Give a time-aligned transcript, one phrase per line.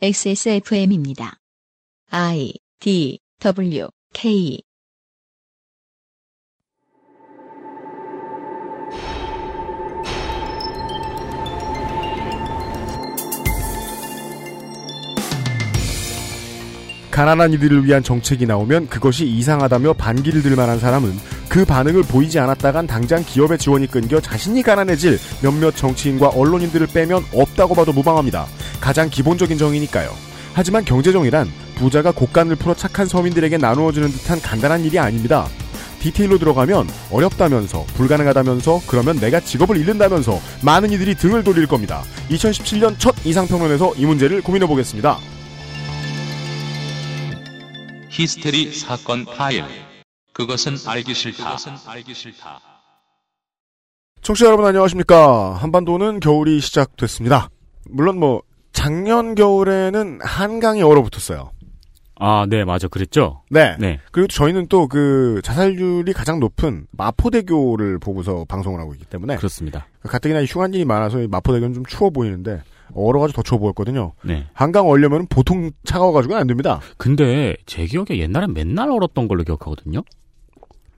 [0.00, 1.38] XSFM입니다.
[2.10, 4.62] I D W K
[17.10, 21.10] 가난한 이들을 위한 정책이 나오면 그것이 이상하다며 반기를 들 만한 사람은
[21.48, 27.74] 그 반응을 보이지 않았다간 당장 기업의 지원이 끊겨 자신이 가난해질 몇몇 정치인과 언론인들을 빼면 없다고
[27.74, 28.46] 봐도 무방합니다.
[28.80, 30.10] 가장 기본적인 정의니까요.
[30.52, 35.46] 하지만 경제정의란 부자가 곡간을 풀어 착한 서민들에게 나누어주는 듯한 간단한 일이 아닙니다.
[36.00, 42.02] 디테일로 들어가면 어렵다면서 불가능하다면서 그러면 내가 직업을 잃는다면서 많은 이들이 등을 돌릴 겁니다.
[42.30, 45.18] 2017년 첫 이상평론에서 이 문제를 고민해 보겠습니다.
[48.10, 49.64] 히스테리 사건 파일.
[50.38, 51.56] 그것은 알기 싫다.
[54.22, 55.54] 청취자 여러분 안녕하십니까.
[55.54, 57.50] 한반도는 겨울이 시작됐습니다.
[57.90, 58.42] 물론 뭐
[58.72, 61.50] 작년 겨울에는 한강이 얼어붙었어요.
[62.20, 62.86] 아, 네, 맞아.
[62.86, 63.42] 그랬죠?
[63.50, 63.76] 네.
[63.80, 63.98] 네.
[64.12, 69.88] 그리고 저희는 또 그 자살률이 가장 높은 마포대교를 보고서 방송을 하고 있기 때문에 그렇습니다.
[70.02, 72.62] 가뜩이나 휴관일이 많아서 이 마포대교는 좀 추워 보이는데
[72.94, 74.12] 얼어가지고 더 추워 보였거든요.
[74.22, 74.46] 네.
[74.52, 76.80] 한강 얼려면 보통 차가워가지고는 안 됩니다.
[76.96, 80.02] 근데 제 기억에 옛날엔 맨날 얼었던 걸로 기억하거든요?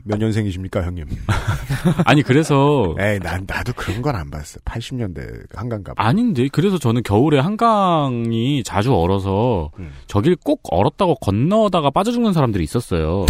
[0.05, 1.07] 몇 년생이십니까, 형님?
[2.05, 2.95] 아니, 그래서.
[3.01, 4.59] 에이, 난, 나도 그런 건 안 봤어.
[4.61, 6.03] 80년대 한강 가봐.
[6.03, 9.91] 아닌데, 그래서 저는 겨울에 한강이 자주 얼어서 음.
[10.07, 13.27] 저길 꼭 얼었다고 건너다가 빠져 죽는 사람들이 있었어요.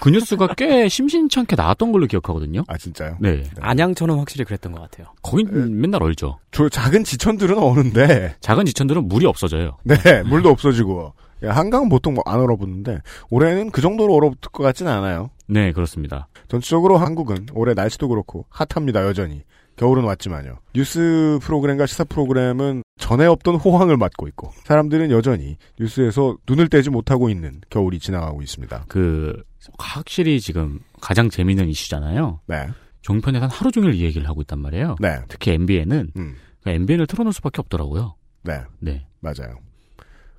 [0.00, 2.64] 그 뉴스가 꽤 심심찮게 나왔던 걸로 기억하거든요?
[2.66, 3.16] 아, 진짜요?
[3.20, 3.44] 네.
[3.60, 5.06] 안양처는 확실히 그랬던 것 같아요.
[5.22, 6.38] 거긴 맨날 얼죠.
[6.50, 9.76] 저 작은 지천들은 어는데, 작은 지천들은 물이 없어져요.
[9.84, 11.12] 네, 물도 없어지고.
[11.44, 15.28] 야, 한강은 보통 뭐 안 얼어붙는데, 올해는 그 정도로 얼어붙을 것 같진 않아요.
[15.52, 16.28] 네, 그렇습니다.
[16.48, 19.42] 전체적으로 한국은 올해 날씨도 그렇고 핫합니다, 여전히.
[19.76, 20.58] 겨울은 왔지만요.
[20.74, 27.30] 뉴스 프로그램과 시사 프로그램은 전에 없던 호황을 맞고 있고, 사람들은 여전히 뉴스에서 눈을 떼지 못하고
[27.30, 28.84] 있는 겨울이 지나가고 있습니다.
[28.88, 29.42] 그,
[29.78, 32.40] 확실히 지금 가장 재미있는 이슈잖아요.
[32.46, 32.68] 네.
[33.02, 34.96] 종편에선 하루 종일 이 얘기를 하고 있단 말이에요.
[35.00, 35.20] 네.
[35.28, 36.36] 특히 MBN은 음.
[36.66, 38.14] MBN을 틀어놓을 수밖에 없더라고요.
[38.44, 38.60] 네.
[38.78, 39.06] 네.
[39.20, 39.56] 맞아요.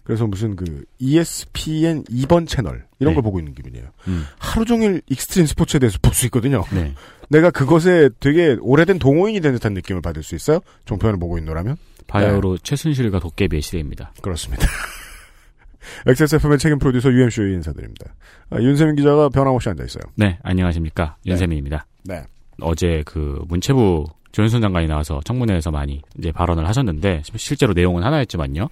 [0.03, 3.15] 그래서 무슨 그 ESPN 2번 채널 이런 네.
[3.15, 3.87] 걸 보고 있는 기분이에요.
[4.07, 4.25] 음.
[4.37, 6.63] 하루 종일 익스트림 스포츠에 대해서 볼 수 있거든요.
[6.73, 6.93] 네.
[7.29, 10.59] 내가 그것에 되게 오래된 동호인이 된 듯한 느낌을 받을 수 있어요.
[10.85, 14.13] 종편을 보고 있노라면 바야흐로 최순실과 도깨비의 시대입니다.
[14.21, 14.67] 그렇습니다.
[16.07, 18.13] XSFM의 책임 프로듀서 UMC의 인사드립니다.
[18.49, 20.03] 아, 윤세민 기자가 변함없이 앉아 있어요.
[20.15, 21.17] 네, 안녕하십니까.
[21.25, 21.85] 윤세민입니다.
[22.03, 22.23] 네.
[22.61, 28.67] 어제 그 문체부 조현순 장관이 나와서 청문회에서 많이 이제 발언을 하셨는데 실제로 내용은 하나였지만요.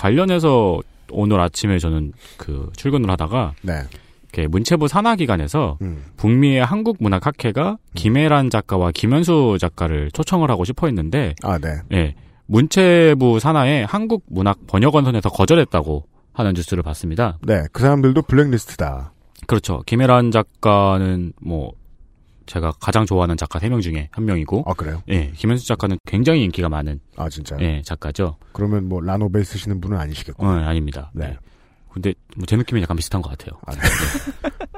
[0.00, 0.80] 관련해서
[1.10, 3.82] 오늘 아침에 저는 그 출근을 하다가 네.
[4.32, 6.04] 이렇게 문체부 산하기관에서 음.
[6.16, 11.80] 북미의 한국문학학회가 김혜란 작가와 김현수 작가를 초청을 하고 싶어 했는데 아, 네.
[11.92, 12.14] 예,
[12.46, 17.38] 문체부 산하에 한국문학 번역원선에서 거절했다고 하는 뉴스를 봤습니다.
[17.42, 17.64] 네.
[17.72, 19.12] 그 사람들도 블랙리스트다.
[19.46, 19.82] 그렇죠.
[19.84, 21.72] 김혜란 작가는 뭐
[22.50, 25.04] 제가 가장 좋아하는 작가 3명 중에 한 명이고 아, 그래요?
[25.08, 27.60] 예, 김현수 작가는 굉장히 인기가 많은 아, 진짜요?
[27.60, 28.38] 예, 작가죠.
[28.52, 30.44] 그러면 뭐 라노벨 쓰시는 분은 아니시겠고.
[30.44, 31.12] 어, 아닙니다.
[31.14, 31.28] 네.
[31.28, 31.36] 네.
[31.92, 33.60] 근데 뭐 제 느낌이 약간 비슷한 것 같아요.
[33.66, 33.78] 아, 네.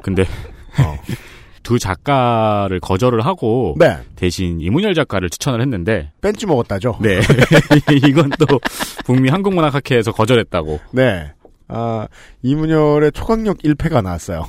[0.03, 0.97] 근데 어.
[1.63, 3.97] 두 작가를 거절을 하고 네.
[4.17, 6.99] 대신 이문열 작가를 추천을 했는데 뺀지 먹었다죠?
[7.01, 7.21] 네.
[8.07, 8.61] 이건 또
[9.07, 10.79] 북미 한국문학학회에서 거절했다고.
[10.91, 11.33] 네.
[11.69, 12.07] 아,
[12.43, 14.45] 이문열의 초강력 1패가 나왔어요.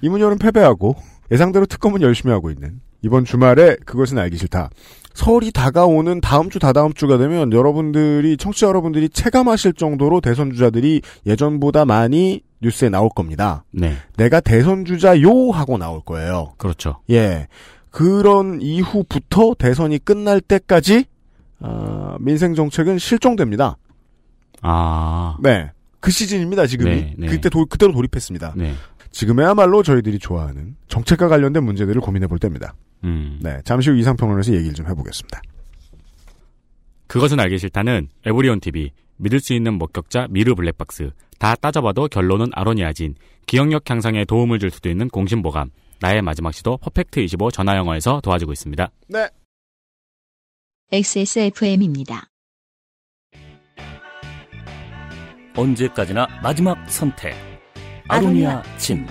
[0.00, 0.96] 이문열은 패배하고
[1.32, 4.70] 예상대로 특검은 열심히 하고 있는 이번 주말에 그것은 알기 싫다.
[5.14, 11.84] 설이 다가오는 다음 주 다다음 주가 되면 여러분들이 청취자 여러분들이 체감하실 정도로 대선 주자들이 예전보다
[11.84, 13.64] 많이 뉴스에 나올 겁니다.
[13.72, 13.96] 네.
[14.16, 16.54] 내가 대선 주자요 하고 나올 거예요.
[16.56, 17.00] 그렇죠.
[17.10, 17.48] 예.
[17.90, 21.04] 그런 이후부터 대선이 끝날 때까지
[21.60, 23.76] 아, 민생 정책은 실종됩니다.
[24.62, 25.36] 아.
[25.42, 25.70] 네.
[26.00, 26.90] 그 시즌입니다, 지금이.
[26.90, 27.26] 네, 네.
[27.28, 28.54] 그때 도, 그때로 돌입했습니다.
[28.56, 28.74] 네.
[29.12, 32.74] 지금에야말로 저희들이 좋아하는 정책과 관련된 문제들을 고민해 볼 때입니다.
[33.04, 33.38] 음.
[33.42, 33.60] 네.
[33.64, 35.40] 잠시 후 이상평론에서 얘기를 좀 해보겠습니다.
[37.06, 43.14] 그것은 알기 싫다는 에브리온 TV, 믿을 수 있는 목격자 미르 블랙박스, 다 따져봐도 결론은 아로니아진,
[43.46, 45.70] 기억력 향상에 도움을 줄 수도 있는 공신보감,
[46.00, 48.90] 나의 마지막 시도 퍼펙트25 전화영어에서 도와주고 있습니다.
[49.08, 49.28] 네.
[50.90, 52.28] XSFM입니다.
[55.54, 57.51] 언제까지나 마지막 선택.
[58.08, 59.06] 아로니아 진.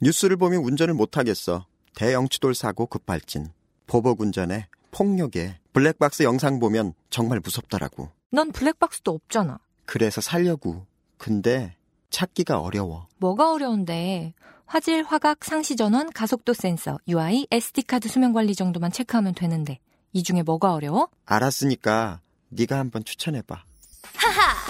[0.00, 1.66] 뉴스를 보면 운전을 못하겠어.
[1.94, 3.48] 대형 추돌 사고 급발진.
[3.86, 8.10] 보복 운전에 폭력에 블랙박스 영상 보면 정말 무섭더라고.
[8.30, 9.58] 넌 블랙박스도 없잖아.
[9.86, 10.86] 그래서 살려고.
[11.16, 11.74] 근데
[12.10, 13.08] 찾기가 어려워.
[13.18, 14.34] 뭐가 어려운데?
[14.66, 19.78] 화질, 화각, 상시 전원, 가속도 센서, UI, SD카드 수명 관리 정도만 체크하면 되는데.
[20.12, 21.08] 이 중에 뭐가 어려워?
[21.24, 22.20] 알았으니까
[22.50, 23.64] 네가 한번 추천해 봐.
[24.14, 24.67] 하하!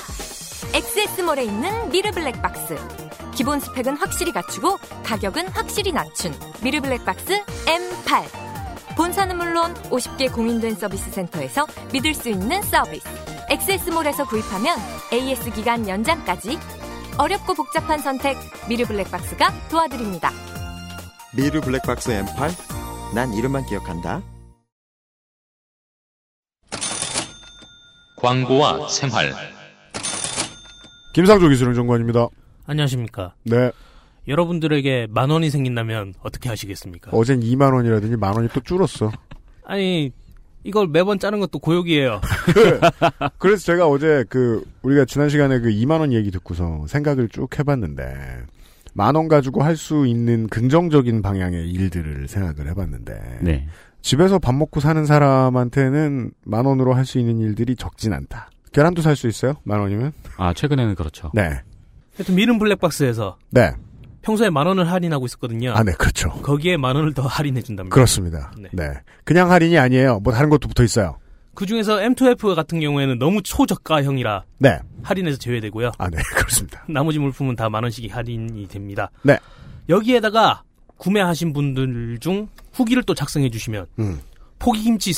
[0.78, 2.76] XS몰에 있는 미르 블랙박스.
[3.34, 6.32] 기본 스펙은 확실히 갖추고 가격은 확실히 낮춘
[6.62, 8.96] 미르 블랙박스 M8.
[8.96, 13.04] 본사는 물론 50개 공인된 서비스 센터에서 믿을 수 있는 서비스.
[13.50, 14.78] XS몰에서 구입하면
[15.12, 16.56] AS 기간 연장까지
[17.18, 18.36] 어렵고 복잡한 선택
[18.68, 20.30] 미르 블랙박스가 도와드립니다.
[21.34, 23.14] 미르 블랙박스 M8?
[23.16, 24.22] 난 이름만 기억한다.
[28.16, 29.57] 광고와 생활.
[31.18, 32.28] 김상조 기술은 정관입니다.
[32.64, 33.34] 안녕하십니까.
[33.42, 33.72] 네.
[34.28, 37.10] 여러분들에게 만 원이 생긴다면 어떻게 하시겠습니까?
[37.12, 39.10] 어젠 2만 원이라더니 만 원이 또 줄었어.
[39.66, 40.12] 아니,
[40.62, 42.20] 이걸 매번 짜는 것도 고역이에요.
[43.38, 47.58] 그 래서 제가 어제 그 우리가 지난 시간에 그 2만 원 얘기 듣고서 생각을 쭉
[47.58, 48.14] 해봤는데
[48.94, 53.66] 만 원 가지고 할 수 있는 긍정적인 방향의 일들을 생각을 해봤는데 네.
[54.02, 58.50] 집에서 밥 먹고 사는 사람한테는 만 원으로 할 수 있는 일들이 적진 않다.
[58.72, 59.54] 계란도 살 수 있어요?
[59.64, 60.12] 만 원이면?
[60.36, 61.30] 아, 최근에는 그렇죠.
[61.34, 61.60] 네.
[62.16, 63.72] 하여튼 미름 블랙박스에서 네.
[64.22, 65.72] 평소에 만 원을 할인하고 있었거든요.
[65.72, 66.28] 아, 네, 그렇죠.
[66.42, 67.94] 거기에 만 원을 더 할인해 준답니다.
[67.94, 68.52] 그렇습니다.
[68.58, 68.68] 네.
[68.72, 68.84] 네.
[69.24, 70.20] 그냥 할인이 아니에요.
[70.20, 71.18] 뭐 다른 것도 붙어 있어요.
[71.54, 74.78] 그 중에서 M2F 같은 경우에는 너무 초저가형이라 네.
[75.02, 75.92] 할인해서 제외되고요.
[75.98, 76.84] 아, 네, 그렇습니다.
[76.88, 79.10] 나머지 물품은 다 만 원씩이 할인이 됩니다.
[79.22, 79.38] 네.
[79.88, 80.62] 여기에다가
[80.98, 84.20] 구매하신 분들 중 후기를 또 작성해 주시면 음.
[84.58, 85.12] 포기김치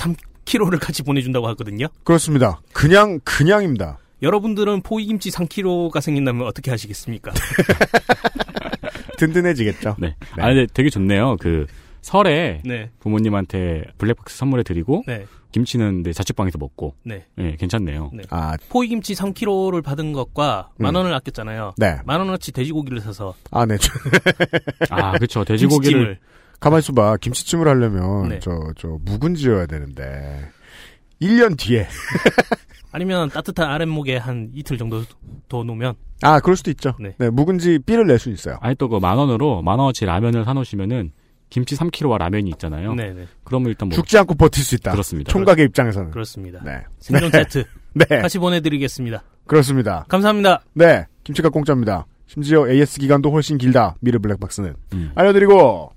[0.50, 1.87] 3kg를 같이 보내준다고 하거든요.
[2.05, 2.61] 그렇습니다.
[2.73, 3.99] 그냥, 그냥입니다.
[4.23, 7.32] 여러분들은 포기김치 3kg가 생긴다면 어떻게 하시겠습니까?
[9.17, 9.97] 든든해지겠죠.
[9.99, 10.17] 네.
[10.37, 10.43] 네.
[10.43, 11.37] 아, 근데 되게 좋네요.
[11.41, 11.67] 그
[12.02, 17.26] 설에 네, 부모님한테 블랙박스 선물해 드리고 네, 김치는 내 자취방에서 먹고 네.
[17.38, 18.11] 예, 괜찮네요.
[18.14, 18.23] 네.
[18.31, 20.85] 아, 포기김치 3kg를 받은 것과 음.
[20.85, 21.75] 만 원을 아꼈잖아요.
[21.76, 21.99] 네.
[22.06, 23.76] 만 원어치 돼지고기를 사서 아, 네.
[23.79, 23.93] 저,
[24.91, 25.44] 아, 그렇죠.
[25.44, 26.19] 돼지고기를 김치찜을
[26.60, 27.16] 가만히 있어봐.
[27.18, 28.38] 김치찜을 하려면, 네.
[28.40, 30.48] 저, 저, 묵은지여야 되는데.
[31.20, 31.86] 1년 뒤에.
[32.92, 35.02] 아니면 따뜻한 아랫목에 한 이틀 정도
[35.48, 36.94] 더 놓으면 아, 그럴 수도 있죠.
[36.98, 37.14] 네.
[37.18, 37.30] 네.
[37.30, 38.58] 묵은지 삐를 낼 수 있어요.
[38.60, 41.12] 아니 또 그 만 원으로 만 원어치 라면을 사놓으시면은
[41.50, 42.94] 김치 3kg와 라면이 있잖아요.
[42.94, 43.26] 네, 네.
[43.44, 44.90] 그러면 일단 뭐 죽지 않고 버틸 수 있다.
[44.92, 45.30] 그렇습니다.
[45.30, 46.10] 총각의 입장에서는.
[46.10, 46.60] 그렇습니다.
[46.64, 46.82] 네.
[46.98, 47.64] 생존 세트
[47.94, 48.04] 네.
[48.06, 49.22] 같이 보내드리겠습니다.
[49.46, 50.04] 그렇습니다.
[50.08, 50.62] 감사합니다.
[50.74, 51.06] 네.
[51.22, 52.06] 김치가 공짜입니다.
[52.26, 53.94] 심지어 AS 기간도 훨씬 길다.
[54.00, 54.74] 미르 블랙박스는.
[54.94, 55.12] 음.
[55.14, 55.92] 알려드리고.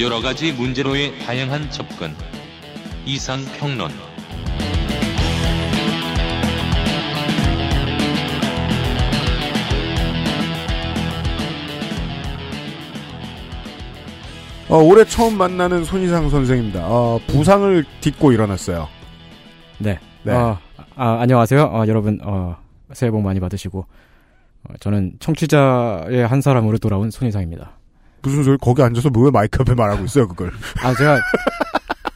[0.00, 2.14] 여러 가지 문제로의 다양한 접근.
[3.04, 3.90] 이상 평론.
[14.70, 16.86] 어, 올해 처음 만나는 손희상 선생입니다.
[16.86, 18.88] 어, 부상을 딛고 일어났어요.
[19.78, 19.98] 네.
[20.22, 20.32] 네.
[20.32, 20.56] 어,
[20.96, 21.62] 아, 안녕하세요.
[21.64, 22.56] 어, 여러분, 어,
[22.94, 23.80] 새해 복 많이 받으시고,
[24.64, 27.79] 어, 저는 청취자의 한 사람으로 돌아온 손희상입니다.
[28.22, 28.56] 무슨 소리?
[28.58, 30.50] 거기 앉아서 왜 마이크 앞에 말하고 있어요, 그걸?
[30.82, 31.18] 아, 제가,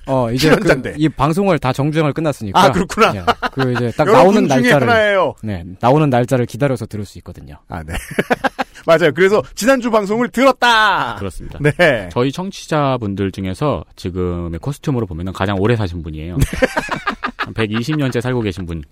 [0.06, 0.94] 어, 이제 그.
[0.96, 2.60] 이 방송을 다 정주행을 끝났으니까.
[2.62, 3.12] 아, 그렇구나.
[3.16, 5.34] 예, 그 이제 딱 나오는 날짜를, 하나예요.
[5.42, 7.56] 네, 나오는 날짜를 기다려서 들을 수 있거든요.
[7.68, 7.94] 아, 네.
[8.86, 9.12] 맞아요.
[9.14, 11.14] 그래서 지난주 방송을 들었다.
[11.16, 11.58] 그렇습니다.
[11.62, 12.10] 네.
[12.12, 16.36] 저희 청취자분들 중에서 지금의 코스튬으로 보면은 가장 오래 사신 분이에요.
[17.38, 18.82] 한 120년째 살고 계신 분.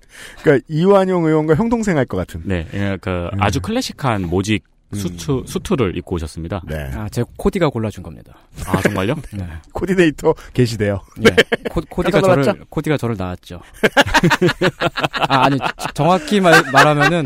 [0.42, 2.40] 그러니까 이완용 의원과 형 동생 할 것 같은.
[2.44, 3.42] 네, 예, 그 음.
[3.42, 4.72] 아주 클래식한 모직 음.
[4.94, 6.62] 수트 수트를 입고 오셨습니다.
[6.66, 6.90] 네.
[6.94, 8.34] 아, 제 코디가 골라준 겁니다.
[8.66, 9.14] 아 정말요?
[9.32, 9.46] 네.
[9.72, 11.00] 코디네이터 계시대요.
[11.26, 11.34] 예.
[11.70, 12.52] 코, 코디가 깜짝 놀랐죠?
[12.52, 13.60] 저를, 코디가 저를 낳았죠.
[15.28, 15.58] 아, 아니,
[15.94, 17.24] 정확히 말, 말하면은,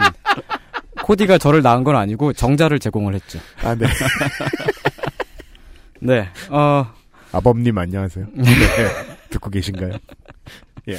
[1.02, 3.38] 코디가 저를 낳은 건 아니고, 정자를 제공을 했죠.
[3.62, 3.86] 아, 네.
[6.00, 6.86] 네, 어,
[7.32, 8.26] 아범님 안녕하세요.
[8.34, 8.44] 네.
[9.30, 9.92] 듣고 계신가요?
[10.88, 10.96] 예.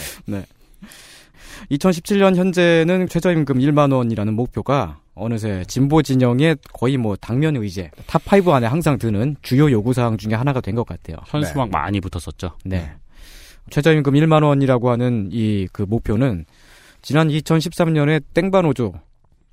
[1.71, 8.53] 2017년 현재는 최저임금 1만 원이라는 목표가 어느새 진보 진영의 거의 뭐 당면 의제 top 5
[8.53, 11.17] 안에 항상 드는 주요 요구 사항 중에 하나가 된 것 같아요.
[11.25, 12.51] 현수막 많이 붙었었죠.
[12.65, 12.91] 네.
[13.69, 16.45] 최저임금 1만 원이라고 하는 이 그 목표는
[17.01, 18.93] 지난 2013년에 땡바노조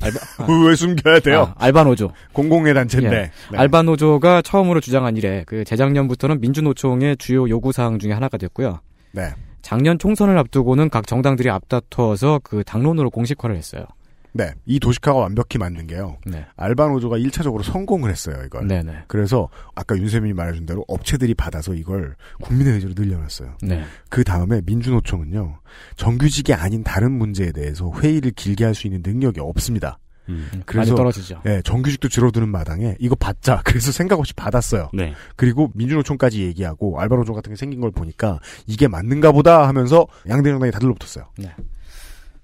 [0.03, 1.55] 알바, 아, 왜 숨겨야 돼요?
[1.57, 3.17] 아, 알바노조 공공의 단체인데.
[3.17, 3.21] 예.
[3.23, 3.59] 네.
[3.59, 8.81] 알바노조가 처음으로 주장한 이래 그 재작년부터는 민주노총의 주요 요구 사항 중에 하나가 됐고요.
[9.13, 9.31] 네.
[9.65, 13.87] 작년 총선을 앞두고는 각 정당들이 앞다퉈서 그 당론으로 공식화를 했어요.
[14.37, 14.53] 네.
[14.67, 16.19] 이 도식화가 완벽히 맞는 게요.
[16.27, 16.45] 네.
[16.57, 18.67] 알바노조가 1차적으로 성공을 했어요, 이걸.
[18.67, 19.05] 네네.
[19.07, 23.59] 그래서 아까 윤세민이 말해준 대로 업체들이 받아서 이걸 국민의 의지로 늘려놨어요.
[23.63, 23.85] 네.
[24.11, 25.61] 그 다음에 민주노총은요.
[25.97, 29.99] 정규직이 아닌 다른 문제에 대해서 회의를 길게 할 수 있는 능력이 없습니다.
[30.29, 30.49] 음.
[30.67, 31.43] 그래서 많이 떨어지죠.
[31.47, 33.63] 예, 정규직도 줄어드는 마당에 이거 받자.
[33.67, 34.91] 그래서 생각 없이 받았어요.
[34.93, 35.15] 네.
[35.37, 40.73] 그리고 민주노총까지 얘기하고 알바노조 같은 게 생긴 걸 보니까 이게 맞는가 보다 하면서 양대 정당이
[40.73, 41.27] 다 들러붙었어요.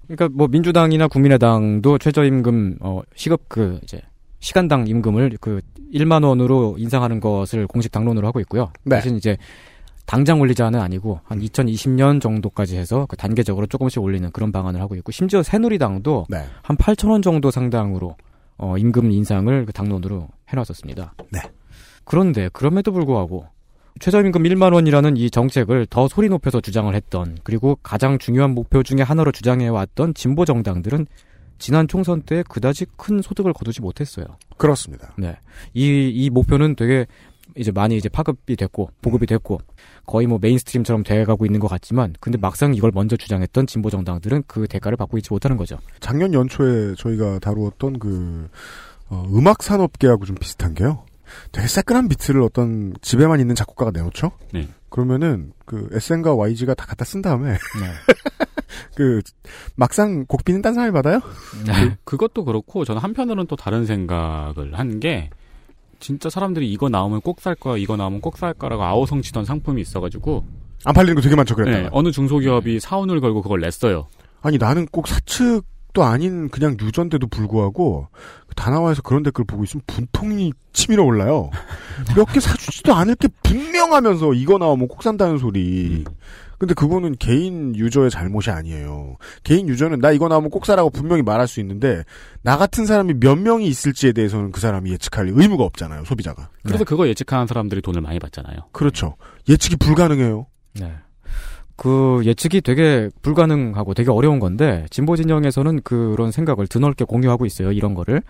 [0.07, 4.01] 그러니까 뭐 민주당이나 국민의당도 최저임금 어 시급 그 이제
[4.39, 5.61] 시간당 임금을 그
[5.93, 8.71] 1만 원으로 인상하는 것을 공식 당론으로 하고 있고요.
[8.83, 8.97] 네.
[8.97, 9.37] 대신 이제
[10.05, 15.11] 당장 올리자는 아니고 한 2020년 정도까지 해서 그 단계적으로 조금씩 올리는 그런 방안을 하고 있고
[15.11, 16.45] 심지어 새누리당도 네.
[16.61, 18.15] 한 8천 원 정도 상당으로
[18.57, 21.15] 어, 임금 인상을 그 당론으로 해놨었습니다.
[21.31, 21.39] 네.
[22.03, 23.47] 그런데 그럼에도 불구하고
[23.99, 29.01] 최저임금 1만 원이라는 이 정책을 더 소리 높여서 주장을 했던 그리고 가장 중요한 목표 중에
[29.01, 31.07] 하나로 주장해왔던 진보 정당들은
[31.57, 34.25] 지난 총선 때 그다지 큰 소득을 거두지 못했어요.
[34.57, 35.13] 그렇습니다.
[35.17, 35.37] 네.
[35.73, 37.05] 이, 이 목표는 되게
[37.55, 39.59] 이제 많이 이제 파급이 됐고, 보급이 됐고,
[40.05, 44.67] 거의 뭐 mainstream처럼 돼가고 있는 것 같지만, 근데 막상 이걸 먼저 주장했던 진보 정당들은 그
[44.67, 45.77] 대가를 받고 있지 못하는 거죠.
[45.99, 48.49] 작년 연초에 저희가 다루었던 그
[49.09, 51.05] 어, 음악 산업계하고 좀 비슷한 게요.
[51.51, 54.31] 되게 새끈한 비트를 어떤 집에만 있는 작곡가가 내놓죠.
[54.53, 54.67] 네.
[54.89, 57.57] 그러면은 그 SN과 YG가 다 갖다 쓴 다음에 네.
[58.95, 59.21] 그
[59.75, 61.21] 막상 곡비는 딴 사람이 받아요?
[61.89, 65.29] 그, 그것도 그렇고 저는 한편으로는 또 다른 생각을 한 게
[66.01, 70.43] 진짜 사람들이 이거 나오면 꼭 살 거야, 이거 나오면 꼭 살 거라고 아우성치던 상품이 있어가지고
[70.83, 71.55] 안 팔리는 거 되게 많죠.
[71.55, 74.07] 그랬다가 네, 어느 중소기업이 사원을 걸고 그걸 냈어요.
[74.41, 78.07] 아니 나는 꼭 사측도 아닌 그냥 유전데도 불구하고
[78.55, 81.49] 다나와에서 그런 댓글 보고 있으면 분통이 치밀어 올라요.
[82.15, 86.03] 몇 개 사주지도 않을 게 분명하면서 이거 나오면 꼭 산다는 소리.
[86.61, 89.15] 근데 그거는 개인 유저의 잘못이 아니에요.
[89.43, 92.03] 개인 유저는 나 이거 나오면 꼭 사라고 분명히 말할 수 있는데
[92.43, 96.05] 나 같은 사람이 몇 명이 있을지에 대해서는 그 사람이 예측할 의무가 없잖아요.
[96.05, 96.49] 소비자가.
[96.63, 98.57] 그래서 그거 예측하는 사람들이 돈을 많이 받잖아요.
[98.73, 99.15] 그렇죠.
[99.49, 100.45] 예측이 불가능해요.
[100.79, 100.93] 네.
[101.77, 107.71] 그 예측이 되게 불가능하고 되게 어려운 건데 진보 진영에서는 그런 생각을 드넓게 공유하고 있어요.
[107.71, 108.21] 이런 거를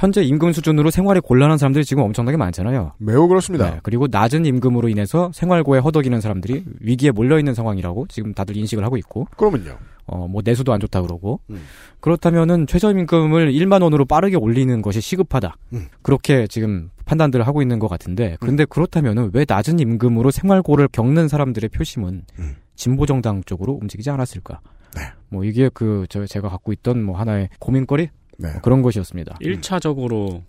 [0.00, 2.92] 현재 임금 수준으로 생활이 곤란한 사람들이 지금 엄청나게 많잖아요.
[2.96, 3.70] 매우 그렇습니다.
[3.70, 8.82] 네, 그리고 낮은 임금으로 인해서 생활고에 허덕이는 사람들이 위기에 몰려 있는 상황이라고 지금 다들 인식을
[8.82, 9.26] 하고 있고.
[9.36, 9.76] 그러면요.
[10.06, 11.40] 어, 뭐 내수도 안 좋다 그러고.
[11.50, 11.60] 음.
[12.00, 15.54] 그렇다면은 최저임금을 1만 원으로 빠르게 올리는 것이 시급하다.
[15.74, 15.88] 음.
[16.00, 18.38] 그렇게 지금 판단들을 하고 있는 것 같은데.
[18.40, 22.56] 그런데 그렇다면은 왜 낮은 임금으로 생활고를 겪는 사람들의 표심은 음.
[22.74, 24.60] 진보 정당 쪽으로 움직이지 않았을까?
[24.96, 25.02] 네.
[25.28, 28.08] 뭐 이게 그 저 제가 갖고 있던 뭐 하나의 고민거리
[28.40, 28.52] 네.
[28.52, 29.38] 뭐 그런 것이었습니다.
[29.40, 30.42] 1차적으로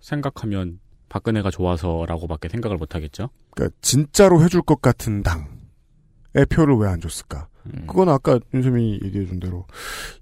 [0.00, 0.78] 생각하면
[1.08, 3.30] 박근혜가 좋아서라고밖에 생각을 못 하겠죠.
[3.54, 7.48] 그러니까 진짜로 해줄 것 같은 당의 표를 왜 안 줬을까?
[7.66, 7.84] 음.
[7.86, 9.66] 그건 아까 윤세민이 얘기해준 대로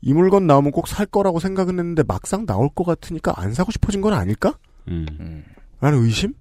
[0.01, 4.01] 이 물건 나오면 꼭 살 거라고 생각은 했는데 막상 나올 것 같으니까 안 사고 싶어진
[4.01, 4.59] 건 아닐까?
[4.89, 5.45] 음.
[5.81, 6.33] 라는 의심?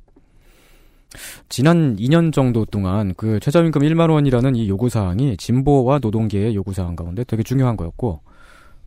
[1.49, 6.95] 지난 2년 정도 동안 그 최저임금 1만 원이라는 이 요구 사항이 진보와 노동계의 요구 사항
[6.95, 8.21] 가운데 되게 중요한 거였고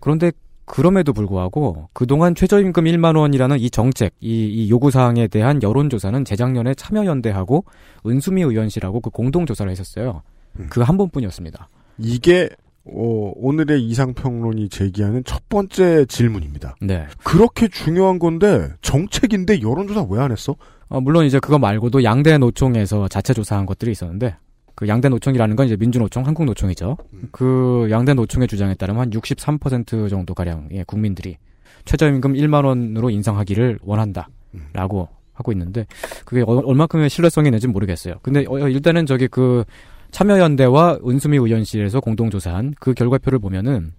[0.00, 0.32] 그런데
[0.66, 6.74] 그럼에도 불구하고 그동안 최저임금 1만 원이라는 이 정책, 이, 이 요구 사항에 대한 여론조사는 재작년에
[6.74, 7.64] 참여연대하고
[8.04, 10.22] 은수미 의원실하고 그 공동조사를 했었어요.
[10.68, 11.68] 그한 번뿐이었습니다.
[11.98, 12.48] 이게
[12.84, 16.76] 어, 오늘의 이상평론이 제기하는 첫 번째 질문입니다.
[16.80, 17.06] 네.
[17.24, 20.54] 그렇게 중요한 건데 정책인데 여론조사 왜 안 했어?
[20.88, 24.36] 어, 물론 이제 그거 말고도 양대 노총에서 자체 조사한 것들이 있었는데
[24.76, 26.96] 그 양대 노총이라는 건 이제 민주노총, 한국노총이죠.
[27.32, 31.38] 그 양대 노총의 주장에 따르면 한 63% 정도 가량의 국민들이
[31.86, 35.86] 최저임금 1만 원으로 인상하기를 원한다라고 하고 있는데
[36.24, 38.16] 그게 어- 얼마큼의 신뢰성이 있는지 모르겠어요.
[38.22, 39.64] 근데 어, 일단은 저기 그
[40.10, 43.92] 참여연대와 은수미 의원실에서 공동 조사한 그 결과표를 보면은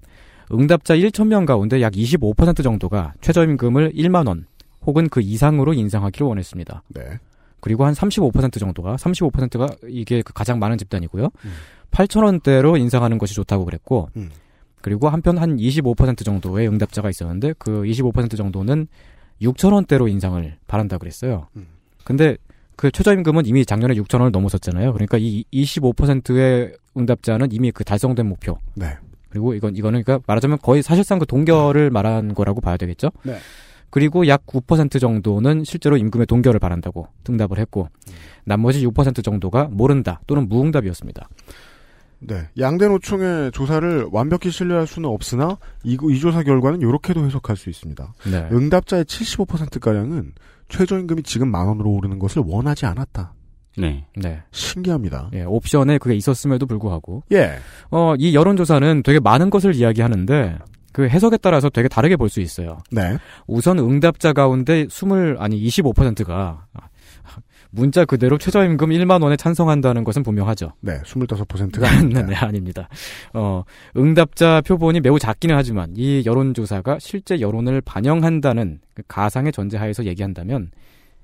[0.52, 4.46] 응답자 1,000명 가운데 약 25% 정도가 최저임금을 1만 원
[4.86, 6.84] 혹은 그 이상으로 인상하기를 원했습니다.
[6.90, 7.02] 네.
[7.60, 11.30] 그리고 한 35% 정도가 35%가 이게 그 가장 많은 집단이고요.
[11.92, 14.30] 8천 원대로 인상하는 것이 좋다고 그랬고 음.
[14.82, 18.88] 그리고 한편 한 25% 정도의 응답자가 있었는데 그 25% 정도는
[19.42, 21.48] 6천 원대로 인상을 바란다 그랬어요.
[22.04, 22.38] 근데
[22.76, 24.94] 그 최저임금은 이미 작년에 6천 원을 넘어섰잖아요.
[24.94, 28.60] 그러니까 이 25%의 응답자는 이미 그 달성된 목표.
[28.76, 28.96] 네.
[29.30, 33.12] 그리고 이건 이거는 그러니까 말하자면 거의 사실상 그 동결을 말한 거라고 봐야 되겠죠.
[33.24, 33.38] 네.
[33.98, 37.90] 그리고 약 9% 정도는 실제로 임금의 동결을 바란다고 응답을 했고
[38.46, 41.28] 나머지 6% 정도가 모른다 또는 무응답이었습니다.
[42.20, 42.48] 네.
[42.60, 48.14] 양대 노총의 조사를 완벽히 신뢰할 수는 없으나 이, 이 조사 결과는 이렇게도 해석할 수 있습니다.
[48.30, 48.48] 네.
[48.52, 50.34] 응답자의 75%가량은
[50.70, 53.34] 최저임금이 지금 만 원으로 오르는 것을 원하지 않았다.
[53.80, 54.06] 네.
[54.16, 54.44] 네.
[54.52, 55.32] 신기합니다.
[55.34, 57.56] 예, 옵션에 그게 있었음에도 불구하고 예.
[57.90, 60.60] 어, 이 여론조사는 되게 많은 것을 이야기하는데
[60.98, 62.80] 그 해석에 따라서 되게 다르게 볼 수 있어요.
[62.92, 63.18] 네.
[63.46, 66.66] 우선 응답자 가운데 20 아니 25%가
[67.70, 70.74] 문자 그대로 최저임금 1만 원에 찬성한다는 것은 분명하죠.
[70.82, 71.00] 네.
[71.04, 72.90] 25%가 네, 네, 아닙니다.
[73.34, 73.64] 어,
[73.96, 80.72] 응답자 표본이 매우 작기는 하지만 이 여론조사가 실제 여론을 반영한다는 그 가상의 전제하에서 얘기한다면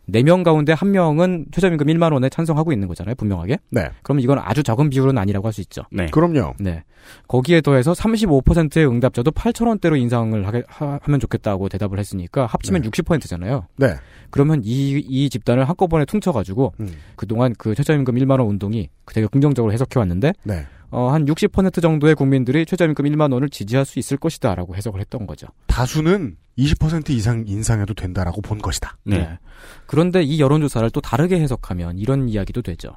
[0.10, 3.58] 4명 가운데 1명은 최저임금 1만 원에 찬성하고 있는 거잖아요, 분명하게.
[3.70, 3.90] 네.
[4.02, 5.84] 그럼 이건 아주 적은 비율은 아니라고 할 수 있죠.
[5.92, 6.08] 네.
[6.08, 6.56] 그럼요.
[6.60, 6.84] 네.
[7.28, 12.90] 거기에 더해서 35%의 응답자도 8천 원대로 인상을 하게, 하, 면 좋겠다고 대답을 했으니까 합치면 네.
[12.90, 13.68] 60%잖아요.
[13.78, 13.96] 네.
[14.32, 16.92] 그러면 이, 이 집단을 한꺼번에 퉁쳐가지고 음.
[17.16, 20.66] 그동안 그 최저임금 1만 원 운동이 되게 긍정적으로 해석해왔는데 네.
[20.94, 25.48] 어, 한 60% 정도의 국민들이 최저임금 1만 원을 지지할 수 있을 것이다라고 해석을 했던 거죠.
[25.66, 28.98] 다수는 20% 이상 인상해도 된다라고 본 것이다.
[29.04, 29.40] 네.
[29.88, 32.96] 그런데 이 여론조사를 또 다르게 해석하면 이런 이야기도 되죠.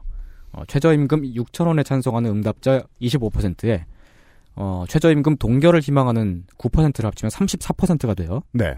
[0.52, 3.86] 어, 최저임금 6천 원에 찬성하는 응답자 25%에
[4.56, 8.42] 어, 최저임금 동결을 희망하는 9%를 합치면 34%가 돼요.
[8.52, 8.74] 네.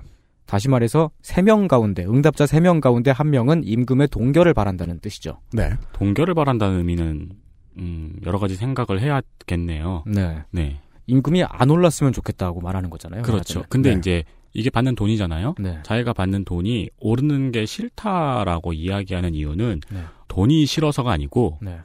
[0.46, 5.40] 다시 말해서 3명 가운데 응답자 3명 가운데 1명은 임금의 동결을 바란다는 뜻이죠.
[5.52, 5.72] 네.
[5.94, 7.30] 동결을 바란다는 의미는
[7.78, 10.04] 음, 여러 가지 생각을 해야겠네요.
[10.06, 10.42] 네.
[10.50, 10.80] 네.
[11.06, 13.22] 임금이 안 올랐으면 좋겠다고 말하는 거잖아요.
[13.22, 13.60] 그렇죠.
[13.60, 13.66] 말하자면.
[13.68, 13.98] 근데 네.
[13.98, 15.54] 이제 이게 받는 돈이잖아요.
[15.58, 15.78] 네.
[15.82, 20.00] 자기가 받는 돈이 오르는 게 싫다라고 이야기하는 이유는 네.
[20.28, 21.78] 돈이 싫어서가 아니고 네.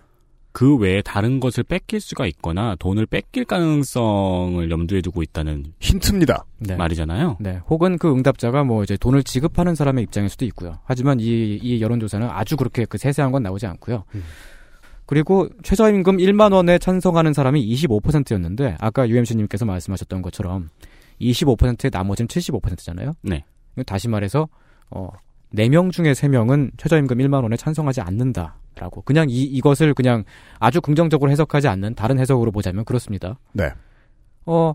[0.51, 6.45] 그 외에 다른 것을 뺏길 수가 있거나 돈을 뺏길 가능성을 염두에 두고 있다는 힌트입니다.
[6.59, 6.75] 네.
[6.75, 7.37] 말이잖아요.
[7.39, 7.59] 네.
[7.67, 10.77] 혹은 그 응답자가 뭐 이제 돈을 지급하는 사람의 입장일 수도 있고요.
[10.85, 14.03] 하지만 이, 이 여론조사는 아주 그렇게 그 세세한 건 나오지 않고요.
[14.13, 14.23] 음.
[15.05, 20.69] 그리고 최저임금 1만 원에 찬성하는 사람이 25%였는데 아까 UMC님께서 말씀하셨던 것처럼
[21.21, 23.13] 25%의 나머지는 75%잖아요.
[23.21, 23.43] 네.
[23.85, 24.47] 다시 말해서
[24.89, 25.09] 어
[25.55, 30.23] 4명 중에 3명은 최저임금 1만 원에 찬성하지 않는다라고 그냥 이 이것을 그냥
[30.59, 33.37] 아주 긍정적으로 해석하지 않는 다른 해석으로 보자면 그렇습니다.
[33.51, 33.69] 네.
[34.45, 34.73] 어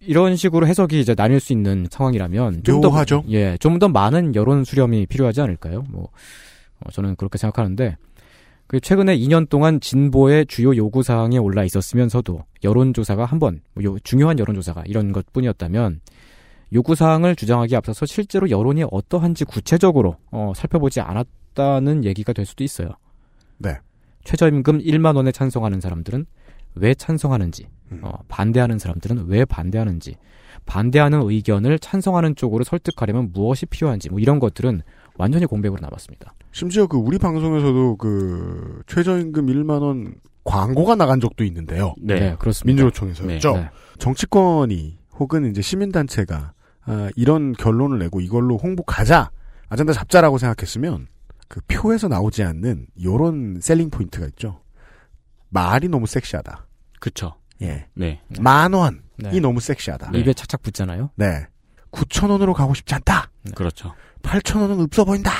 [0.00, 3.24] 이런 식으로 해석이 이제 나뉠 수 있는 상황이라면 좀더 묘하죠?
[3.28, 5.84] 예, 좀 더 많은 여론 수렴이 필요하지 않을까요?
[5.88, 6.08] 뭐
[6.80, 7.96] 어, 저는 그렇게 생각하는데
[8.66, 14.38] 그 최근에 2년 동안 진보의 주요 요구 사항에 올라 있었으면서도 여론조사가 한번 뭐 요- 중요한
[14.38, 16.00] 여론조사가 이런 것뿐이었다면
[16.72, 22.90] 요구 사항을 주장하기 앞서서 실제로 여론이 어떠한지 구체적으로 어, 살펴보지 않았다는 얘기가 될 수도 있어요.
[23.58, 23.76] 네.
[24.24, 26.26] 최저임금 1만 원에 찬성하는 사람들은
[26.74, 28.00] 왜 찬성하는지, 음.
[28.02, 30.16] 어, 반대하는 사람들은 왜 반대하는지,
[30.66, 34.82] 반대하는 의견을 찬성하는 쪽으로 설득하려면 무엇이 필요한지, 뭐 이런 것들은
[35.18, 36.34] 완전히 공백으로 남았습니다.
[36.52, 41.94] 심지어 그 우리 방송에서도 그 최저임금 1만 원 광고가 나간 적도 있는데요.
[41.98, 42.36] 네.
[42.38, 42.66] 그렇습니다.
[42.66, 43.52] 민주노총에서였죠.
[43.56, 43.70] 네.
[43.98, 46.52] 정치권이 혹은 이제 시민단체가
[46.82, 49.30] 아, 이런 결론을 내고 이걸로 홍보 가자
[49.68, 51.08] 아젠다 잡자라고 생각했으면
[51.48, 54.60] 그 표에서 나오지 않는 요런 selling point가 있죠.
[55.48, 56.66] 말이 너무 섹시하다.
[57.00, 57.34] 그쵸.
[57.62, 57.86] 예.
[57.94, 58.20] 네.
[58.40, 59.40] 만 원이 네.
[59.40, 60.10] 너무 섹시하다.
[60.14, 61.10] 입에 착착 붙잖아요.
[61.16, 61.46] 네.
[61.90, 63.30] 9천 원으로 가고 싶지 않다.
[63.54, 63.94] 그렇죠.
[64.26, 65.30] 8천 원은 없어 보인다.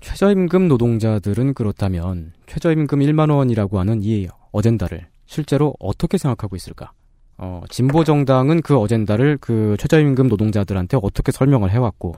[0.00, 6.92] 최저임금 노동자들은 그렇다면 최저임금 1만 원이라고 하는 이 어젠다를 실제로 어떻게 생각하고 있을까?
[7.36, 12.14] 어, 진보 정당은 그 어젠다를 그 최저임금 노동자들한테 어떻게 설명을 해왔고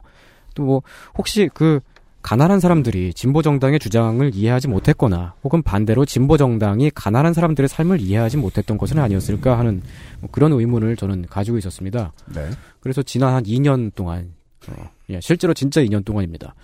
[0.55, 0.83] 또 뭐
[1.17, 1.81] 혹시 그
[2.23, 8.37] 가난한 사람들이 진보 정당의 주장을 이해하지 못했거나 혹은 반대로 진보 정당이 가난한 사람들의 삶을 이해하지
[8.37, 9.83] 못했던 것은 아니었을까 하는
[10.21, 12.13] 뭐 그런 의문을 저는 가지고 있었습니다.
[12.35, 12.51] 네.
[12.81, 14.35] 그래서 지난 한 2년 동안,
[14.69, 16.55] 어, 예, 실제로 진짜 2년 동안입니다.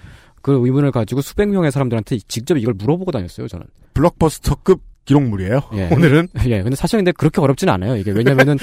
[0.43, 3.67] 그 의문을 가지고 수백 명의 사람들한테 직접 이걸 물어보고 다녔어요, 저는.
[3.95, 5.61] 블록버스터급 기록물이에요.
[5.75, 5.88] 예.
[5.95, 8.11] 오늘은 예, 근데 사실 근데 그렇게 어렵진 않아요, 이게.
[8.11, 8.59] 왜냐면은,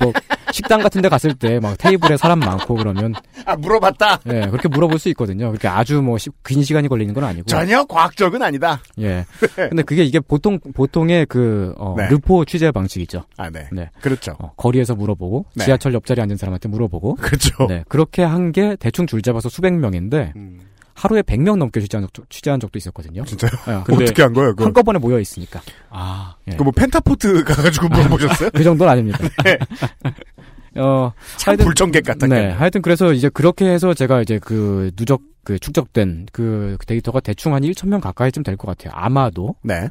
[0.00, 0.12] 뭐,
[0.52, 4.20] 식당 같은 데 갔을 때 막 테이블에 사람 많고 그러면, 아 물어봤다.
[4.28, 5.48] 예, 그렇게 물어볼 수 있거든요.
[5.50, 7.44] 그렇게 아주 뭐, 시- 긴 시간이 걸리는 건 아니고.
[7.46, 8.80] 전혀 과학적은 아니다.
[9.00, 9.26] 예.
[9.68, 12.08] 근데 그게 이게 보통, 보통의 그, 어, 네.
[12.08, 13.24] 르포 취재 방식 이죠.
[13.36, 13.68] 아 네.
[13.72, 13.90] 네.
[14.00, 14.36] 그렇죠.
[14.38, 15.64] 어, 거리에서 물어보고, 네.
[15.64, 17.66] 지하철 옆자리에 앉은 사람한테 물어보고, 그렇죠.
[17.66, 17.84] 네.
[17.88, 20.58] 그렇게 한 게 대충 줄 잡아서 수백 명인데, 음,
[20.98, 23.24] 하루에 100명 넘게 취재한, 적, 취재한 적도 있었거든요.
[23.24, 23.50] 진짜요?
[23.68, 24.50] 예, 근데 어떻게 한 거예요?
[24.50, 24.64] 그거?
[24.64, 25.60] 한꺼번에 모여 있으니까.
[25.90, 26.56] 아, 예.
[26.56, 28.50] 그뭐 펜타포트 가가지고 물어보셨어요?
[28.52, 29.18] 그 정도는 아닙니다.
[30.76, 32.48] 어, 참 하여튼- 불청객 같았네.
[32.48, 32.52] 네.
[32.52, 37.62] 하여튼 그래서 이제 그렇게 해서 제가 이제 그 누적 그 축적된 그 데이터가 대충 한
[37.62, 38.92] 1,000명 가까이쯤 될 것 같아요.
[38.94, 39.54] 아마도.
[39.62, 39.88] 네.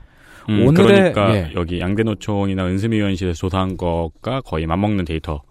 [0.50, 0.76] 음, 오늘의-
[1.14, 1.52] 그러니까 예.
[1.56, 5.42] 여기 양대노총이나 은수미위원실에서 조사한 것과 거의 맞먹는 데이터.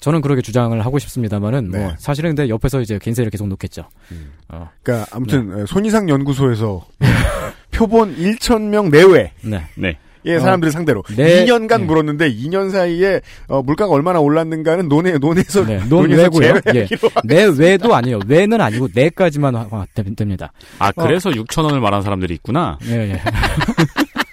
[0.00, 1.94] 저는 그렇게 주장을 하고 싶습니다만은 뭐 네.
[1.98, 3.84] 사실은 근데 옆에서 이제 겐세를 계속 놓겠죠.
[4.12, 4.32] 음.
[4.48, 4.68] 어.
[4.82, 6.84] 그러니까 아무튼 손이상 연구소에서
[7.70, 9.62] 표본 1,000명 내외 네.
[9.76, 9.96] 네.
[10.22, 11.46] 의 어, 사람들을 상대로 네.
[11.46, 11.84] 2년간 네.
[11.86, 15.80] 물었는데 2년 사이에 어, 물가가 얼마나 올랐는가는 논에 논에서 네.
[15.88, 16.60] 논외고요.
[16.74, 16.84] 예.
[16.84, 18.20] 제외하기로 내 외도 아니에요.
[18.26, 19.70] 외는 아니고 내까지만
[20.16, 20.52] 됩니다.
[20.78, 22.78] 아, 그래서 6천 원을 말한 사람들이 있구나.
[22.84, 23.20] 예, 예.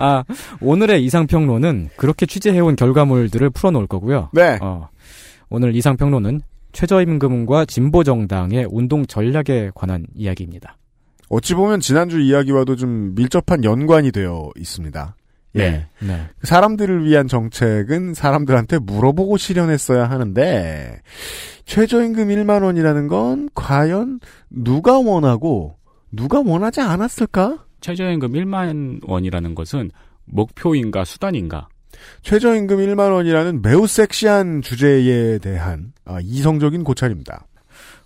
[0.00, 0.24] 아,
[0.60, 4.30] 오늘의 이상평론은 그렇게 취재해온 결과물들을 풀어놓을 거고요.
[4.32, 4.58] 네.
[4.60, 4.88] 어,
[5.50, 6.40] 오늘 이상평론은
[6.72, 10.76] 최저임금과 진보정당의 운동 전략에 관한 이야기입니다.
[11.28, 15.14] 어찌 보면 지난주 이야기와도 좀 밀접한 연관이 되어 있습니다.
[15.56, 15.86] 예.
[16.00, 16.28] 네.
[16.42, 21.00] 사람들을 위한 정책은 사람들한테 물어보고 실현했어야 하는데
[21.64, 25.76] 최저임금 1만 원이라는 건 과연 누가 원하고
[26.12, 27.64] 누가 원하지 않았을까?
[27.80, 29.90] 최저임금 1만 원이라는 것은
[30.26, 31.68] 목표인가 수단인가?
[32.22, 37.46] 최저임금 1만 원이라는 매우 섹시한 주제에 대한 아, 이성적인 고찰입니다.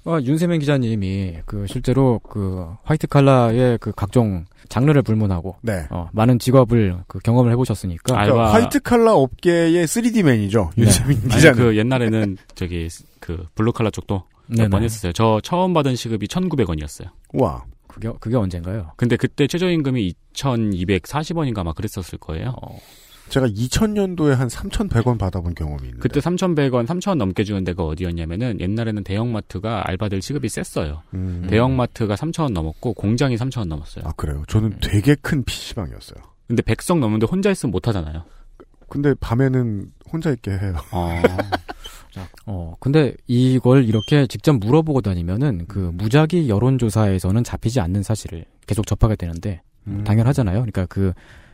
[0.07, 5.87] 어, 윤세민 기자님이 그 실제로 그 화이트 칼라의 그 각종 장르를 불문하고 네.
[5.91, 10.71] 어, 많은 직업을 그 경험을 해보셨으니까 알바- 그러니까 화이트 칼라 업계의 3D맨이죠.
[10.77, 10.83] 네.
[10.85, 11.59] 윤세민 아니 기자는.
[11.59, 12.89] 그 옛날에는 저기
[13.21, 14.25] 그 블루 칼라 쪽도.
[14.47, 15.13] 몇 번 했었어요.
[15.15, 17.09] 저 처음 받은 시급이 1,900원이었어요.
[17.33, 17.65] 와.
[17.95, 18.91] 그게 그게 언젠가요?
[18.97, 22.57] 근데 그때 최저임금이 2,240원인가 막 그랬었을 거예요.
[23.29, 26.01] 제가 2000년도에 한 3,100원 받아본 경험이 있는데.
[26.01, 31.03] 그때 3,100원, 3,000원 넘게 주는 데가 어디였냐면은 옛날에는 대형마트가 알바들 시급이 셌어요.
[31.15, 31.47] 음.
[31.49, 34.05] 대형마트가 3,000원 넘었고 공장이 3,000원 넘었어요.
[34.07, 34.43] 아 그래요.
[34.49, 36.23] 저는 되게 큰 PC방이었어요.
[36.49, 38.25] 근데 100석 넘는데 혼자 있으면 못 하잖아요.
[38.91, 40.77] 근데 밤에는 혼자 있게 해요.
[42.17, 42.27] 어.
[42.47, 49.17] 어, 근데 이걸 이렇게 직접 물어보고 다니면은 그 무작위 여론조사에서는 잡히지 않는 사실을 계속 접하게
[49.17, 50.05] 되는데 음.
[50.05, 50.57] 당연하잖아요.
[50.57, 51.13] 그러니까 그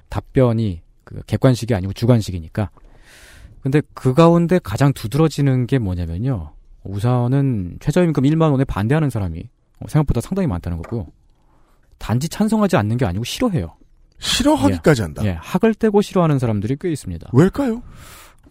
[0.08, 2.70] 답변이 그 객관식이 아니고 주관식이니까.
[3.62, 6.52] 근데 그 가운데 가장 두드러지는 게 뭐냐면요.
[6.84, 9.42] 우선은 최저임금 1만 원에 반대하는 사람이
[9.80, 11.06] 어, 생각보다 상당히 많다는 거고요.
[11.98, 13.76] 단지 찬성하지 않는 게 아니고 싫어해요.
[14.18, 15.24] 싫어하기까지 한다.
[15.24, 17.30] 예, 학을 떼고 싫어하는 사람들이 꽤 있습니다.
[17.32, 17.82] 왜일까요?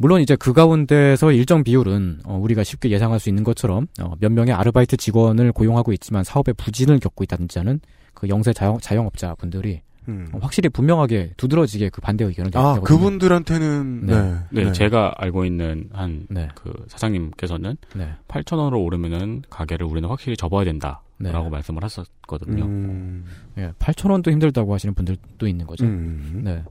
[0.01, 4.31] 물론 이제 그 가운데서 일정 비율은 어, 우리가 쉽게 예상할 수 있는 것처럼 어, 몇
[4.31, 7.81] 명의 아르바이트 직원을 고용하고 있지만 사업에 부진을 겪고 있다든지 하는
[8.13, 10.29] 그 영세 자영, 자영업자 분들이 음.
[10.31, 12.83] 어, 확실히 분명하게 두드러지게 그 반대 의견을 아, 내거든요.
[12.85, 14.39] 그분들한테는 네.
[14.51, 16.47] 네, 제가 알고 있는 한그 네.
[16.88, 18.13] 사장님께서는 네.
[18.29, 21.49] 8,000원으로 오르면은 가게를 우리는 확실히 접어야 된다 라고 네.
[21.49, 22.63] 말씀을 하셨거든요.
[22.63, 23.25] 음.
[23.57, 25.85] 예, 8,000원도 힘들다고 하시는 분들도 있는 거죠.
[25.85, 26.41] 음.
[26.45, 26.63] 네.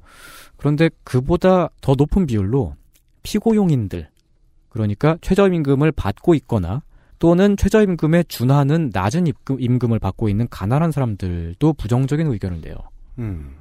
[0.57, 2.75] 그런데 그보다 더 높은 비율로
[3.23, 4.09] 피고용인들,
[4.69, 6.83] 그러니까 최저임금을 받고 있거나
[7.19, 12.77] 또는 최저임금에 준하는 낮은 임금, 임금 을 받고 있는 가난한 사람들도 부정적인 의견을 내요.
[13.19, 13.57] 음.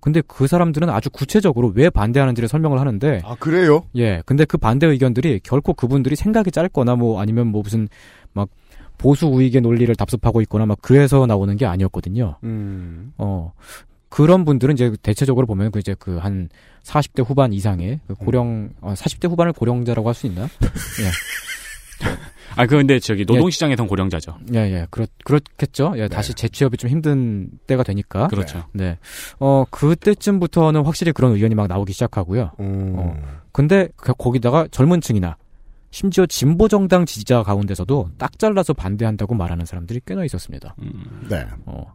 [0.00, 3.84] 근데 그 사람들은 아주 구체적으로 왜 반대하는지를 설명을 하는데, 아, 그래요?
[3.96, 7.88] 예, 근데 그 반대 의견들이 결코 그분들이 생각이 짧거나 뭐 아니면 뭐 무슨
[8.34, 8.50] 막
[8.98, 12.36] 보수 우익의 논리를 답습하고 있거나 막 그래서 나오는 게 아니었거든요.
[12.44, 13.12] 음.
[13.16, 13.52] 어,
[14.14, 16.48] 그런 분들은 이제 대체적으로 보면 그 이제 그 한
[16.84, 20.42] 40대 후반 이상의 그 고령, 어, 40대 후반을 고령자라고 할 수 있나?
[21.02, 22.06] 예.
[22.56, 24.38] 아, 그 근데 저기 노동시장에선 고령자죠.
[24.54, 24.86] 예, 예.
[24.90, 25.94] 그렇, 그렇겠죠.
[25.96, 28.28] 예, 다시 재취업이 좀 힘든 때가 되니까.
[28.28, 28.64] 그렇죠.
[28.72, 28.98] 네.
[29.40, 32.52] 어, 그때쯤부터는 확실히 그런 의견이 막 나오기 시작하고요.
[32.60, 32.94] 음.
[32.96, 33.16] 어,
[33.50, 35.36] 근데 그- 거기다가 젊은 층이나
[35.90, 40.76] 심지어 진보 정당 지지자 가운데서도 딱 잘라서 반대한다고 말하는 사람들이 꽤나 있었습니다.
[40.80, 41.26] 음.
[41.28, 41.44] 네.
[41.66, 41.92] 어,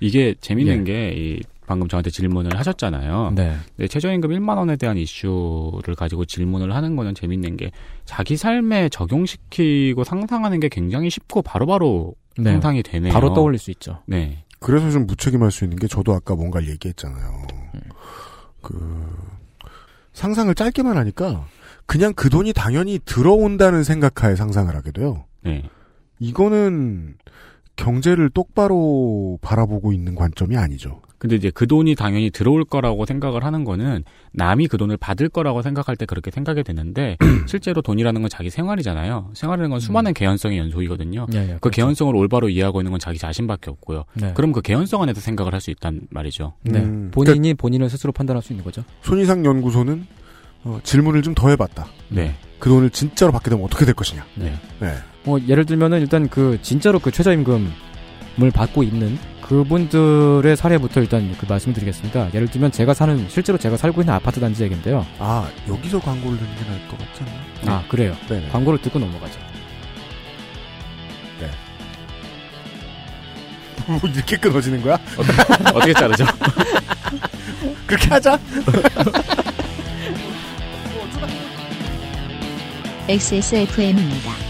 [0.00, 0.92] 이게 재밌는 예.
[0.92, 3.32] 게, 이, 방금 저한테 질문을 하셨잖아요.
[3.36, 3.54] 네.
[3.76, 7.70] 네, 최저임금 1만 원에 대한 이슈를 가지고 질문을 하는 거는 재밌는 게
[8.04, 12.50] 자기 삶에 적용시키고 상상하는 게 굉장히 쉽고 바로바로 네.
[12.50, 13.12] 상상이 되네요.
[13.12, 14.02] 바로 떠올릴 수 있죠.
[14.06, 14.44] 네.
[14.58, 17.46] 그래서 좀 무책임할 수 있는 게 저도 아까 뭔가를 얘기했잖아요.
[18.62, 19.38] 그
[20.12, 21.46] 상상을 짧게만 하니까
[21.86, 25.24] 그냥 그 돈이 당연히 들어온다는 생각하에 상상을 하게 돼요.
[25.42, 25.62] 네.
[26.18, 27.14] 이거는
[27.80, 31.00] 경제를 똑바로 바라보고 있는 관점이 아니죠.
[31.18, 35.60] 근데 이제 그 돈이 당연히 들어올 거라고 생각을 하는 거는 남이 그 돈을 받을 거라고
[35.60, 37.16] 생각할 때 그렇게 생각이 되는데
[37.46, 39.30] 실제로 돈이라는 건 자기 생활이잖아요.
[39.34, 41.26] 생활이라는 건 수많은 개연성의 연속이거든요.
[41.34, 41.70] 예, 예, 그 그렇죠.
[41.76, 44.04] 개연성을 올바로 이해하고 있는 건 자기 자신밖에 없고요.
[44.14, 44.32] 네.
[44.34, 46.54] 그럼 그 개연성 안에서 생각을 할 수 있단 말이죠.
[46.62, 46.78] 네.
[46.80, 48.82] 음, 본인이 본인을 스스로 판단할 수 있는 거죠.
[49.02, 50.06] 손이상 연구소는
[50.64, 51.86] 어, 질문을 좀 더 해봤다.
[52.08, 52.34] 네.
[52.58, 54.24] 그 돈을 진짜로 받게 되면 어떻게 될 것이냐.
[54.36, 54.54] 네.
[54.80, 54.94] 네.
[55.24, 57.70] 뭐 예를 들면은 일단 그 진짜로 그 최저임금을
[58.54, 62.32] 받고 있는 그분들의 사례부터 일단 그 말씀드리겠습니다.
[62.34, 65.04] 예를 들면 제가 사는 실제로 제가 살고 있는 아파트 단지 얘긴데요.
[65.18, 67.22] 아 여기서 광고를 듣는 게 나을 것 같지
[67.64, 67.76] 않나?
[67.76, 68.16] 아 그래요.
[68.28, 68.48] 네.
[68.52, 69.38] 광고를 듣고 넘어가죠.
[73.86, 74.94] 뭐 이렇게 끊어지는 거야?
[75.74, 76.24] 어떻게 자르죠?
[77.86, 78.38] 그렇게 하자.
[83.08, 84.49] XSFM입니다.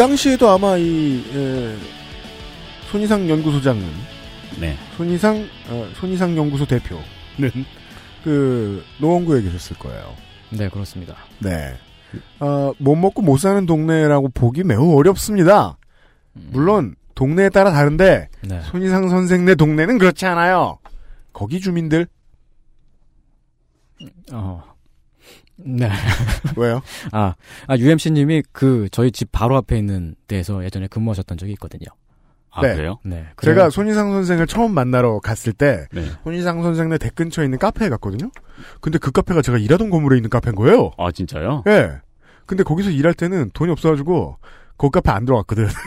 [0.00, 1.76] 당시에도 아마 이 예,
[2.90, 3.82] 손이상 연구소장은
[4.58, 4.74] 네.
[4.96, 7.66] 손이상 어, 손이상 연구소 대표는
[8.24, 10.14] 그 노원구에 계셨을 거예요.
[10.48, 11.16] 네, 그렇습니다.
[11.40, 11.74] 네.
[12.40, 15.76] 어, 못 먹고 못 사는 동네라고 보기 매우 어렵습니다.
[16.32, 18.60] 물론 동네에 따라 다른데 네.
[18.62, 20.78] 손이상 선생네 동네는 그렇지 않아요.
[21.34, 22.06] 거기 주민들
[24.32, 24.69] 어.
[25.64, 25.90] 네.
[26.56, 26.82] 왜요?
[27.12, 27.34] 아,
[27.66, 31.86] 아 UMC님이 그 저희 집 바로 앞에 있는 데에서 예전에 근무하셨던 적이 있거든요.
[32.52, 32.74] 아, 네.
[32.74, 32.98] 그래요?
[33.04, 33.26] 네.
[33.42, 36.04] 제가 그래- 손이상 선생을 처음 만나러 갔을 때 네.
[36.24, 38.30] 손이상 선생네 댁 근처에 있는 카페에 갔거든요.
[38.80, 40.90] 근데 그 카페가 제가 일하던 건물에 있는 카페인 거예요.
[40.98, 41.62] 아, 진짜요?
[41.68, 41.92] 예.
[42.46, 44.38] 근데 거기서 일할 때는 돈이 없어가지고
[44.76, 45.68] 그 카페 안 들어갔거든.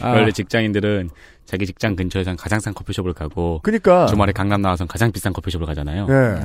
[0.00, 1.10] 아, 원래 직장인들은
[1.44, 4.06] 자기 직장 근처에선 가장 싼 커피숍을 가고 그니까.
[4.06, 6.06] 주말에 강남 나와서 가장 비싼 커피숍을 가잖아요.
[6.10, 6.40] 예.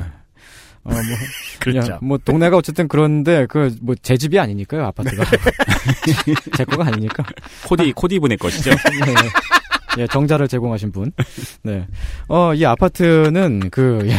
[0.85, 1.01] 어, 뭐,
[1.59, 1.97] 그렇죠.
[2.01, 5.23] 뭐 동네가 어쨌든 그런데 그 뭐 제 집이 아니니까요 아파트가
[6.57, 7.23] 제 거가 아니니까
[7.67, 8.71] 코디 코디 분의 것이죠.
[9.05, 9.13] 네.
[9.99, 11.11] 예, 정자를 제공하신 분.
[11.61, 11.87] 네.
[12.27, 14.15] 어, 이 아파트는 그, 예.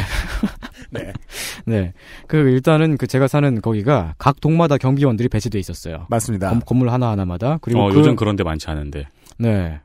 [0.91, 1.13] 네.
[1.67, 1.93] 네.
[2.29, 6.07] 그, 일단은 그 제가 사는 거기가 각 동마다 경비원들이 배치돼 있었어요.
[6.11, 6.51] 맞습니다.
[6.51, 7.59] 건, 건물 하나하나마다.
[7.61, 9.09] 그리고 어, 그, 요즘 그런 데 많지 않은데.
[9.37, 9.81] 네.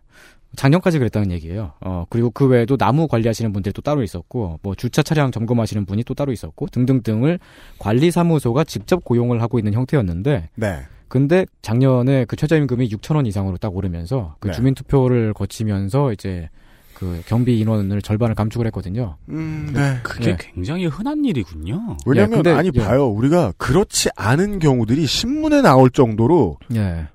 [0.56, 1.74] 작년까지 그랬다는 얘기예요.
[1.82, 6.04] 어, 그리고 그 외에도 나무 관리하시는 분들이 또 따로 있었고, 뭐 주차 차량 점검하시는 분이
[6.04, 7.40] 또 따로 있었고, 등등등을
[7.78, 10.80] 관리사무소가 직접 고용을 하고 있는 형태였는데, 네.
[11.08, 14.54] 근데 작년에 그 최저임금이 6천 원 이상으로 딱 오르면서 그 네.
[14.54, 16.50] 주민 투표를 거치면서 이제
[16.94, 19.16] 그 경비 인원을 절반을 감축을 했거든요.
[19.30, 19.98] 음, 네.
[20.04, 20.38] 그게 네.
[20.38, 21.98] 굉장히 흔한 일이군요.
[22.06, 22.80] 왜냐면, 예, 근데, 아니, 예.
[22.80, 23.08] 봐요.
[23.08, 27.08] 우리가 그렇지 않은 경우들이 신문에 나올 정도로 예.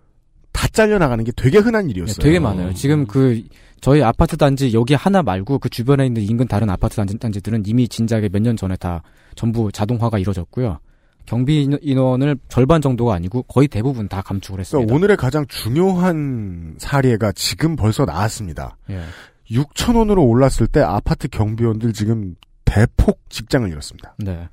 [0.54, 2.22] 다 잘려나가는 게 되게 흔한 일이었어요.
[2.24, 2.72] 되게 많아요.
[2.72, 3.42] 지금 그
[3.82, 7.86] 저희 아파트 단지 여기 하나 말고 그 주변에 있는 인근 다른 아파트 단지, 단지들은 이미
[7.86, 9.02] 진작에 몇 년 전에 다
[9.34, 10.78] 전부 자동화가 이루어졌고요.
[11.26, 14.78] 경비 인- 인원을 절반 정도가 아니고 거의 대부분 다 감축을 했습니다.
[14.86, 18.76] 그러니까 오늘의 가장 중요한 사례가 지금 벌써 나왔습니다.
[18.90, 19.02] 예.
[19.50, 24.14] 6천 원으로 올랐을 때 아파트 경비원들 지금 대폭 직장을 잃었습니다.
[24.18, 24.48] 네.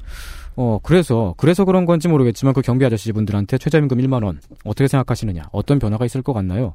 [0.55, 5.79] 어, 그래서, 그래서 그런 건지 모르겠지만 그 경비 아저씨 분들한테 최저임금 1만원, 어떻게 생각하시느냐, 어떤
[5.79, 6.73] 변화가 있을 것 같나요?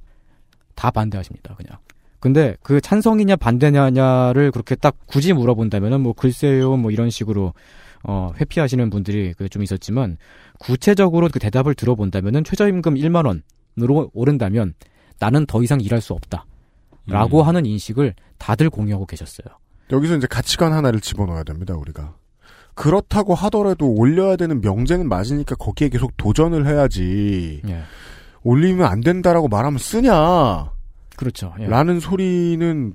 [0.74, 1.78] 다 반대하십니다, 그냥.
[2.20, 7.52] 근데 그 찬성이냐 반대냐를 그렇게 딱 굳이 물어본다면은 뭐 글쎄요, 뭐 이런 식으로,
[8.02, 10.16] 어, 회피하시는 분들이 그 좀 있었지만,
[10.58, 13.42] 구체적으로 그 대답을 들어본다면은 최저임금 1만
[13.76, 14.74] 원으로 오른다면
[15.18, 16.46] 나는 더 이상 일할 수 없다.
[17.08, 17.46] 라고 음.
[17.46, 19.46] 하는 인식을 다들 공유하고 계셨어요.
[19.92, 22.16] 여기서 이제 가치관 하나를 집어넣어야 됩니다, 우리가.
[22.76, 27.62] 그렇다고 하더라도 올려야 되는 명제는 맞으니까 거기에 계속 도전을 해야지.
[27.66, 27.82] 예.
[28.44, 30.70] 올리면 안 된다라고 말하면 쓰냐.
[31.16, 31.54] 그렇죠.
[31.58, 31.66] 예.
[31.66, 32.94] 라는 소리는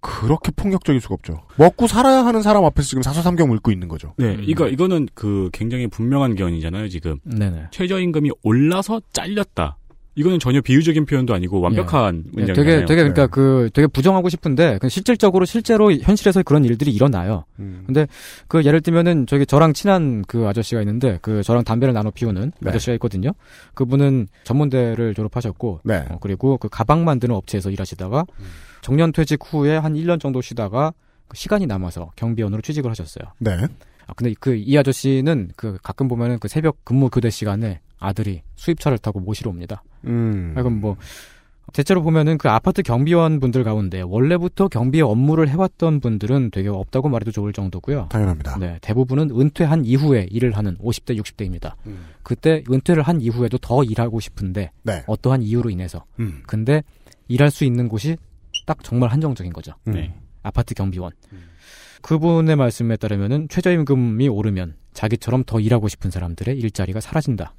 [0.00, 1.42] 그렇게 폭력적일 수가 없죠.
[1.56, 4.14] 먹고 살아야 하는 사람 앞에서 지금 사서삼경 물고 있는 거죠.
[4.16, 6.88] 네, 이거 이거는 그 굉장히 분명한 견이잖아요.
[6.88, 7.66] 지금 네네.
[7.72, 9.76] 최저임금이 올라서 잘렸다.
[10.18, 12.54] 이거는 전혀 비유적인 표현도 아니고 완벽한 예, 문장이잖아요.
[12.54, 13.28] 되게 되게 그러니까 네.
[13.30, 17.44] 그 되게 부정하고 싶은데 그 실질적으로 실제로 현실에서 그런 일들이 일어나요.
[17.60, 17.84] 음.
[17.86, 18.08] 근데
[18.48, 22.68] 그 예를 들면은 저기 저랑 친한 그 아저씨가 있는데 그 저랑 담배를 나눠 피우는 네.
[22.68, 23.30] 아저씨가 있거든요.
[23.74, 26.04] 그분은 전문대를 졸업하셨고 네.
[26.10, 28.24] 어, 그리고 그 가방 만드는 업체에서 일하시다가
[28.80, 30.92] 정년 퇴직 후에 한 1년 정도 쉬다가
[31.28, 33.30] 그 시간이 남아서 경비원으로 취직을 하셨어요.
[33.38, 33.56] 네.
[34.08, 38.98] 아, 근데 그 이 아저씨는 그 가끔 보면은 그 새벽 근무 교대 시간에 아들이 수입차를
[38.98, 39.82] 타고 모시러 옵니다.
[40.04, 40.54] 음.
[40.56, 40.96] 아, 그럼 뭐
[41.72, 47.30] 대체로 보면은 그 아파트 경비원 분들 가운데 원래부터 경비 업무를 해왔던 분들은 되게 없다고 말해도
[47.30, 48.08] 좋을 정도고요.
[48.10, 48.58] 당연합니다.
[48.58, 51.74] 네, 대부분은 은퇴한 이후에 일을 하는 50대, 60대입니다.
[51.86, 52.06] 음.
[52.22, 55.04] 그때 은퇴를 한 이후에도 더 일하고 싶은데 네.
[55.06, 56.42] 어떠한 이유로 인해서 음.
[56.46, 56.82] 근데
[57.28, 58.16] 일할 수 있는 곳이
[58.66, 59.72] 딱 정말 한정적인 거죠.
[59.88, 59.92] 음.
[59.92, 60.14] 네.
[60.42, 61.12] 아파트 경비원.
[62.00, 67.54] 그분의 말씀에 따르면은 최저임금이 오르면 자기처럼 더 일하고 싶은 사람들의 일자리가 사라진다.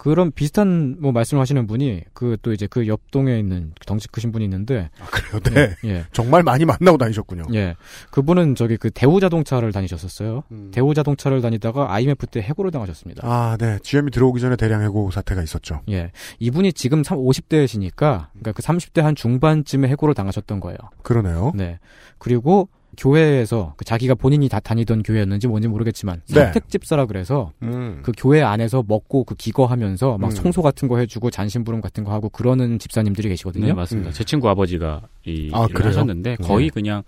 [0.00, 4.32] 그런 비슷한 뭐 말씀을 하시는 분이 그 또 이제 그 옆 동에 있는 덩치 크신
[4.32, 5.40] 분이 있는데 아, 그래요?
[5.40, 5.76] 네.
[5.84, 6.04] 예, 예.
[6.12, 7.44] 정말 많이 만나고 다니셨군요.
[7.54, 7.76] 예.
[8.10, 10.42] 그분은 저기 그 대우 자동차를 다니셨었어요.
[10.50, 10.70] 음.
[10.72, 13.26] 대우 자동차를 다니다가 IMF 때 해고를 당하셨습니다.
[13.26, 13.78] 아, 네.
[13.82, 15.82] GM이 들어오기 전에 대량 해고 사태가 있었죠.
[15.90, 16.12] 예.
[16.38, 20.78] 이분이 지금 50대시니까 그러니까 그 30대 한 중반쯤에 해고를 당하셨던 거예요.
[21.02, 21.52] 그러네요.
[21.54, 21.78] 네.
[22.18, 26.34] 그리고 교회에서 그 자기가 본인이 다 다니던 교회였는지 뭔지 모르겠지만 네.
[26.34, 28.00] 사택집사라 그래서 음.
[28.02, 30.30] 그 교회 안에서 먹고 그 기거하면서 막 음.
[30.30, 33.66] 송소 같은 거 해주고 잔심부름 같은 거 하고 그러는 집사님들이 계시거든요.
[33.66, 34.12] 네, 맞습니다.
[34.12, 35.86] 제 친구 아버지가 이 아, 일을?
[35.86, 36.70] 하셨는데 거의 네.
[36.70, 37.02] 그냥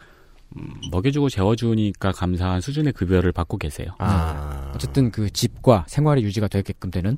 [0.57, 3.89] 음, 먹여주고 재워주니까 감사한 수준의 급여를 받고 계세요.
[3.99, 4.71] 아.
[4.75, 7.17] 어쨌든 그 집과 생활이 유지가 되게끔 되는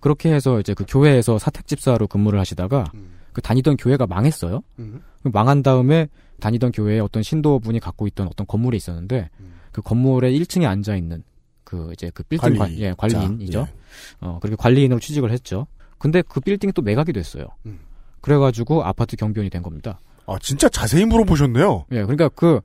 [0.00, 2.84] 그렇게 해서 이제 그 교회에서 사택 집사로 근무를 하시다가
[3.32, 4.62] 그 다니던 교회가 망했어요.
[4.78, 5.02] 음.
[5.22, 6.08] 그 망한 다음에
[6.40, 9.30] 다니던 교회에 어떤 신도분이 갖고 있던 어떤 건물이 있었는데
[9.72, 11.22] 그 건물의 1층에 앉아 있는
[11.64, 12.58] 그 이제 그 빌딩 관리.
[12.58, 13.64] 관, 예, 관리인이죠.
[13.66, 13.72] 자,
[14.20, 15.66] 어, 그렇게 관리인으로 취직을 했죠.
[15.98, 17.46] 근데 그 빌딩이 또 매각이 됐어요.
[17.66, 17.80] 음.
[18.20, 20.00] 그래가지고 아파트 경비원이 된 겁니다.
[20.26, 21.86] 아, 진짜 자세히 물어보셨네요.
[21.92, 22.60] 예, 그러니까 그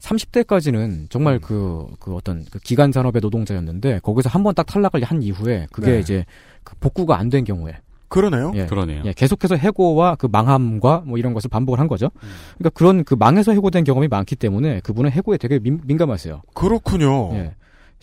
[0.00, 1.40] 30대까지는 정말 음.
[1.42, 5.92] 그, 그 어떤 그 기간 산업의 노동자였는데 거기서 한 번 딱 탈락을 한 이후에 그게
[5.92, 6.00] 네.
[6.00, 6.24] 이제
[6.64, 7.76] 그 복구가 안 된 경우에
[8.08, 8.52] 그러네요.
[8.54, 9.02] 예, 그러네요.
[9.04, 12.06] 예, 계속해서 해고와 그 망함과 뭐 이런 것을 반복을 한 거죠.
[12.22, 12.28] 음.
[12.56, 16.42] 그러니까 그런 그 망해서 해고된 경험이 많기 때문에 그분은 해고에 되게 민, 민감하세요.
[16.54, 17.30] 그렇군요.
[17.34, 17.54] 예.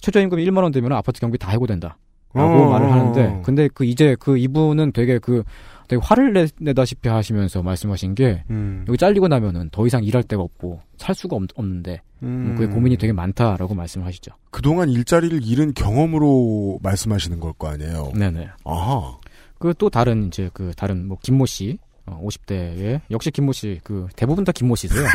[0.02, 1.98] 최저임금이 1만 원 되면 아파트 경비 다 해고된다.
[2.34, 2.70] 라고 어.
[2.70, 5.44] 말을 하는데 근데 그 이제 그 이분은 되게 그
[5.88, 8.84] 되게 화를 내, 내다시피 하시면서 말씀하신 게 음.
[8.89, 12.56] 여기 잘리고 나면은 더 이상 일할 데가 없고 살 수가 없, 는데 음.
[12.58, 14.34] 그게 고민이 되게 많다라고 말씀을 하시죠.
[14.52, 18.12] 그동안 일자리를 잃은 경험으로 말씀하시는 걸 거 아니에요.
[18.13, 18.50] 네네.
[18.65, 19.18] 아하.
[19.65, 24.08] 그 또 다른 이제 그 다른 뭐 김모 씨 어, 50대에 역시 김모 씨 그
[24.15, 25.06] 대부분 다 김모 씨세요.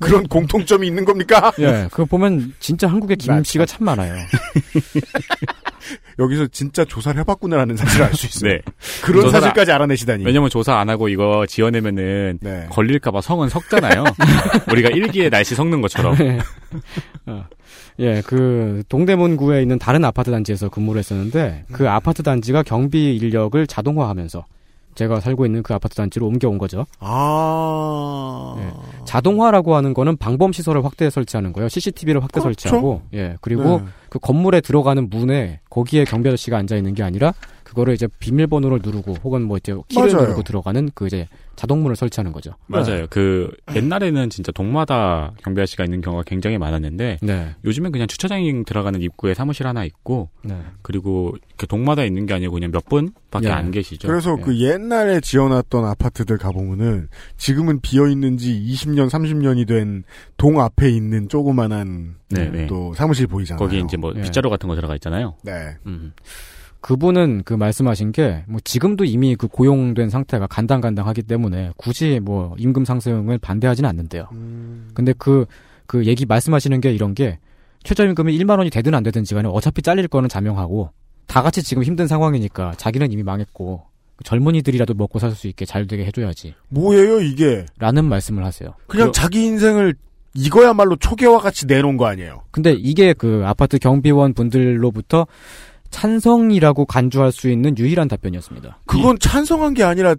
[0.00, 1.52] 그런 공통점이 있는 겁니까?
[1.58, 3.44] 예, 그 보면 진짜 한국에 김 맞죠.
[3.44, 4.14] 씨가 참 많아요.
[6.18, 8.52] 여기서 진짜 조사를 해봤구나라는 사실을 알 수 있어요.
[8.52, 8.60] 네.
[9.02, 10.24] 그런 조사를 사실까지 알아내시다니.
[10.24, 12.66] 왜냐면 조사 안 하고 이거 지어내면은 네.
[12.70, 14.04] 걸릴까봐 성은 섞잖아요.
[14.70, 16.16] 우리가 일기에 날씨 섞는 것처럼.
[16.16, 16.38] 네.
[17.26, 17.44] 어.
[17.98, 24.44] 예, 그 동대문구에 있는 다른 아파트 단지에서 근무를 했었는데 그 아파트 단지가 경비 인력을 자동화하면서
[24.94, 26.86] 제가 살고 있는 그 아파트 단지로 옮겨온 거죠.
[27.00, 28.56] 아.
[28.58, 29.04] 예.
[29.06, 31.68] 자동화라고 하는 거는 방범 시설을 확대 설치하는 거예요.
[31.68, 32.68] CCTV를 확대 그렇죠.
[32.68, 33.84] 설치하고, 예 그리고 네.
[34.10, 37.32] 그 건물에 들어가는 문에 거기에 경비 아저씨가 앉아 있는 게 아니라
[37.64, 40.24] 그거를 이제 비밀번호를 누르고 혹은 뭐 이제 키를 맞아요.
[40.24, 42.52] 누르고 들어가는 그 이제 자동문을 설치하는 거죠.
[42.66, 43.06] 맞아요.
[43.10, 47.54] 그 옛날에는 진짜 동마다 경비 아저씨가 있는 경우가 굉장히 많았는데 네.
[47.64, 50.58] 요즘엔 그냥 주차장 들어가는 입구에 사무실 하나 있고 네.
[50.82, 53.50] 그리고 이렇게 동마다 있는 게 아니고 그냥 몇 분밖에 예.
[53.50, 54.08] 안 계시죠.
[54.08, 54.42] 그래서 예.
[54.42, 60.04] 그 옛날에 지어놨던 아파트들 가보면은 지금은 비어 있는지 20년, 30년이 된
[60.36, 62.66] 동 앞에 있는 조그만한 네, 네.
[62.66, 63.58] 또 사무실 보이잖아요.
[63.58, 64.22] 거기에 이제 뭐 예.
[64.22, 65.36] 빗자루 같은 거 들어가 있잖아요.
[65.44, 65.76] 네.
[65.86, 66.12] 음.
[66.82, 72.84] 그분은 그 말씀하신 게 뭐 지금도 이미 그 고용된 상태가 간당간당하기 때문에 굳이 뭐 임금
[72.84, 74.28] 상승을 반대하지는 않는데요.
[74.32, 74.90] 음.
[74.92, 75.46] 근데 그,
[75.86, 77.38] 그 얘기 말씀하시는 게 이런 게
[77.84, 80.90] 최저임금이 1만 원이 되든 안 되든지 간에 어차피 잘릴 거는 자명하고
[81.26, 83.82] 다 같이 지금 힘든 상황이니까 자기는 이미 망했고
[84.24, 86.54] 젊은이들이라도 먹고 살 수 있게 잘 되게 해줘야지.
[86.68, 87.64] 뭐예요 이게?
[87.78, 88.74] 라는 말씀을 하세요.
[88.86, 89.94] 그냥 그러- 자기 인생을
[90.34, 92.42] 이거야말로 초계와 같이 내놓은 거 아니에요?
[92.50, 95.26] 근데 이게 그 아파트 경비원 분들로부터
[95.92, 98.78] 찬성이라고 간주할 수 있는 유일한 답변이었습니다.
[98.86, 100.16] 그건 찬성한 게 아니라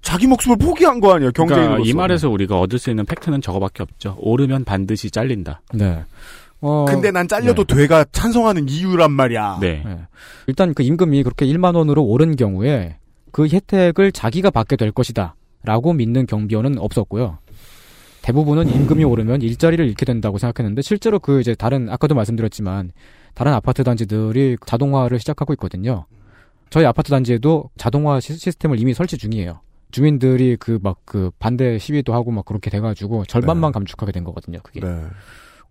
[0.00, 1.32] 자기 목숨을 포기한 거 아니에요?
[1.32, 1.70] 경쟁인으로서.
[1.72, 4.16] 그러니까 이 말에서 우리가 얻을 수 있는 팩트는 저거밖에 없죠.
[4.20, 5.60] 오르면 반드시 잘린다.
[5.74, 6.02] 네.
[6.60, 9.58] 어, 근데 난 잘려도 돼가 찬성하는 이유란 말이야.
[9.60, 9.82] 네.
[9.86, 9.98] 예.
[10.46, 12.96] 일단 그 임금이 그렇게 1만 원으로 오른 경우에
[13.32, 15.34] 그 혜택을 자기가 받게 될 것이다.
[15.62, 17.38] 라고 믿는 경비원은 없었고요.
[18.22, 22.92] 대부분은 임금이 오르면 일자리를 잃게 된다고 생각했는데 실제로 그 이제 다른 아까도 말씀드렸지만
[23.38, 26.06] 다른 아파트 단지들이 자동화를 시작하고 있거든요.
[26.70, 29.60] 저희 아파트 단지에도 자동화 시- 시스템을 이미 설치 중이에요.
[29.92, 34.58] 주민들이 그막그 반대 시위도 하고 막 그렇게 돼가지고 절반만 감축하게 된 거거든요.
[34.64, 34.80] 그게.
[34.80, 35.02] 네.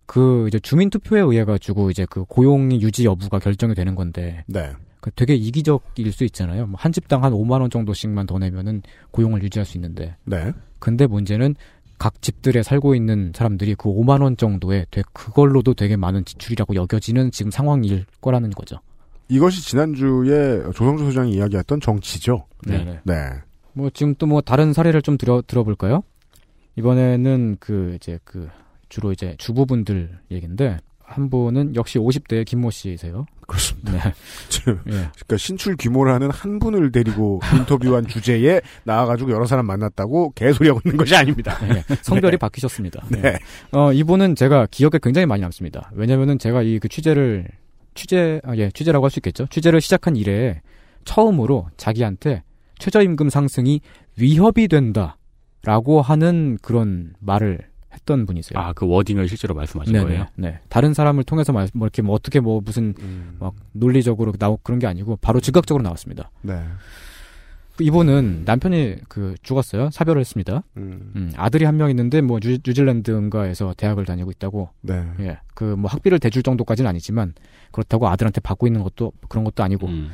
[0.06, 4.72] 그 이제 주민 투표에 의해 가지고 이제 그 고용 유지 여부가 결정이 되는 건데 네.
[5.00, 6.66] 그 되게 이기적일 수 있잖아요.
[6.68, 10.16] 뭐한 집당 한 5만 원 정도씩만 더 내면은 고용을 유지할 수 있는데.
[10.24, 10.52] 네.
[10.78, 11.54] 근데 문제는
[11.98, 17.30] 각 집들에 살고 있는 사람들이 그 5만 원 정도에 되- 그걸로도 되게 많은 지출이라고 여겨지는
[17.32, 18.76] 지금 상황일 거라는 거죠.
[19.28, 22.46] 이것이 지난주에 조성주 소장이 이야기했던 정치죠.
[22.66, 23.00] 네.
[23.04, 23.14] 네.
[23.74, 26.02] 뭐 지금 또 뭐 다른 사례를 좀 들어 들어볼까요?
[26.76, 28.48] 이번에는 그 이제 그
[28.88, 33.26] 주로 이제 주부분들 얘기인데 한 분은 역시 50대 김모 씨세요.
[33.46, 33.92] 그렇습니다.
[33.92, 33.98] 네.
[34.68, 34.90] 예.
[34.92, 35.76] 그러니까 신출
[36.12, 41.58] 하는 한 분을 데리고 인터뷰한 주제에 나와가지고 여러 사람 만났다고 개소리하고 있는 것이 아닙니다.
[41.66, 43.04] 네, 성별이 바뀌셨습니다.
[43.08, 43.20] 네.
[43.22, 43.38] 네.
[43.72, 45.90] 어, 이분은 제가 기억에 굉장히 많이 남습니다.
[45.94, 47.48] 왜냐면은 제가 이 그 취재를,
[47.94, 49.46] 취재, 아, 예, 취재라고 할 수 있겠죠.
[49.50, 50.60] 취재를 시작한 이래
[51.04, 52.42] 처음으로 자기한테
[52.78, 53.80] 최저임금 상승이
[54.18, 55.16] 위협이 된다.
[55.64, 57.58] 라고 하는 그런 말을
[57.92, 58.58] 했던 분이세요.
[58.58, 60.04] 아, 그 wording을 실제로 말씀하신 네네.
[60.04, 60.26] 거예요?
[60.36, 60.58] 네.
[60.68, 63.36] 다른 사람을 통해서 말, 뭐 이렇게 뭐 어떻게 뭐 무슨 음.
[63.40, 66.30] 막 논리적으로 나오 그런 게 아니고 바로 즉각적으로 나왔습니다.
[66.42, 66.62] 네.
[67.76, 69.90] 그 이분은 남편이 그 죽었어요.
[69.90, 70.64] 사별을 했습니다.
[70.76, 71.12] 음.
[71.14, 74.70] 음, 아들이 한 명 있는데 뭐 뉴, 뉴질랜드인가에서 대학을 다니고 있다고.
[74.80, 75.04] 네.
[75.20, 75.38] 예.
[75.54, 77.34] 그 뭐 학비를 대줄 정도까지는 아니지만
[77.70, 79.86] 그렇다고 아들한테 받고 있는 것도 그런 것도 아니고.
[79.86, 80.10] 음.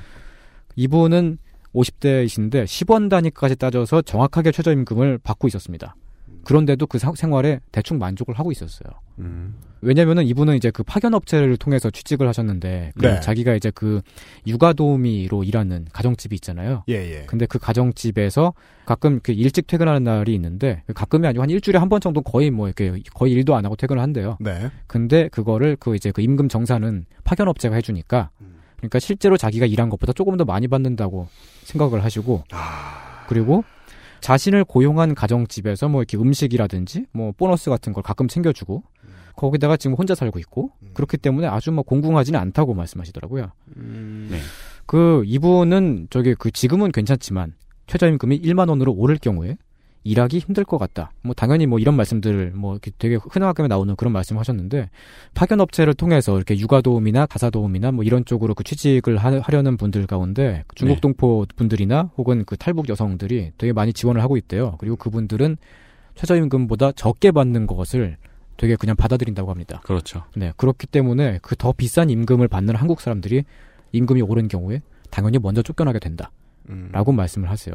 [0.76, 1.38] 이분은
[1.74, 5.94] 50대이신데 10원 단위까지 따져서 정확하게 최저임금을 받고 있었습니다.
[6.44, 8.88] 그런데도 그 사- 생활에 대충 만족을 하고 있었어요.
[9.18, 9.54] 음.
[9.80, 13.20] 왜냐면은 이분은 이제 그 파견 업체를 통해서 취직을 하셨는데 그 네.
[13.20, 14.00] 자기가 이제 그
[14.46, 16.84] 육아 도우미로 일하는 가정집이 있잖아요.
[16.88, 17.24] 예, 예.
[17.26, 18.54] 근데 그 가정집에서
[18.86, 22.66] 가끔 그 일찍 퇴근하는 날이 있는데 가끔이 아니고 한 일주일에 한 번 정도 거의 뭐
[22.66, 24.38] 이렇게 거의 일도 안 하고 퇴근을 한대요.
[24.40, 24.70] 네.
[24.86, 28.30] 근데 그거를 그 이제 그 임금 정산은 파견 업체가 해주니까
[28.78, 31.28] 그러니까 실제로 자기가 일한 것보다 조금 더 많이 받는다고
[31.64, 32.44] 생각을 하시고
[33.28, 33.64] 그리고
[34.24, 38.82] 자신을 고용한 가정집에서 뭐 이렇게 음식이라든지 뭐 보너스 같은 걸 가끔 챙겨주고
[39.36, 43.50] 거기다가 지금 혼자 살고 있고 그렇기 때문에 아주 뭐 공공하지는 않다고 말씀하시더라고요.
[44.30, 44.38] 네.
[44.86, 47.52] 그 이분은 저기 그 지금은 괜찮지만
[47.86, 49.58] 최저임금이 1만 원으로 오를 경우에
[50.04, 51.10] 일하기 힘들 것 같다.
[51.22, 54.90] 뭐 당연히 뭐 이런 말씀들을 뭐 되게 흔하게 나오는 그런 말씀 하셨는데
[55.34, 59.76] 파견 업체를 통해서 이렇게 육아 도우미나 가사 도우미나 뭐 이런 쪽으로 그 취직을 하, 하려는
[59.76, 61.00] 분들 가운데 중국 네.
[61.00, 64.76] 동포 분들이나 혹은 그 탈북 여성들이 되게 많이 지원을 하고 있대요.
[64.78, 65.56] 그리고 그분들은
[66.14, 68.16] 최저임금보다 적게 받는 것을
[68.56, 69.80] 되게 그냥 받아들인다고 합니다.
[69.84, 70.22] 그렇죠.
[70.36, 73.44] 네, 그렇기 때문에 그 더 비싼 임금을 받는 한국 사람들이
[73.92, 76.30] 임금이 오른 경우에 당연히 먼저 쫓겨나게 된다.
[76.68, 76.90] 음.
[76.92, 77.74] 라고 말씀을 하세요.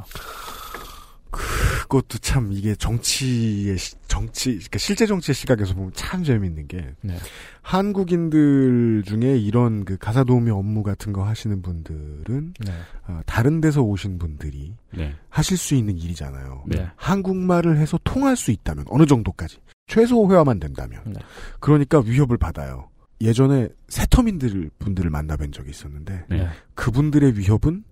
[1.31, 7.17] 그것도 참 이게 정치의 시- 정치 그러니까 실제 정치의 시각에서 보면 참 재미있는 게 네.
[7.61, 12.71] 한국인들 중에 이런 그 가사 도우미 업무 같은 거 하시는 분들은 네.
[13.07, 15.15] 어, 다른 데서 오신 분들이 네.
[15.29, 16.63] 하실 수 있는 일이잖아요.
[16.67, 16.87] 네.
[16.95, 19.57] 한국말을 해서 통할 수 있다면 어느 정도까지
[19.87, 21.19] 최소 회화만 된다면 네.
[21.59, 22.89] 그러니까 위협을 받아요.
[23.21, 26.47] 예전에 세터민들 분들을 만나뵌 적이 있었는데 네.
[26.75, 27.83] 그분들의 위협은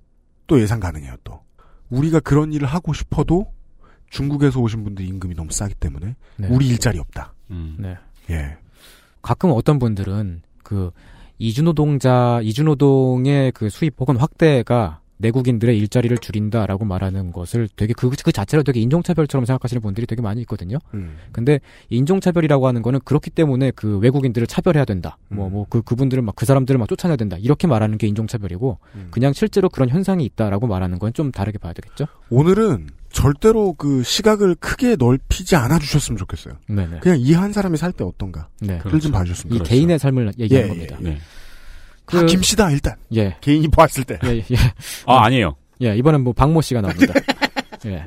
[0.47, 1.15] 또 예상 가능해요.
[1.23, 1.41] 또
[1.89, 3.51] 우리가 그런 일을 하고 싶어도
[4.09, 6.47] 중국에서 오신 분들 임금이 너무 싸기 때문에 네.
[6.49, 7.33] 우리 일자리 없다.
[7.51, 7.75] 음.
[7.77, 7.97] 네.
[8.29, 8.57] 예.
[9.21, 10.91] 가끔 어떤 분들은 그
[11.39, 18.63] 이주노동자 이주노동의 그 수입 혹은 확대가 내국인들의 일자리를 줄인다라고 말하는 것을 되게 그, 그 자체로
[18.63, 20.77] 되게 인종차별처럼 생각하시는 분들이 되게 많이 있거든요.
[20.93, 21.17] 음.
[21.31, 21.59] 근데
[21.89, 25.17] 인종차별이라고 하는 거는 그렇기 때문에 그 외국인들을 차별해야 된다.
[25.29, 27.35] 뭐, 뭐, 그, 그분들을 막, 그 사람들을 막 쫓아내야 된다.
[27.39, 29.07] 이렇게 말하는 게 인종차별이고, 음.
[29.11, 32.05] 그냥 실제로 그런 현상이 있다라고 말하는 건 좀 다르게 봐야 되겠죠?
[32.29, 36.53] 오늘은 절대로 그 시각을 크게 넓히지 않아 주셨으면 좋겠어요.
[36.67, 36.99] 네네.
[36.99, 38.49] 그냥 이 한 사람이 살 때 어떤가.
[38.59, 38.77] 네.
[38.79, 39.75] 그걸 좀 봐주셨으면 이 좋겠어요.
[39.79, 40.97] 개인의 삶을 얘기하는 예, 겁니다.
[42.11, 42.19] 네.
[42.19, 43.35] 아, 김씨다 일단 예.
[43.41, 44.19] 개인이 보았을 때.
[44.25, 44.55] 예, 예.
[45.05, 45.55] 아, 아니에요.
[45.81, 47.13] 예, 이번엔 뭐 박모 씨가 나옵니다.
[47.85, 48.03] 예.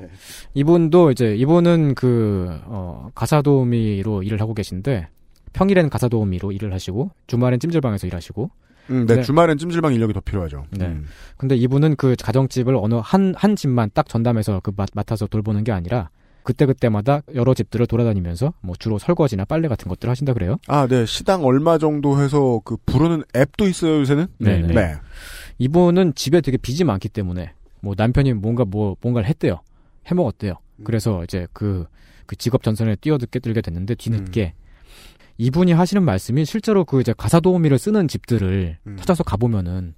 [0.54, 5.08] 이분도 이제 이분은 그 어, 가사 도우미로 일을 하고 계신데
[5.52, 8.50] 평일엔 가사 도우미로 일을 하시고 주말엔 찜질방에서 일하시고
[8.90, 9.22] 음, 네, 네.
[9.22, 10.64] 주말엔 찜질방 인력이 더 필요하죠.
[10.70, 10.86] 네.
[10.86, 11.06] 음.
[11.36, 15.72] 근데 이분은 그 가정집을 어느 한, 한 집만 딱 전담해서 그 맡, 맡아서 돌보는 게
[15.72, 16.10] 아니라
[16.50, 20.56] 그때그때마다 여러 집들을 돌아다니면서 뭐 주로 설거지나 빨래 같은 것들을 하신다 그래요.
[20.66, 21.06] 아, 네.
[21.06, 24.26] 시당 얼마 정도 해서 그 부르는 앱도 있어요, 요새는?
[24.38, 24.74] 네, 네.
[24.74, 24.94] 네.
[25.58, 29.60] 이분은 집에 되게 빚이 많기 때문에 뭐 남편이 뭔가 뭐 뭔가를 했대요.
[30.10, 30.54] 해 먹었대요.
[30.82, 31.86] 그래서 이제 그,
[32.26, 34.54] 그 직업 전선에 뛰어들게 들게 됐는데 뒤늦게
[35.38, 39.94] 이분이 하시는 말씀이 실제로 그 이제 가사 도우미를 쓰는 집들을 찾아서 가보면은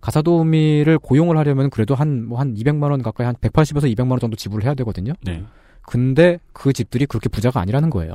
[0.00, 4.36] 가사 도우미를 고용을 하려면 그래도 한뭐 한 200만 원 가까이 한 180에서 200만 원 정도
[4.36, 5.14] 지불을 해야 되거든요.
[5.22, 5.42] 네.
[5.86, 8.14] 근데 그 집들이 그렇게 부자가 아니라는 거예요.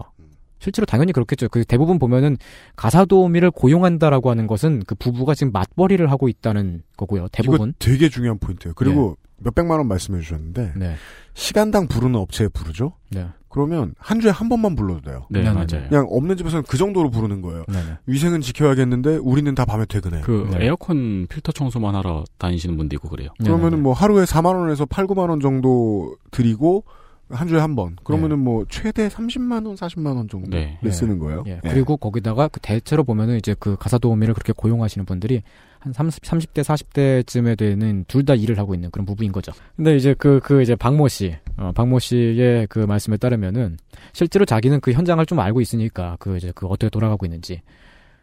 [0.59, 1.49] 실제로 당연히 그렇겠죠.
[1.49, 2.38] 그 대부분 보면은
[2.76, 7.28] 가사 도우미를 고용한다라고 하는 것은 그 부부가 지금 맞벌이를 하고 있다는 거고요.
[7.32, 7.69] 대부분.
[7.69, 8.76] 이거 되게 중요한 포인트예요.
[8.76, 10.95] 그리고 몇백만 원 말씀해 주셨는데 네.
[11.34, 12.93] 시간당 부르는 업체에 부르죠.
[13.09, 13.28] 네.
[13.49, 15.26] 그러면 한 주에 한 번만 불러도 돼요.
[15.30, 15.89] 네, 네, 맞아요.
[15.89, 17.65] 그냥 없는 집에서는 그 정도로 부르는 거예요.
[17.67, 17.97] 네, 네.
[18.05, 20.22] 위생은 지켜야겠는데 우리는 다 밤에 퇴근해.
[20.22, 20.65] 그 네.
[20.65, 23.30] 에어컨 필터 청소만 하러 다니시는 분도 있고 그래요.
[23.43, 26.86] 그러면은 뭐 하루에 4만 원에서 8, 9만 원 정도 드리고
[27.32, 27.95] 한 주에 한 번.
[28.03, 30.77] 그러면은 뭐 최대 30만 원, 40만 원 정도 네.
[30.82, 31.43] 를 쓰는 거예요.
[31.47, 31.69] 예, 예.
[31.69, 35.41] 그리고 거기다가 그 대체로 보면은 이제 그 가사 도우미를 그렇게 고용하시는 분들이
[35.79, 39.51] 한 30, 30대, 40대쯤에 되는 둘 다 일을 하고 있는 그런 부부인 거죠.
[39.75, 43.77] 근데 이제 그, 그 이제 박모 씨, 어, 박모 씨의 그 말씀에 따르면은
[44.13, 47.61] 실제로 자기는 그 현장을 좀 알고 있으니까 그 이제 그 어떻게 돌아가고 있는지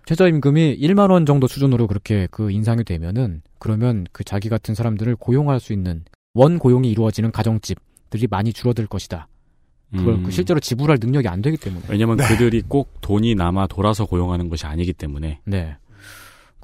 [0.06, 5.60] 최저임금이 1만 원 정도 수준으로 그렇게 그 인상이 되면은 그러면 그 자기 같은 사람들을 고용할
[5.60, 6.04] 수 있는
[6.34, 7.78] 원 고용이 이루어지는 가정집
[8.10, 9.28] 들이 많이 줄어들 것이다.
[9.90, 10.22] 그걸 음.
[10.24, 11.86] 그 실제로 지불할 능력이 안 되기 때문에.
[11.88, 15.40] 왜냐면 그들이 꼭 돈이 남아 돌아서 고용하는 것이 아니기 때문에.
[15.44, 15.76] 네.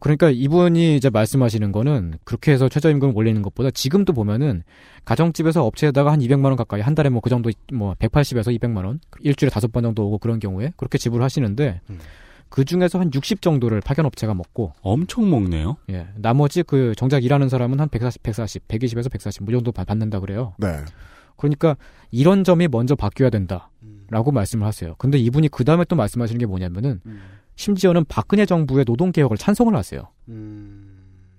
[0.00, 4.62] 그러니까 이분이 이제 말씀하시는 거는 그렇게 해서 최저임금을 올리는 것보다 지금도 보면은
[5.06, 9.00] 가정집에서 업체에다가 한 200만 원 가까이 한 달에 뭐 그 정도 뭐 180에서 200만 원
[9.20, 11.80] 일주일에 다섯 번 정도 오고 그런 경우에 그렇게 지불하시는데
[12.50, 15.76] 그 중에서 한 60 정도를 파견 업체가 먹고 엄청 먹네요.
[15.88, 16.06] 예.
[16.16, 20.52] 나머지 그 정작 일하는 사람은 한 140, 140, 120에서 140, 뭐 정도 받- 받는다 그래요.
[20.58, 20.68] 네.
[21.36, 21.76] 그러니까
[22.10, 24.94] 이런 점이 먼저 바뀌어야 된다라고 말씀을 하세요.
[24.98, 27.00] 근데 이분이 그 다음에 또 말씀하시는 게 뭐냐면은
[27.56, 30.08] 심지어는 박근혜 정부의 노동 개혁을 찬성을 하세요.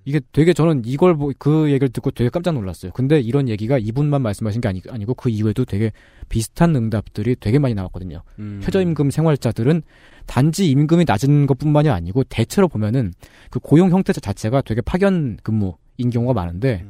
[0.08, 2.92] 이게 되게 저는 이걸 보- 그 얘기를 듣고 되게 깜짝 놀랐어요.
[2.92, 5.90] 근데 이런 얘기가 이분만 말씀하신 게 아니, 아니고 그 이후에도 되게
[6.28, 8.22] 비슷한 응답들이 되게 많이 나왔거든요.
[8.38, 8.60] 음.
[8.62, 9.82] 최저임금 생활자들은
[10.26, 13.12] 단지 임금이 낮은 것뿐만이 아니고 대체로 보면은
[13.50, 15.74] 그 고용 형태 자체가 되게 파견 근무인
[16.12, 16.84] 경우가 많은데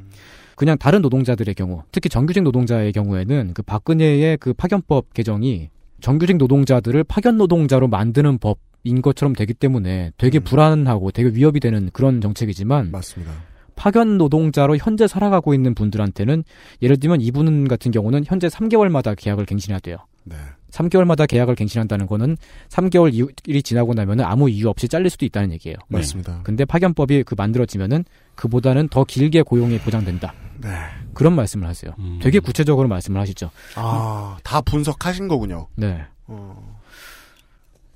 [0.57, 5.69] 그냥 다른 노동자들의 경우, 특히 정규직 노동자의 경우에는 그 박근혜의 그 파견법 개정이
[6.01, 12.21] 정규직 노동자들을 파견 노동자로 만드는 법인 것처럼 되기 때문에 되게 불안하고 되게 위협이 되는 그런
[12.21, 13.33] 정책이지만 맞습니다.
[13.77, 16.45] 파견 노동자로 현재 살아가고 있는 분들한테는
[16.81, 19.99] 예를 들면 이분 같은 경우는 현재 3개월마다 계약을 갱신해야 돼요.
[20.27, 20.37] 네.
[20.71, 22.37] 3개월마다 계약을 갱신한다는 거는
[22.69, 25.77] 3개월 일이 지나고 나면은 아무 이유 없이 잘릴 수도 있다는 얘기예요.
[25.89, 25.99] 네.
[25.99, 26.41] 맞습니다.
[26.43, 28.05] 근데 파견법이 그 만들어지면은
[28.35, 30.35] 그보다는 더 길게 고용이 보장된다.
[30.61, 30.69] 네.
[31.15, 31.93] 그런 말씀을 하세요.
[31.99, 32.19] 음.
[32.23, 33.51] 되게 구체적으로 말씀을 하시죠.
[33.77, 35.69] 아, 다 분석하신 거군요.
[35.77, 36.05] 네.
[36.27, 36.77] 어.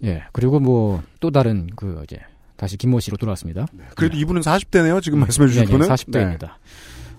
[0.04, 0.22] 예.
[0.32, 2.18] 그리고 뭐 또 다른 그 이제
[2.56, 3.66] 다시 김모 씨로 돌아왔습니다.
[3.96, 5.02] 그래도 이분은 40대네요.
[5.02, 5.86] 지금 말씀해 주신 네, 분은.
[5.88, 6.50] 40대입니다.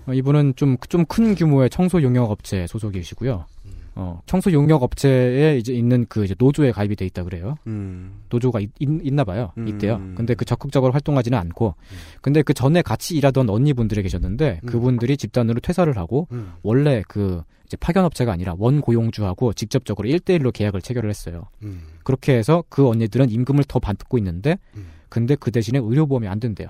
[0.06, 3.44] 어, 이분은 좀 좀 큰 규모의 청소 용역 업체 소속이시고요.
[3.94, 7.56] 어, 청소 용역 업체에 이제 있는 그 이제 노조에 가입이 돼 있다 그래요.
[7.66, 8.22] 음.
[8.30, 9.52] 노조가 있, 나 봐요.
[9.58, 9.68] 음.
[9.68, 10.00] 있대요.
[10.14, 11.74] 근데 그 적극적으로 활동하지는 않고
[12.20, 14.66] 근데 그 전에 같이 일하던 언니분들이 계셨는데 음.
[14.66, 16.52] 그분들이 집단으로 퇴사를 하고 음.
[16.62, 21.48] 원래 그 이제 파견 업체가 아니라 원 고용주하고 직접적으로 1대1로 계약을 체결을 했어요.
[21.62, 21.82] 음.
[22.02, 24.58] 그렇게 해서 그 언니들은 임금을 더 받고 있는데
[25.08, 26.68] 근데 그 대신에 의료보험이 안 된대요.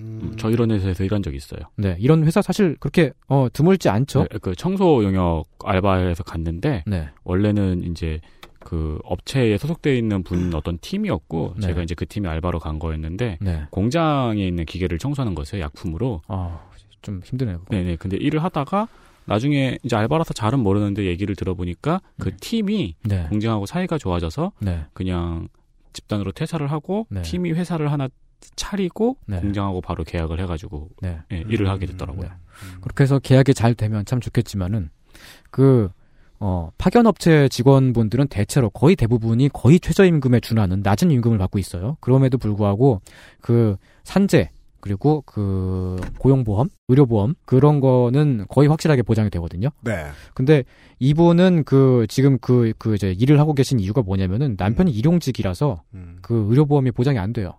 [0.00, 1.60] 음, 저 이런 회사에서 일한 적이 있어요.
[1.76, 4.26] 네, 이런 회사 사실 그렇게 어 드물지 않죠.
[4.30, 7.08] 네, 그 청소 영역 알바에서 갔는데 네.
[7.24, 8.20] 원래는 이제
[8.58, 11.66] 그 업체에 소속되어 있는 분 어떤 팀이었고 네.
[11.68, 13.62] 제가 이제 그 팀에 알바로 간 거였는데 네.
[13.70, 16.22] 공장에 있는 기계를 청소하는 거였어요 약품으로.
[16.28, 16.60] 아,
[17.02, 17.60] 좀 힘드네요.
[17.60, 17.76] 그거.
[17.76, 17.96] 네네.
[17.96, 18.88] 근데 일을 하다가
[19.24, 23.26] 나중에 이제 알바라서 잘은 모르는데 얘기를 들어보니까 그 팀이 네.
[23.28, 24.84] 공장하고 사이가 좋아져서 네.
[24.92, 25.48] 그냥
[25.92, 27.22] 집단으로 퇴사를 하고 네.
[27.22, 28.08] 팀이 회사를 하나
[28.56, 29.40] 차리고 네.
[29.40, 31.20] 공장하고 바로 계약을 해가지고 네.
[31.32, 32.28] 예, 일을 하게 됐더라고요.
[32.80, 34.90] 그렇게 해서 계약이 잘 되면 참 좋겠지만은
[35.50, 35.90] 그
[36.38, 41.98] 어, 파견업체 직원분들은 대체로 거의 대부분이 거의 최저임금에 준하는 낮은 임금을 받고 있어요.
[42.00, 43.02] 그럼에도 불구하고
[43.40, 49.68] 그 산재 그리고 그 고용보험, 의료보험 그런 거는 거의 확실하게 보장이 되거든요.
[49.82, 50.06] 네.
[50.32, 50.64] 근데
[50.98, 55.82] 이분은 그 지금 그그 이제 일을 하고 계신 이유가 뭐냐면은 남편이 일용직이라서
[56.22, 57.58] 그 의료보험이 보장이 안 돼요.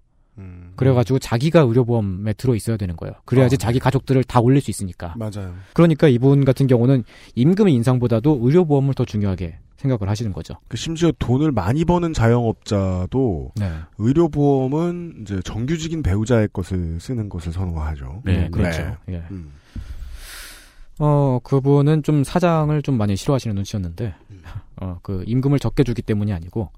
[0.75, 3.13] 그래가지고 자기가 의료보험에 들어 있어야 되는 거예요.
[3.25, 5.13] 그래야지 자기 가족들을 다 올릴 수 있으니까.
[5.17, 5.53] 맞아요.
[5.73, 7.03] 그러니까 이분 같은 경우는
[7.36, 10.55] 임금 인상보다도 의료보험을 더 중요하게 생각을 하시는 거죠.
[10.67, 13.71] 그 심지어 돈을 많이 버는 자영업자도 네.
[13.97, 18.21] 의료보험은 이제 정규직인 배우자의 것을 쓰는 것을 선호하죠.
[18.25, 18.95] 네, 그렇죠.
[19.07, 19.15] 네.
[19.15, 19.23] 예.
[19.32, 19.51] 음.
[20.99, 24.13] 어, 그분은 좀 사장을 좀 많이 싫어하시는 눈치였는데,
[24.75, 26.69] 어, 그 임금을 적게 주기 때문이 아니고,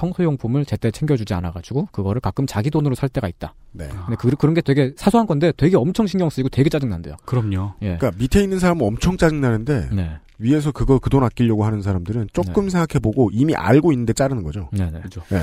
[0.00, 3.54] 청소용품을 제때 챙겨주지 않아가지고, 그거를 가끔 자기 돈으로 살 때가 있다.
[3.72, 3.88] 네.
[3.88, 7.16] 근데 그, 그런 게 되게 사소한 건데 되게 엄청 신경 쓰이고 되게 짜증 난대요.
[7.26, 7.74] 그럼요.
[7.82, 7.96] 예.
[7.96, 10.18] 그러니까 밑에 있는 사람은 엄청 짜증 나는데 네.
[10.38, 14.70] 위에서 그거 그 돈 아끼려고 하는 사람들은 조금 생각해보고 이미 알고 있는데 자르는 거죠.
[14.72, 15.02] 네네.
[15.28, 15.38] 네.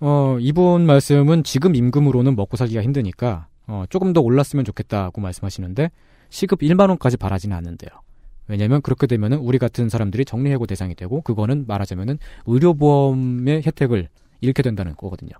[0.00, 5.90] 어, 이분 말씀은 지금 임금으로는 먹고 살기가 힘드니까, 어, 조금 더 올랐으면 좋겠다고 말씀하시는데,
[6.28, 7.90] 시급 1만 원까지 바라지는 않는데요.
[8.48, 14.08] 왜냐면 그렇게 되면은 우리 같은 사람들이 정리해고 대상이 되고, 그거는 말하자면은 의료보험의 혜택을
[14.40, 15.30] 잃게 된다는 거거든요.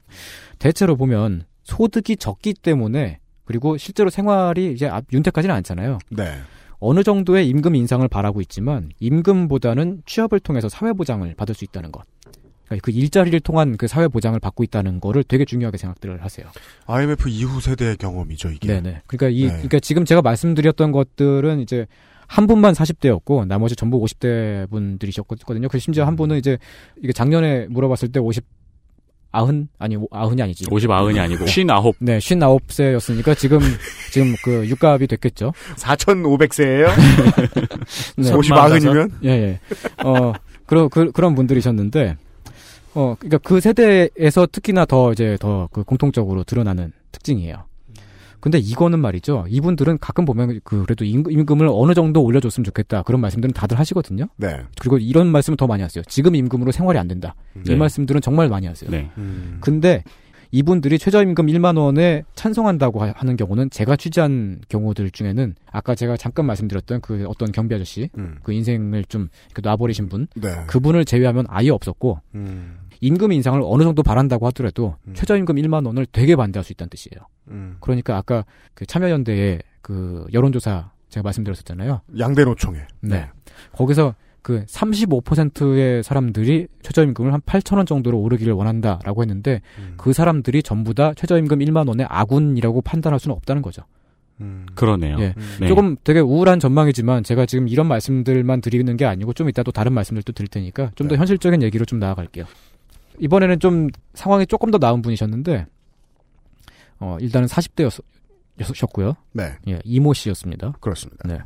[0.59, 5.99] 대체로 보면 소득이 적기 때문에, 그리고 실제로 생활이 이제 앞- 윤택하지는 않잖아요.
[6.11, 6.33] 네.
[6.79, 12.03] 어느 정도의 임금 인상을 바라고 있지만, 임금보다는 취업을 통해서 사회 보장을 받을 수 있다는 것.
[12.67, 16.47] 그러니까 그 일자리를 통한 그 사회 보장을 받고 있다는 거를 되게 중요하게 생각들을 하세요.
[16.87, 18.67] IMF 이후 세대의 경험이죠 이게.
[18.67, 19.03] 네네.
[19.07, 19.53] 그러니까 이 네.
[19.53, 21.87] 그러니까 지금 제가 말씀드렸던 것들은 이제
[22.27, 25.69] 한 분만 40대였고 나머지 전부 50대 분들이셨거든요.
[25.69, 26.59] 그 심지어 한 분은 이제
[27.03, 28.45] 이게 작년에 물어봤을 때 50
[29.33, 30.65] 아흔 아니 오- 아흔이 아니지.
[30.71, 31.93] 50 아흔이 아니고 59.
[32.01, 33.59] 네, 59세였으니까 지금
[34.11, 35.53] 지금 그 육갑이 됐겠죠.
[35.77, 36.89] 4,500세예요?
[38.17, 38.33] 네.
[38.33, 39.13] 50 아흔이면?
[39.25, 39.61] 예, 예.
[40.05, 40.33] 어,
[40.65, 42.17] 그런, 그, 그런 분들이셨는데,
[42.95, 47.65] 어, 그니까 그 세대에서 특히나 더 이제 더 그 공통적으로 드러나는 특징이에요.
[48.47, 49.45] 근데 이거는 말이죠.
[49.49, 53.03] 이분들은 가끔 보면 그 그래도 임금- 임금을 어느 정도 올려줬으면 좋겠다.
[53.03, 54.29] 그런 말씀들은 다들 하시거든요.
[54.37, 54.61] 네.
[54.79, 56.05] 그리고 이런 말씀을 더 많이 하세요.
[56.07, 57.35] 지금 임금으로 생활이 안 된다.
[57.57, 57.75] 이 네.
[57.75, 58.89] 말씀들은 정말 많이 하세요.
[58.89, 59.11] 네.
[59.19, 59.59] 음.
[59.61, 60.05] 근데
[60.53, 66.47] 이분들이 최저임금 1만 원에 찬성한다고 하- 하는 경우는 제가 취재한 경우들 중에는 아까 제가 잠깐
[66.47, 68.37] 말씀드렸던 그 어떤 경비 아저씨 음.
[68.45, 69.29] 그 인생을 좀
[69.61, 70.51] 놔버리신 분 네.
[70.69, 72.77] 그분을 제외하면 아예 없었고 음.
[73.01, 75.15] 임금 인상을 어느 정도 바란다고 하더라도 음.
[75.15, 77.27] 최저임금 1만 원을 되게 반대할 수 있다는 뜻이에요.
[77.49, 77.77] 음.
[77.81, 78.45] 그러니까 아까
[78.75, 82.01] 그 참여연대의 그 여론조사 제가 말씀드렸었잖아요.
[82.19, 82.87] 양대 노총회.
[83.01, 83.29] 네.
[83.73, 89.95] 거기서 그 35%의 사람들이 최저임금을 한 8천 원 정도로 오르기를 원한다라고 했는데 음.
[89.97, 93.83] 그 사람들이 전부 다 최저임금 1만 원의 아군이라고 판단할 수는 없다는 거죠.
[94.41, 94.67] 음.
[94.75, 95.17] 그러네요.
[95.19, 95.35] 예.
[95.59, 95.67] 네.
[95.67, 99.93] 조금 되게 우울한 전망이지만 제가 지금 이런 말씀들만 드리는 게 아니고 좀 이따 또 다른
[99.93, 101.19] 말씀들도 드릴 테니까 좀더 네.
[101.19, 102.45] 현실적인 얘기로 좀 나아갈게요.
[103.21, 105.67] 이번에는 좀 상황이 조금 더 나은 분이셨는데
[107.01, 109.17] 어, 일단은 40대였었고요.
[109.33, 109.55] 네.
[109.69, 110.73] 예, 이모 씨였습니다.
[110.81, 111.29] 그렇습니다.
[111.29, 111.39] 네.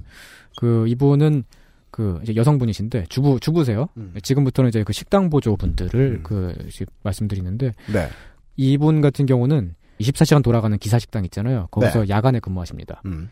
[0.59, 1.45] 그 이분은
[1.91, 3.89] 그 이제 여성분이신데 주부 주부세요.
[3.97, 4.14] 음.
[4.23, 6.55] 지금부터는 이제 그 식당 보조 분들을 그
[7.03, 8.09] 말씀드리는데 네.
[8.57, 11.68] 이분 같은 경우는 24시간 돌아가는 기사 식당 있잖아요.
[11.71, 13.03] 거기서 야간에 근무하십니다.
[13.07, 13.31] 음.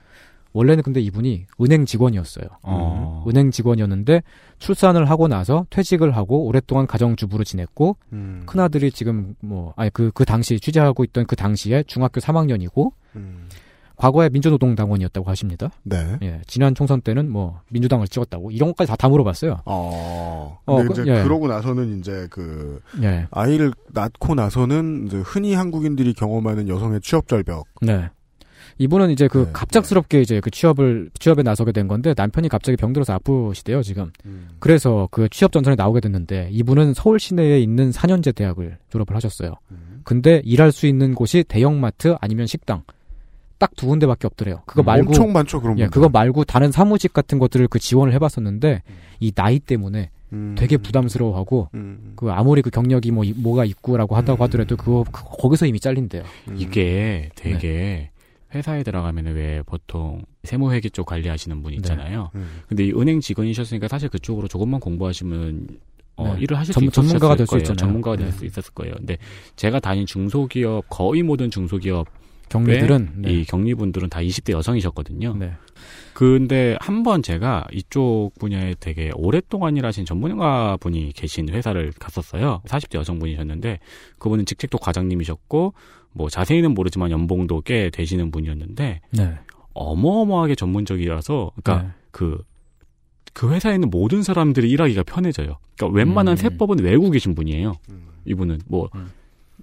[0.59, 2.47] 원래는 근데 이분이 은행 직원이었어요.
[2.63, 3.25] 어.
[3.29, 4.23] 은행 직원이었는데
[4.59, 8.43] 출산을 하고 나서 퇴직을 하고 오랫동안 가정주부로 지냈고 음.
[8.45, 13.49] 큰 아들이 지금 뭐 아니 그그 당시 취재하고 있던 그 당시에 중학교 3학년이고 음.
[13.95, 15.71] 과거에 민주노동당원이었다고 하십니다.
[15.85, 16.19] 네.
[16.23, 19.61] 예, 지난 총선 때는 뭐 민주당을 찍었다고 이런 것까지 다, 다 물어봤어요.
[19.65, 20.59] 어.
[20.67, 21.23] 어, 근데 그- 이제 예.
[21.23, 23.27] 그러고 나서는 이제 그 예.
[23.31, 27.67] 아이를 낳고 나서는 이제 흔히 한국인들이 경험하는 여성의 취업 절벽.
[27.81, 28.09] 네.
[28.79, 33.13] 이분은 이제 그 네, 갑작스럽게 이제 그 취업을 취업에 나서게 된 건데 남편이 갑자기 병들어서
[33.15, 34.11] 아프시대요 지금.
[34.25, 34.49] 음.
[34.61, 39.55] 그래서 그 취업 전선에 나오게 됐는데 이분은 서울 시내에 있는 4년제 대학을 졸업을 하셨어요.
[39.73, 40.01] 음.
[40.05, 42.83] 근데 일할 수 있는 곳이 대형마트 아니면 식당
[43.59, 44.63] 딱 두 군데밖에 없더래요.
[44.67, 45.91] 그거 말고 엄청 많죠 그런 예, 분들.
[45.95, 48.83] 그거 말고 다른 사무직 같은 것들을 그 지원을 해봤었는데
[49.19, 50.55] 이 나이 때문에 음.
[50.57, 52.13] 되게 부담스러워하고 음.
[52.15, 56.23] 그 아무리 그 경력이 뭐 이- 뭐가 있고라고 하다고 하더라도 그거 그- 거기서 이미 잘린대요.
[56.49, 56.55] 음.
[56.57, 58.11] 이게 되게
[58.55, 62.31] 회사에 들어가면 왜 보통 세무회계 쪽 관리하시는 분 있잖아요.
[62.35, 62.61] 음.
[62.69, 65.69] 근데 이 은행 직원이셨으니까 사실 그쪽으로 조금만 공부하시면
[66.17, 66.43] 어, 네.
[66.43, 67.61] 일을 하실 전- 수 있었을 전문가가 될수 거예요.
[67.63, 67.77] 있잖아요.
[67.79, 68.33] 전문가가 될 네.
[68.33, 68.95] 수 있었을 거예요.
[68.97, 69.19] 근데
[69.57, 72.09] 제가 다닌 중소기업 거의 모든 중소기업
[72.49, 73.33] 경리들은 네.
[73.33, 75.37] 이 격리분들은 다 20대 여성이셨거든요.
[75.37, 75.53] 네.
[76.15, 82.63] 근데 한 번 제가 이쪽 분야에 되게 오랫동안 일하신 전문가 분이 계신 회사를 갔었어요.
[82.67, 83.79] 40대 여성분이셨는데
[84.19, 85.75] 그분은 직책도 과장님이셨고
[86.19, 89.35] 뭐 자세히는 모르지만 연봉도 꽤 되시는 분이었는데 네.
[89.73, 91.95] 어마어마하게 전문적이라서 그러니까 네.
[92.11, 92.43] 그,
[93.33, 95.59] 그 회사에 있는 모든 사람들이 일하기가 편해져요.
[95.77, 96.37] 그러니까 웬만한 음.
[96.37, 97.75] 세법은 외우고 계신 분이에요.
[97.91, 98.09] 음.
[98.25, 99.13] 이분은 뭐 음.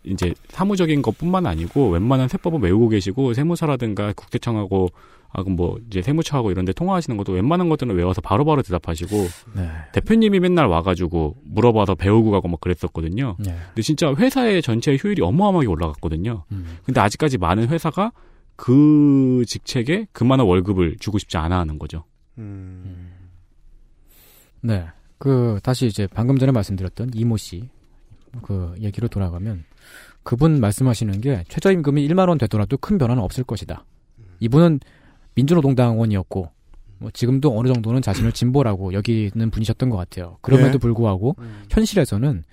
[0.06, 4.90] 이제 사무적인 것뿐만 아니고 웬만한 세법은 외우고 계시고 세무사라든가 국세청하고
[5.38, 9.16] 아 그럼 뭐 이제 세무처하고 이런데 통화하시는 것도 웬만한 것들은 외워서 바로 바로 대답하시고
[9.56, 9.70] 네.
[9.94, 13.36] 대표님이 맨날 와가지고 물어봐서 배우고 가고 막 그랬었거든요.
[13.40, 13.56] 네.
[13.68, 16.46] 근데 진짜 회사의 전체 효율이 어마어마하게 올라갔거든요.
[16.52, 16.78] 음.
[16.86, 18.12] 근데 아직까지 많은 회사가
[18.56, 22.06] 그 직책에 그만한 월급을 주고 싶지 않아 하는 거죠.
[22.38, 23.12] 음.
[24.62, 24.86] 네.
[25.18, 27.70] 그 다시 이제 방금 전에 말씀드렸던 이모 씨
[28.42, 29.64] 그 얘기로 돌아가면
[30.24, 33.86] 그분 말씀하시는 게 최저임금이 1만 원 되더라도 큰 변화는 없을 것이다.
[34.40, 34.80] 이분은
[35.36, 36.50] 민주노동당원이었고
[36.98, 40.38] 뭐 지금도 어느 정도는 자신을 진보라고 여기는 분이셨던 것 같아요.
[40.42, 40.78] 그럼에도 예.
[40.78, 41.64] 불구하고 음.
[41.70, 42.44] 현실에서는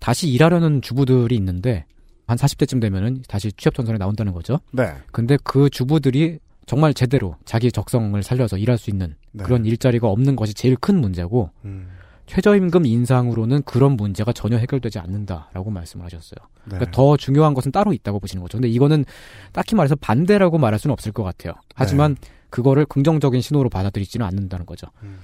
[0.00, 1.86] 다시 일하려는 주부들이 있는데
[2.26, 4.58] 한 40대쯤 되면은 다시 취업 전선에 나온다는 거죠.
[4.72, 4.92] 네.
[5.12, 9.44] 근데 그 주부들이 정말 제대로 자기 적성을 살려서 일할 수 있는 네.
[9.44, 11.88] 그런 일자리가 없는 것이 제일 큰 문제고 음.
[12.26, 16.38] 최저임금 인상으로는 그런 문제가 전혀 해결되지 않는다라고 말씀을 하셨어요.
[16.64, 16.76] 네.
[16.76, 18.58] 그러니까 더 중요한 것은 따로 있다고 보시는 거죠.
[18.58, 19.04] 근데 이거는
[19.52, 21.54] 딱히 말해서 반대라고 말할 수는 없을 것 같아요.
[21.74, 22.16] 하지만
[22.50, 24.86] 그거를 긍정적인 신호로 받아들이지는 않는다는 거죠.
[25.02, 25.08] 네.
[25.08, 25.18] 음.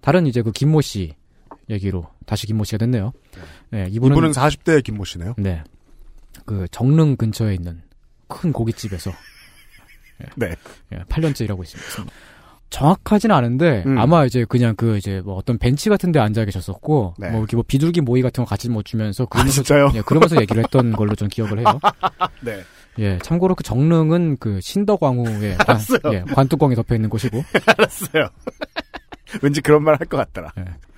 [0.00, 1.14] 다른 이제 그 김모 씨
[1.68, 3.12] 얘기로 다시 김모 씨가 됐네요.
[3.70, 5.34] 네, 이분은, 이분은 40대 김모 씨네요.
[5.38, 5.64] 네.
[6.44, 7.82] 그 정릉 근처에 있는
[8.28, 9.10] 큰 고깃집에서
[10.36, 10.54] 네.
[10.92, 12.12] 예, 8년째 일하고 있습니다.
[12.76, 13.96] 정확하진 않은데 음.
[13.96, 17.30] 아마 이제 그냥 그 이제 뭐 어떤 벤치 같은 데 앉아 계셨었고 네.
[17.30, 19.92] 뭐 이렇게 뭐 비둘기 모이 같은 거 같이 뭐 주면서 아, 그러면서 진짜요?
[19.94, 21.64] 예, 그러면서 얘기를 했던 걸로 좀 기억을 해요.
[22.44, 22.60] 네.
[22.98, 25.78] 예, 참고로 그 정릉은 그 신덕왕후의 관.
[26.12, 27.42] 예, 관뚜껑이 덮여 있는 곳이고
[27.78, 28.28] 알았어요.
[29.40, 30.52] 왠지 그런 말 할 것 같더라.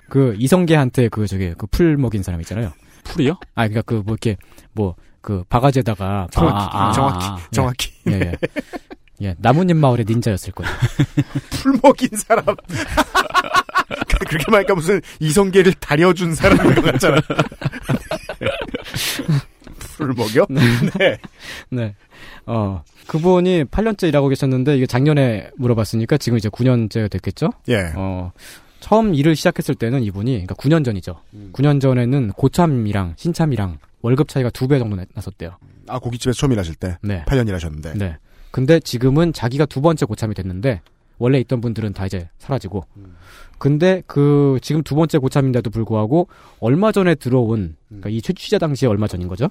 [0.09, 2.73] 그 이성계한테 그 저기 그 풀 먹인 사람 있잖아요.
[3.05, 3.37] 풀이요?
[3.55, 4.35] 아 그러니까 그 뭐 이렇게
[4.73, 7.39] 뭐 그 바가지에다가 정확히, 아, 아, 정확히, 아, 아.
[7.51, 7.91] 정확히.
[8.07, 8.19] 예, 예.
[8.19, 8.31] 예,
[9.37, 10.71] 나뭇잎 마을의 닌자였을 거예요.
[11.51, 12.43] 풀 먹인 사람.
[14.29, 17.17] 그렇게 말하니까 무슨 이성계를 다려준 사람인 것 같잖아.
[19.97, 20.45] 풀을 먹여?
[20.49, 21.17] 네.
[21.69, 21.95] 네.
[22.45, 27.49] 어, 그분이 8년째 일하고 계셨는데, 이게 작년에 물어봤으니까 지금 이제 9년째가 됐겠죠?
[27.69, 27.91] 예.
[27.95, 28.31] 어,
[28.79, 31.19] 처음 일을 시작했을 때는 이분이, 그러니까 9년 전이죠.
[31.33, 31.49] 음.
[31.53, 35.57] 9년 전에는 고참이랑 신참이랑 월급 차이가 두 배 정도 나- 났었대요.
[35.87, 36.97] 아, 고깃집에서 처음 일하실 때.
[37.01, 37.23] 네.
[37.27, 37.93] 8년 일하셨는데.
[37.95, 38.17] 네.
[38.51, 40.81] 근데 지금은 자기가 두 번째 고참이 됐는데,
[41.19, 42.85] 원래 있던 분들은 다 이제 사라지고.
[43.57, 46.29] 근데 그 지금 두 번째 고참인데도 불구하고
[46.59, 49.49] 얼마 전에 들어온 그러니까 이 취재 당시에 얼마 전인 거죠.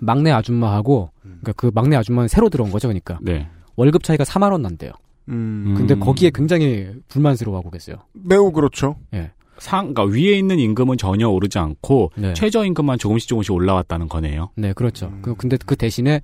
[0.00, 2.88] 막내 아줌마하고 그러니까 그 막내 아줌마는 새로 들어온 거죠.
[2.88, 3.46] 그러니까 네.
[3.76, 4.92] 월급 차이가 4만 원 난대요.
[5.28, 5.74] 음.
[5.76, 6.00] 근데 음.
[6.00, 7.96] 거기에 굉장히 불만스러워하고 계세요.
[8.12, 8.96] 매우 그렇죠.
[9.12, 9.32] 예.
[9.58, 12.34] 상, 그러니까 위에 있는 임금은 전혀 오르지 않고 네.
[12.34, 14.50] 최저 임금만 조금씩 조금씩 올라왔다는 거네요.
[14.54, 15.12] 네, 그렇죠.
[15.22, 16.20] 그 근데 그 대신에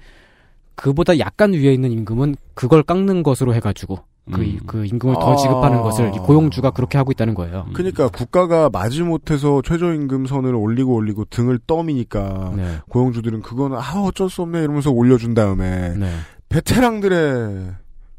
[0.82, 4.00] 그보다 약간 위에 있는 임금은 그걸 깎는 것으로 해가지고
[4.32, 4.58] 그, 음.
[4.66, 5.82] 그 임금을 더 지급하는 아.
[5.82, 7.66] 것을 이 고용주가 그렇게 하고 있다는 거예요.
[7.72, 12.78] 그러니까 국가가 마지못해서 최저임금 선을 올리고 올리고 등을 떠미니까 네.
[12.88, 16.10] 고용주들은 그거는 아 어쩔 수 없네 이러면서 올려준 다음에 네.
[16.48, 17.74] 베테랑들의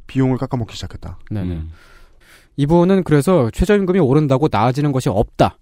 [0.08, 1.20] 비용을 깎아먹기 시작했다.
[1.32, 1.56] 네네.
[1.56, 1.70] 음.
[2.56, 5.58] 이분은 그래서 최저임금이 오른다고 나아지는 것이 없다.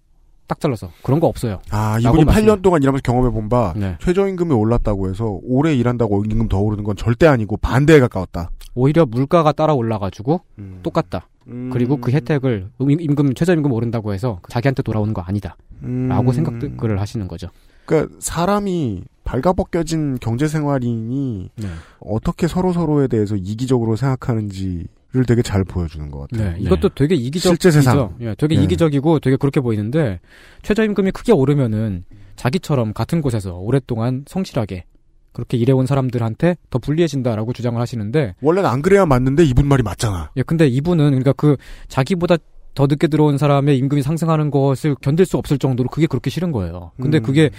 [0.52, 1.62] 딱 잘라서 그런 거 없어요.
[1.70, 3.96] 아 이분이 말씀- 8년 동안 일하면서 경험해 본바 네.
[4.02, 8.50] 최저임금이 올랐다고 해서 오래 일한다고 임금 더 오르는 건 절대 아니고 반대에 가까웠다.
[8.76, 10.80] 오히려 물가가 따라 올라가지고 음.
[10.84, 11.30] 똑같다.
[11.48, 11.70] 음.
[11.72, 15.56] 그리고 그 혜택을 임- 임금 최저임금 오른다고 해서 자기한테 돌아오는 거 아니다.
[15.84, 16.10] 음.
[16.10, 17.48] 라고 생각을 하시는 거죠.
[17.86, 21.68] 그러니까 사람이 발가벗겨진 경제 생활인이 네.
[22.02, 26.52] 어떻게 서로 서로에 대해서 이기적으로 생각하는지 를 되게 잘 보여주는 것 같아요.
[26.54, 28.16] 네, 이것도 되게 이기적 실제 세상.
[28.22, 28.64] 예, 되게 네.
[28.64, 30.22] 이기적이고 되게 그렇게 보이는데
[30.62, 32.06] 최저임금이 크게 오르면은
[32.38, 34.86] 자기처럼 같은 곳에서 오랫동안 성실하게
[35.34, 40.32] 그렇게 일해온 사람들한테 더 불리해진다라고 주장을 하시는데 원래는 안 그래야 맞는데 이분 말이 맞잖아.
[40.38, 41.58] 예, 근데 이분은 그러니까 그
[41.90, 42.38] 자기보다
[42.74, 46.92] 더 늦게 들어온 사람의 임금이 상승하는 것을 견딜 수 없을 정도로 그게 그렇게 싫은 거예요.
[47.02, 47.24] 근데 음.
[47.24, 47.50] 그게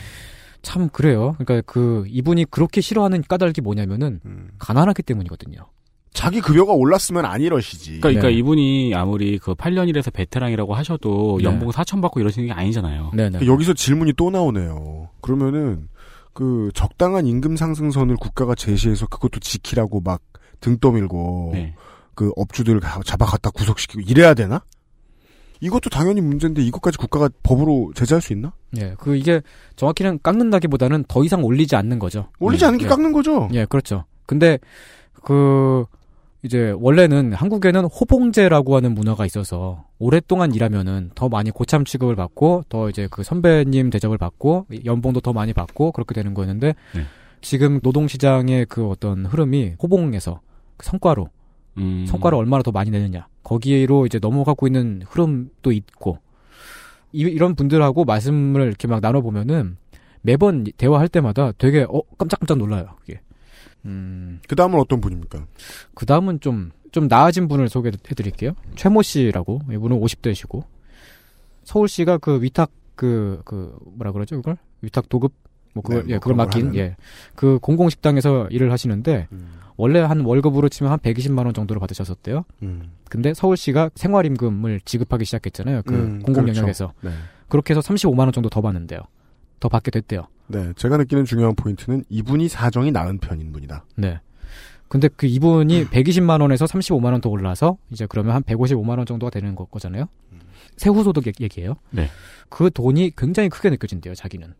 [0.62, 1.34] 참 그래요.
[1.38, 4.48] 그러니까 그 이분이 그렇게 싫어하는 까닭이 뭐냐면은 음.
[4.58, 5.66] 가난하기 때문이거든요.
[6.12, 8.00] 자기 급여가 올랐으면 안 이러시지.
[8.00, 8.34] 그러니까, 그러니까 네.
[8.34, 11.44] 이분이 아무리 그 8년 일해서 베테랑이라고 하셔도 네.
[11.44, 13.12] 연봉 4천 받고 이러시는 게 아니잖아요.
[13.14, 13.46] 네 네.
[13.46, 15.08] 여기서 질문이 또 나오네요.
[15.22, 15.88] 그러면은
[16.34, 20.20] 그 적당한 임금 상승선을 국가가 제시해서 그것도 지키라고 막
[20.62, 21.74] 등 떠밀고 네.
[22.14, 24.62] 그 업주들 가- 잡아갔다 구속시키고 이래야 되나?
[25.60, 28.52] 이것도 당연히 문제인데 이것까지 국가가 법으로 제재할 수 있나?
[28.76, 29.42] 예, 그 이게
[29.74, 32.28] 정확히는 깎는다기보다는 더 이상 올리지 않는 거죠.
[32.38, 32.88] 올리지 예, 않는 게 예.
[32.88, 33.48] 깎는 거죠.
[33.54, 34.04] 예, 그렇죠.
[34.24, 34.60] 근데
[35.24, 35.84] 그
[36.44, 42.90] 이제 원래는 한국에는 호봉제라고 하는 문화가 있어서 오랫동안 일하면은 더 많이 고참 취급을 받고 더
[42.90, 47.02] 이제 그 선배님 대접을 받고 연봉도 더 많이 받고 그렇게 되는 거였는데 네.
[47.40, 50.40] 지금 노동시장의 그 어떤 흐름이 호봉에서
[50.76, 51.28] 그 성과로
[51.78, 52.06] 음.
[52.08, 56.18] 성과를 얼마나 더 많이 내느냐 거기로 이제 넘어가고 있는 흐름도 있고
[57.12, 59.76] 이, 이런 분들하고 말씀을 이렇게 막 나눠보면은
[60.22, 63.20] 매번 대화할 때마다 되게 어 깜짝깜짝 놀라요 그게
[63.84, 65.46] 음, 그 다음은 어떤 분입니까?
[65.94, 68.52] 그 다음은 좀, 좀 나아진 분을 소개해드릴게요.
[68.76, 70.64] 최모 씨라고, 이분은 50대시고,
[71.64, 74.56] 서울시가 그 위탁, 그, 그, 뭐라 그러죠, 그걸?
[74.82, 75.32] 위탁 도급?
[75.74, 76.76] 뭐, 그걸, 네, 뭐 예, 그걸 맡긴, 하는.
[76.76, 76.96] 예.
[77.34, 79.62] 그 공공식당에서 일을 하시는데, 음.
[79.76, 82.44] 원래 한 월급으로 치면 한 120만원 정도를 받으셨었대요.
[82.62, 82.92] 음.
[83.08, 85.82] 근데 서울시가 생활임금을 지급하기 시작했잖아요.
[85.86, 86.92] 그 음, 공공영역에서.
[86.98, 87.00] 그렇죠.
[87.00, 87.10] 네.
[87.48, 89.00] 그렇게 해서 35만원 정도 더 받는데요.
[89.62, 90.26] 더 받게 됐대요.
[90.48, 93.84] 네, 제가 느끼는 중요한 포인트는 이분이 사정이 나은 편인 분이다.
[93.96, 94.18] 네.
[94.88, 99.30] 근데 그 이분이 120만 원에서 35만 원 더 올라서 이제 그러면 한 155만 원 정도가
[99.30, 100.06] 되는 거, 거잖아요.
[100.76, 101.76] 세후 소득 얘- 얘기예요.
[101.90, 102.08] 네.
[102.48, 104.52] 그 돈이 굉장히 크게 느껴진대요, 자기는.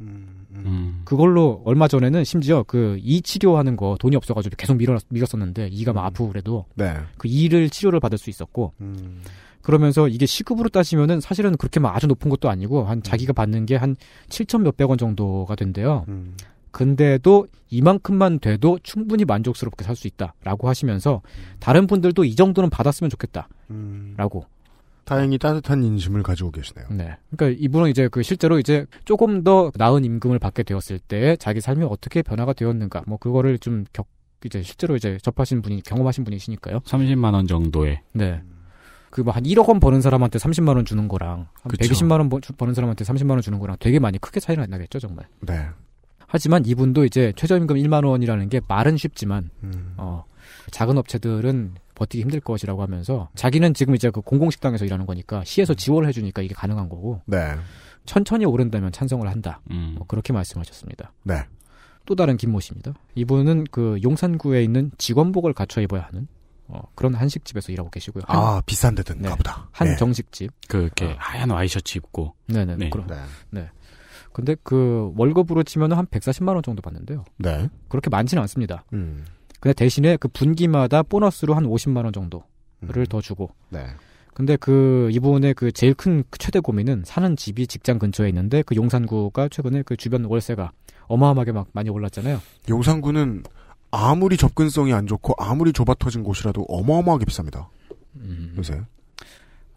[0.00, 1.02] 음.
[1.04, 6.04] 그걸로 얼마 전에는 심지어 그 이 치료하는 거 돈이 없어가지고 계속 밀어, 밀었었는데 이가 막
[6.06, 6.94] 아프고 그래도 네.
[7.18, 9.22] 그 이를 치료를 받을 수 있었고 음.
[9.66, 13.74] 그러면서 이게 시급으로 따지면은 사실은 그렇게 막 아주 높은 것도 아니고 한 자기가 받는 게
[13.74, 13.96] 한
[14.28, 16.04] 7천 몇백 원 정도가 된대요.
[16.06, 16.36] 음.
[16.70, 21.20] 근데도 이만큼만 돼도 충분히 만족스럽게 살 수 있다라고 하시면서
[21.58, 23.48] 다른 분들도 이 정도는 받았으면 좋겠다라고.
[23.70, 24.14] 음.
[25.04, 26.86] 다행히 따뜻한 인심을 가지고 계시네요.
[26.92, 27.16] 네.
[27.34, 31.84] 그러니까 이분은 이제 그 실제로 이제 조금 더 나은 임금을 받게 되었을 때 자기 삶이
[31.84, 34.06] 어떻게 변화가 되었는가 뭐 그거를 좀격
[34.44, 36.78] 이제 실제로 이제 접하신 분이 경험하신 분이시니까요.
[36.80, 38.42] 30만 원 정도의 네.
[39.10, 41.84] 그 뭐 한 1억 원 버는 사람한테 30만 원 주는 거랑 한 그쵸.
[41.84, 45.26] 120만 원 버- 버는 사람한테 30만 원 주는 거랑 되게 많이 크게 차이가 나겠죠, 정말.
[45.40, 45.66] 네.
[46.26, 49.94] 하지만 이분도 이제 최저임금 1만 원이라는 게 말은 쉽지만 음.
[49.96, 50.24] 어,
[50.72, 56.08] 작은 업체들은 버티기 힘들 것이라고 하면서 자기는 지금 이제 그 공공식당에서 일하는 거니까 시에서 지원을
[56.08, 57.54] 해주니까 이게 가능한 거고 네.
[58.04, 59.60] 천천히 오른다면 찬성을 한다.
[59.70, 59.94] 음.
[59.98, 61.12] 뭐 그렇게 말씀하셨습니다.
[61.22, 61.44] 네.
[62.04, 62.92] 또 다른 김모 씨입니다.
[63.14, 66.28] 이분은 그 용산구에 있는 직원복을 갖춰 입어야 하는
[66.68, 68.24] 어, 그런 한식집에서 일하고 계시고요.
[68.26, 69.36] 한, 아, 비싼 데든가 네.
[69.36, 69.68] 보다.
[69.72, 69.96] 한 네.
[69.96, 70.50] 정식집.
[70.68, 72.76] 그 이렇게 하얀 와이셔츠 입고 네네.
[72.76, 72.90] 네.
[72.90, 73.06] 그럼.
[73.06, 73.16] 네.
[73.50, 73.70] 네.
[74.32, 77.24] 근데 그 월급으로 치면 한 140만 원 정도 받는데요.
[77.38, 77.68] 네.
[77.88, 78.84] 그렇게 많지는 않습니다.
[78.92, 79.24] 음.
[79.60, 82.44] 근데 대신에 그 분기마다 보너스로 한 50만 원 정도를
[82.82, 83.06] 음.
[83.06, 83.86] 더 주고 네.
[84.34, 89.48] 근데 그 이분의 그 제일 큰 최대 고민은 사는 집이 직장 근처에 있는데 그 용산구가
[89.48, 90.72] 최근에 그 주변 월세가
[91.06, 92.42] 어마어마하게 막 많이 올랐잖아요.
[92.68, 93.44] 용산구는
[93.96, 97.66] 아무리 접근성이 안 좋고 아무리 좁아 터진 곳이라도 어마어마하게 비쌉니다.
[98.58, 98.82] 요새.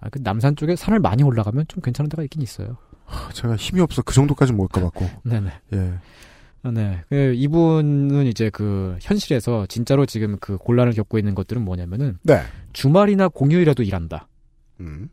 [0.01, 2.77] 아, 그 남산 쪽에 산을 많이 올라가면 좀 괜찮은 데가 있긴 있어요.
[3.05, 5.09] 하, 제가 힘이 없어 그 정도까지 못 가봤고.
[5.23, 5.51] 네네.
[5.73, 5.93] 예.
[6.63, 7.01] 아, 네.
[7.09, 12.41] 그 이분은 이제 그 현실에서 진짜로 지금 그 곤란을 겪고 있는 것들은 뭐냐면은 네.
[12.73, 14.27] 주말이나 공휴일에도 일한다.
[14.81, 15.09] 음.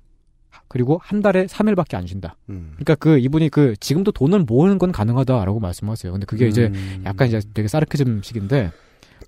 [0.69, 2.37] 그리고 한 달에 3일밖에 안 쉰다.
[2.49, 2.73] 음.
[2.73, 6.13] 그러니까 그 이분이 그 지금도 돈을 모으는 건 가능하다라고 말씀하세요.
[6.13, 7.03] 근데 그게 이제 음.
[7.05, 8.73] 약간 이제 되게 사르크즘식인데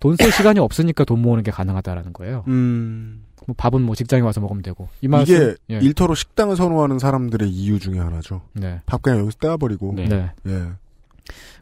[0.01, 2.45] 돈 쓸 시간이 없으니까 돈 모으는 게 가능하다라는 거예요.
[2.49, 3.24] 음.
[3.47, 5.78] 뭐 밥은 뭐 직장에 와서 먹으면 되고 이 말씀 이게 예.
[5.78, 8.43] 일터로 식당을 선호하는 사람들의 이유 중에 하나죠.
[8.53, 8.80] 네.
[8.84, 9.95] 밥 그냥 여기서 떼어버리고.
[9.97, 10.07] 네.
[10.09, 10.30] 네.
[10.47, 10.64] 예.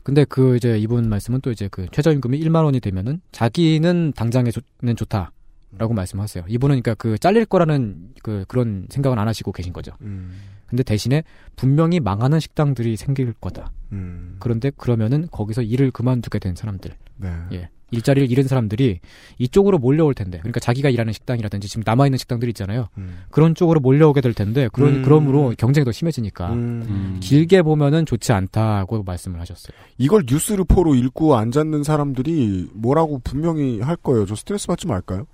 [0.02, 4.96] 근데 그 이제 이분 말씀은 또 이제 그 최저임금이 1만 원이 되면은 자기는 당장에 좋는
[4.96, 5.32] 좋다
[5.78, 6.44] 라고 말씀하세요.
[6.48, 9.92] 이분은 그러니까 그 잘릴 거라는 그 그런 생각은 안 하시고 계신 거죠.
[10.00, 10.40] 음.
[10.66, 11.22] 근데 대신에
[11.54, 13.72] 분명히 망하는 식당들이 생길 거다.
[13.92, 14.36] 음.
[14.40, 17.28] 그런데 그러면은 거기서 일을 그만두게 된 사람들, 네.
[17.52, 19.00] 예, 일자리를 잃은 사람들이
[19.38, 22.88] 이쪽으로 몰려올 텐데, 그러니까 자기가 일하는 식당이라든지 지금 남아 있는 식당들 있잖아요.
[22.98, 23.20] 음.
[23.30, 25.02] 그런 쪽으로 몰려오게 될 텐데, 그런 음.
[25.02, 27.18] 그러므로 경쟁이 더 심해지니까 음.
[27.20, 29.76] 길게 보면은 좋지 않다고 말씀을 하셨어요.
[29.98, 34.26] 이걸 뉴스 르포로 읽고 앉았는 사람들이 뭐라고 분명히 할 거예요.
[34.26, 35.26] 저 스트레스 받지 말까요?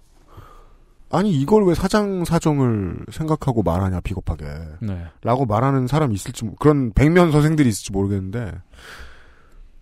[1.15, 4.45] 아니 이걸 왜 사장 사정을 생각하고 말하냐 비겁하게
[4.81, 5.05] 네.
[5.23, 8.53] 라고 말하는 사람이 있을지 모- 그런 백면 선생들이 있을지 모르겠는데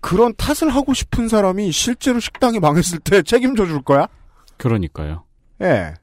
[0.01, 4.07] 그런 탓을 하고 싶은 사람이 실제로 식당이 망했을 때 책임져 줄 거야?
[4.57, 5.25] 그러니까요.
[5.63, 5.95] 예.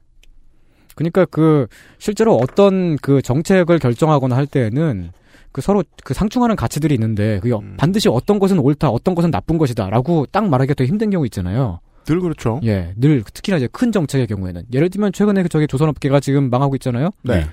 [0.94, 1.66] 그러니까 그
[1.98, 5.12] 실제로 어떤 그 정책을 결정하거나 할 때에는
[5.52, 7.76] 그 서로 그 상충하는 가치들이 있는데 그게 음.
[7.76, 11.80] 반드시 어떤 것은 옳다, 어떤 것은 나쁜 것이다라고 딱 말하기가 되게 힘든 경우 있잖아요.
[12.04, 12.60] 늘 그렇죠.
[12.64, 16.74] 예, 늘 특히나 이제 큰 정책의 경우에는 예를 들면 최근에 그 저기 조선업계가 지금 망하고
[16.76, 17.10] 있잖아요.
[17.22, 17.46] 네.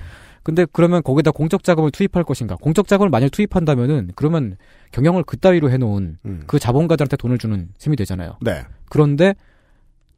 [0.43, 2.55] 근데 그러면 거기다 공적 자금을 투입할 것인가?
[2.55, 4.57] 공적 자금을 만약 투입한다면은 그러면
[4.91, 6.43] 경영을 그따위로 해놓은 음.
[6.47, 8.37] 그 자본가들한테 돈을 주는 셈이 되잖아요.
[8.41, 8.63] 네.
[8.89, 9.35] 그런데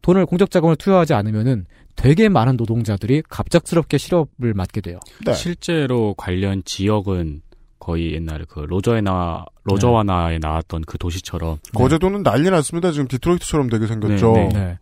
[0.02, 1.66] 돈을 공적 자금을 투여하지 않으면은
[1.96, 5.00] 되게 많은 노동자들이 갑작스럽게 실업을 맞게 돼요.
[5.26, 5.34] 네.
[5.34, 7.42] 실제로 관련 지역은
[7.88, 12.92] 거의 옛날에 그 로저에 나 로저와나에 나왔던 그 도시처럼 거제도는 난리 났습니다.
[12.92, 14.34] 지금 디트로이트처럼 되게 생겼죠.
[14.34, 14.78] 네, 네.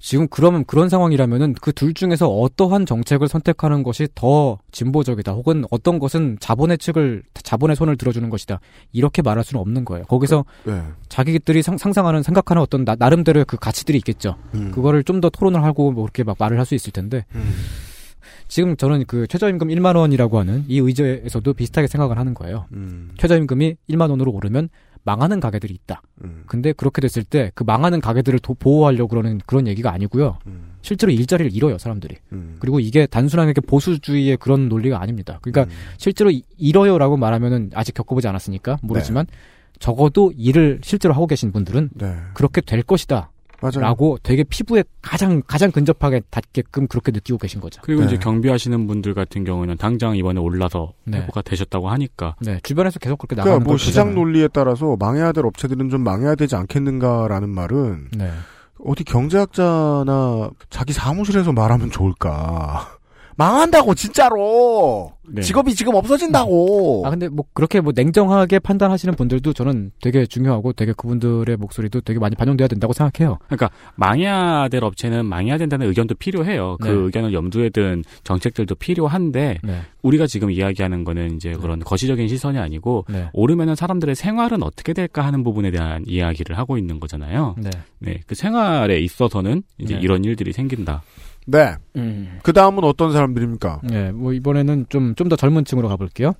[0.00, 5.32] 지금 그러면 그런 상황이라면은 그 둘 중에서 어떠한 정책을 선택하는 것이 더 진보적이다.
[5.32, 8.58] 혹은 어떤 것은 자본의 측을 자본의 손을 들어주는 것이다.
[8.92, 10.04] 이렇게 말할 수는 없는 거예요.
[10.06, 10.82] 거기서 네.
[11.08, 14.36] 자기들이 상, 상상하는 생각하는 어떤 나, 나름대로의 그 가치들이 있겠죠.
[14.54, 14.72] 음.
[14.72, 17.54] 그거를 좀 더 토론을 하고 뭐 그렇게 막 말을 할 수 있을 텐데 음.
[18.48, 22.66] 지금 저는 그 최저임금 1만 원이라고 하는 이 의제에서도 비슷하게 생각을 하는 거예요.
[22.72, 23.10] 음.
[23.18, 24.68] 최저임금이 1만 원으로 오르면
[25.04, 26.02] 망하는 가게들이 있다.
[26.24, 26.42] 음.
[26.46, 30.38] 근데 그렇게 됐을 때 그 망하는 가게들을 도- 보호하려고 그러는 그런 얘기가 아니고요.
[30.46, 30.72] 음.
[30.82, 32.16] 실제로 일자리를 잃어요, 사람들이.
[32.32, 32.56] 음.
[32.58, 35.38] 그리고 이게 단순하게 보수주의의 그런 논리가 아닙니다.
[35.42, 35.78] 그러니까 음.
[35.96, 39.26] 실제로 이- 잃어요라고 말하면은 아직 겪어보지 않았으니까 모르지만
[39.78, 42.14] 적어도 일을 실제로 하고 계신 분들은 네.
[42.34, 43.30] 그렇게 될 것이다.
[43.60, 43.80] 맞아요.
[43.80, 47.80] 라고 되게 피부에 가장 가장 근접하게 닿게끔 그렇게 느끼고 계신 거죠.
[47.82, 48.06] 그리고 네.
[48.06, 51.18] 이제 경비하시는 분들 같은 경우는 당장 이번에 올라서 네.
[51.18, 54.14] 회복가 되셨다고 하니까 네, 주변에서 계속 그렇게 나가는 그러니까 뭐걸 시장.
[54.14, 58.30] 논리에 따라서 망해야 될 업체들은 좀 망해야 되지 않겠는가라는 말은 네.
[58.84, 62.97] 어디 경제학자나 자기 사무실에서 말하면 좋을까?
[63.38, 65.42] 망한다고 진짜로 네.
[65.42, 67.04] 직업이 지금 없어진다고.
[67.06, 72.18] 아 근데 뭐 그렇게 뭐 냉정하게 판단하시는 분들도 저는 되게 중요하고 되게 그분들의 목소리도 되게
[72.18, 73.38] 많이 반영돼야 된다고 생각해요.
[73.46, 76.78] 그러니까 망해야 될 업체는 망해야 된다는 의견도 필요해요.
[76.80, 76.94] 그 네.
[76.94, 79.80] 의견을 염두에 둔 정책들도 필요한데 네.
[80.02, 83.28] 우리가 지금 이야기하는 거는 이제 그런 거시적인 시선이 아니고 네.
[83.34, 87.54] 오르면은 사람들의 생활은 어떻게 될까 하는 부분에 대한 이야기를 하고 있는 거잖아요.
[87.58, 87.70] 네.
[88.00, 90.00] 네, 그 생활에 있어서는 이제 네.
[90.00, 91.02] 이런 일들이 생긴다.
[91.50, 91.74] 네.
[91.96, 92.38] 음.
[92.42, 93.80] 그 다음은 어떤 사람들입니까?
[93.84, 96.34] 네, 뭐 이번에는 좀 좀 더 젊은 층으로 가볼게요.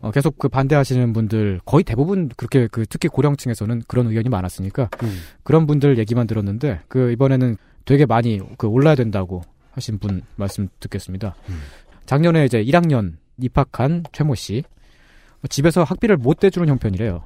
[0.00, 5.18] 어, 계속 그 반대하시는 분들 거의 대부분 그렇게 그 특히 고령층에서는 그런 의견이 많았으니까 음.
[5.42, 9.42] 그런 분들 얘기만 들었는데 그 이번에는 되게 많이 그 올라야 된다고
[9.72, 11.34] 하신 분 말씀 듣겠습니다.
[11.48, 11.60] 음.
[12.06, 14.62] 작년에 이제 1학년 입학한 최모 씨
[15.42, 17.22] 어, 집에서 학비를 못 대주는 형편이래요.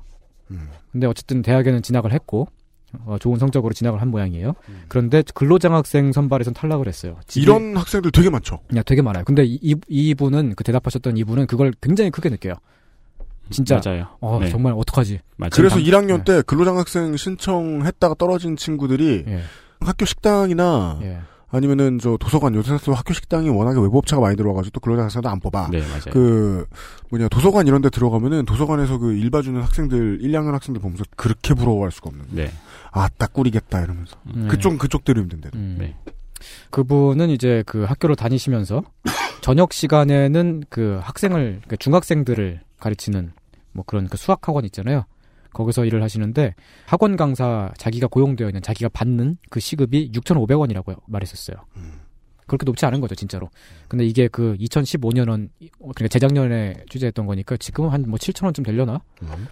[0.50, 0.68] 음.
[0.92, 2.48] 근데 어쨌든 대학에는 진학을 했고
[3.06, 4.54] 어, 좋은 성적으로 진학을 한 모양이에요.
[4.68, 4.82] 음.
[4.88, 7.16] 그런데 근로장학생 선발에선 탈락을 했어요.
[7.36, 8.60] 이런 학생들 되게 많죠.
[8.76, 9.24] 야, 되게 많아요.
[9.24, 12.54] 근데 이, 이- 이분은 그 대답하셨던 이분은 그걸 굉장히 크게 느껴요.
[13.50, 14.06] 진짜 맞아요.
[14.20, 14.48] 어, 네.
[14.50, 15.20] 정말 어떡하지?
[15.36, 15.50] 맞아요.
[15.52, 19.42] 그래서 당- 1학년 때 근로장학생 신청했다가 떨어진 친구들이 예.
[19.80, 21.18] 학교 식당이나 예.
[21.50, 25.68] 아니면은 저 도서관 요새도 학교 식당이 워낙에 외부업체가 많이 들어와가지고 또 근로장학생도 안 뽑아.
[25.70, 26.00] 네, 맞아요.
[26.12, 26.64] 그
[27.10, 31.90] 뭐냐 도서관 이런 데 들어가면은 도서관에서 그 일봐주는 학생들 1, 2학년 학생들 보면서 그렇게 부러워할
[31.90, 32.24] 수가 없는.
[32.30, 32.50] 네.
[32.92, 34.16] 아딱 꿀이겠다 이러면서.
[34.34, 34.46] 네.
[34.48, 35.58] 그쪽 그쪽들이 힘든데도.
[35.58, 35.76] 음.
[35.78, 35.96] 네.
[36.70, 38.82] 그분은 이제 그 학교를 다니시면서
[39.42, 43.32] 저녁 시간에는 그 학생을 그 중학생들을 가르치는
[43.72, 45.04] 뭐 그런 그 수학 학원 있잖아요.
[45.52, 46.54] 거기서 일을 하시는데
[46.86, 51.56] 학원 강사 자기가 고용되어 있는 자기가 받는 그 시급이 6,500원이라고 말했었어요.
[52.46, 53.50] 그렇게 높지 않은 거죠, 진짜로.
[53.88, 59.00] 근데 이게 그 2015년은 그러니까 재작년에 취재했던 거니까 지금은 한 뭐 7천 원쯤 되려나?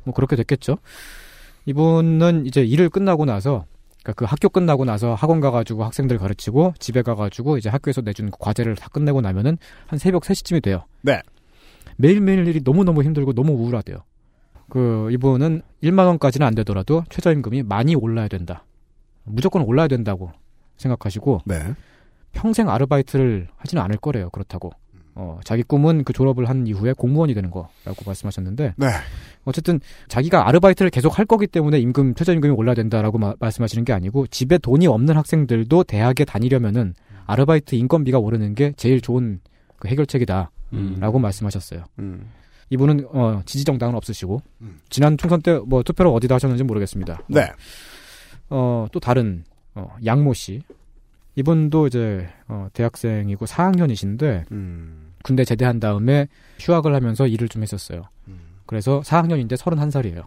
[0.04, 0.78] 뭐 그렇게 됐겠죠.
[1.66, 3.66] 이분은 이제 일을 끝나고 나서
[4.02, 8.76] 그러니까 그 학교 끝나고 나서 학원 가가지고 학생들 가르치고 집에 가가지고 이제 학교에서 내준 과제를
[8.76, 10.84] 다 끝내고 나면은 한 새벽 3시쯤이 돼요.
[11.02, 11.20] 네.
[11.96, 13.98] 매일매일 일이 너무너무 힘들고 너무 우울하대요.
[14.70, 18.64] 그 이분은 1만 원까지는 안 되더라도 최저임금이 많이 올라야 된다.
[19.24, 20.32] 무조건 올라야 된다고
[20.78, 21.74] 생각하시고 네.
[22.32, 24.30] 평생 아르바이트를 하지는 않을 거래요.
[24.30, 24.70] 그렇다고.
[25.22, 28.86] 어, 자기 꿈은 그 졸업을 한 이후에 공무원이 되는 거라고 말씀하셨는데 네.
[29.44, 34.26] 어쨌든 자기가 아르바이트를 계속 할 거기 때문에 임금 최저임금이 올라야 된다라고 마- 말씀하시는 게 아니고
[34.28, 36.94] 집에 돈이 없는 학생들도 대학에 다니려면은
[37.26, 39.40] 아르바이트 인건비가 오르는 게 제일 좋은
[39.78, 41.20] 그 해결책이다라고 음.
[41.20, 41.84] 말씀하셨어요.
[41.98, 42.30] 음.
[42.70, 44.40] 이분은 어, 지지 정당은 없으시고
[44.88, 47.20] 지난 총선 때 뭐 투표를 어디다 하셨는지 모르겠습니다.
[47.28, 47.46] 네.
[48.48, 49.44] 어, 또 다른
[49.74, 50.62] 어, 양모 씨
[51.36, 55.09] 이분도 이제 어, 대학생이고 4학년이신데 음.
[55.22, 58.04] 군대 제대한 다음에 휴학을 하면서 일을 좀 했었어요.
[58.66, 60.24] 그래서 4학년인데 31살이에요.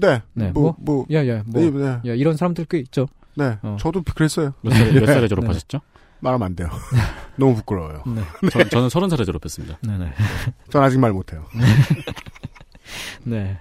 [0.00, 0.22] 네.
[0.32, 1.06] 네, 뭐, 뭐, 뭐.
[1.10, 2.00] 예, 예, 뭐, 네, 네.
[2.06, 3.06] 예, 이런 사람들 꽤 있죠.
[3.36, 3.58] 네.
[3.62, 3.76] 어.
[3.78, 4.54] 저도 그랬어요.
[4.62, 5.28] 몇 살에, 몇 살에 네.
[5.28, 5.80] 졸업하셨죠?
[6.20, 6.68] 말하면 안 돼요.
[7.36, 8.02] 너무 부끄러워요.
[8.06, 8.22] 네.
[8.50, 9.78] 저, 저는 서른 살에 졸업했습니다.
[9.82, 10.12] 네네.
[10.70, 11.44] 전 아직 말 못해요.
[13.22, 13.58] 네.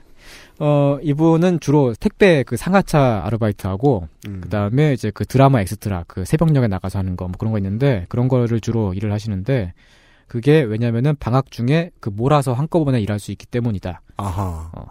[0.57, 4.41] 어, 이분은 주로 택배 그 상하차 아르바이트하고, 음.
[4.41, 8.05] 그 다음에 이제 그 드라마 엑스트라, 그 새벽녘에 나가서 하는 거, 뭐 그런 거 있는데,
[8.07, 9.73] 그런 거를 주로 일을 하시는데,
[10.27, 14.01] 그게 왜냐면은 방학 중에 그 몰아서 한꺼번에 일할 수 있기 때문이다.
[14.17, 14.69] 아하.
[14.73, 14.85] 어,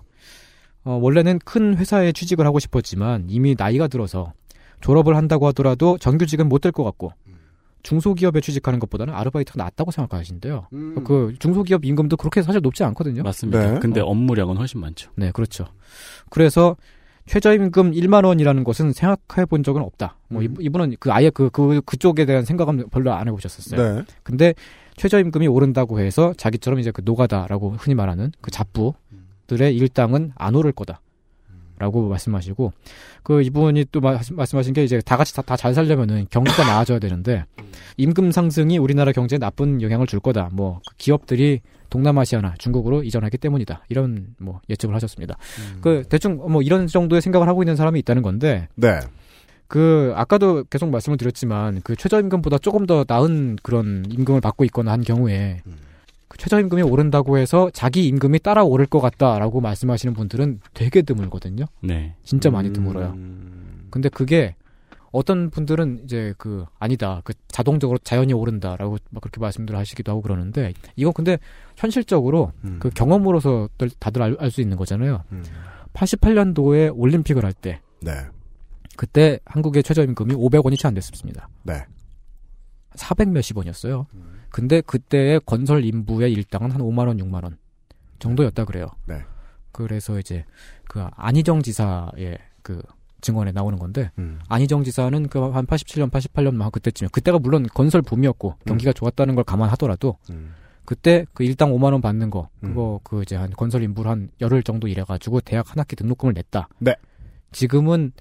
[0.85, 4.33] 어, 원래는 큰 회사에 취직을 하고 싶었지만, 이미 나이가 들어서
[4.81, 7.13] 졸업을 한다고 하더라도 정규직은 못 될 것 같고,
[7.83, 10.69] 중소기업에 취직하는 것보다는 아르바이트가 낫다고 생각하신대요.
[10.73, 11.05] 음.
[11.05, 13.23] 그 중소기업 임금도 그렇게 사실 높지 않거든요.
[13.23, 13.73] 맞습니다.
[13.75, 13.79] 네.
[13.81, 14.05] 근데 어.
[14.07, 15.11] 업무량은 훨씬 많죠.
[15.17, 15.67] 네, 그렇죠.
[16.31, 16.77] 그래서
[17.27, 20.17] 최저임금 1만 원이라는 것은 생각해 본 적은 없다.
[20.29, 20.55] 뭐 음.
[20.61, 23.97] 이- 이분은 그 아예 그, 그 그쪽에 대한 생각은 별로 안 해보셨었어요.
[23.97, 24.03] 네.
[24.23, 24.55] 근데
[24.97, 31.01] 최저임금이 오른다고 해서 자기처럼 이제 그 노가다라고 흔히 말하는 그 잡부들의 일당은 안 오를 거다.
[31.77, 32.73] 라고 말씀하시고
[33.25, 37.45] 그 이분이 또 마- 말씀하신 게 이제 다 같이 다 잘 살려면은 경기가 나아져야 되는데
[37.97, 40.51] 임금 상승이 우리나라 경제에 나쁜 영향을 줄 거다.
[40.53, 43.85] 뭐그 기업들이 동남아시아나 중국으로 이전하기 때문이다.
[43.89, 45.37] 이런 뭐 예측을 하셨습니다.
[45.81, 49.01] 그 대충 뭐 이런 정도의 생각을 하고 있는 사람이 있다는 건데 네.
[49.67, 55.03] 그 아까도 계속 말씀을 드렸지만 그 최저임금보다 조금 더 나은 그런 임금을 받고 있거나 한
[55.03, 55.63] 경우에
[56.29, 61.65] 그 최저임금이 오른다고 해서 자기 임금이 따라 오를 것 같다라고 말씀하시는 분들은 되게 드물거든요.
[61.81, 62.15] 네.
[62.25, 63.13] 진짜 많이 드물어요.
[63.17, 63.87] 음.
[63.91, 64.55] 근데 그게
[65.13, 70.73] 어떤 분들은 이제 그 아니다 그 자동적으로 자연히 오른다라고 막 그렇게 말씀들 하시기도 하고 그러는데
[70.97, 71.39] 이건 근데
[71.77, 72.79] 현실적으로 음.
[72.81, 73.69] 그 경험으로서
[74.01, 75.23] 다들 알 수 있는 거잖아요.
[75.31, 75.45] 음.
[75.93, 78.13] 88년도에 올림픽을 할때 네.
[78.97, 81.49] 그때 한국의 최저임금이 500원이 채 안 됐습니다.
[81.63, 81.85] 네.
[82.95, 84.07] 400 몇십 원이었어요.
[84.15, 84.41] 음.
[84.51, 87.59] 근데 그때의 건설 인부의 일당은 한 5만 원, 6만 원
[88.21, 88.87] 정도였다 그래요.
[89.07, 89.23] 네.
[89.73, 90.45] 그래서 이제
[90.87, 92.81] 그 안희정 지사의 그
[93.21, 94.39] 증언에 나오는 건데 음.
[94.49, 99.43] 안희정 지사는 그 한 87년, 88년 막 그때쯤에 그때가 물론 건설 붐이었고 경기가 좋았다는 걸
[99.45, 100.55] 감안하더라도 음.
[100.85, 102.69] 그때 그 일당 5만 원 받는 거 음.
[102.69, 106.69] 그거 그 이제 한 건설 인부를 한 열흘 정도 일해가지고 대학 한 학기 등록금을 냈다.
[106.79, 106.95] 네.
[107.53, 108.13] 지금은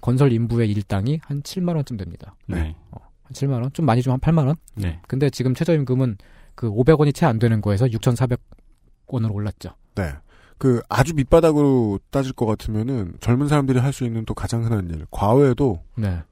[0.00, 2.34] 건설 인부의 일당이 한 7만 원쯤 됩니다.
[2.46, 2.74] 네.
[2.90, 3.72] 한 7만 원?
[3.72, 4.56] 좀 많이 좀 한 8만 원?
[4.74, 5.00] 네.
[5.08, 6.16] 근데 지금 최저임금은
[6.54, 9.70] 그 500원이 채 안 되는 거에서 6,400원으로 올랐죠.
[9.94, 10.12] 네.
[10.58, 15.06] 그 아주 밑바닥으로 따질 것 같으면은 젊은 사람들이 할 수 있는 또 가장 흔한 일
[15.10, 16.22] 과외도 네.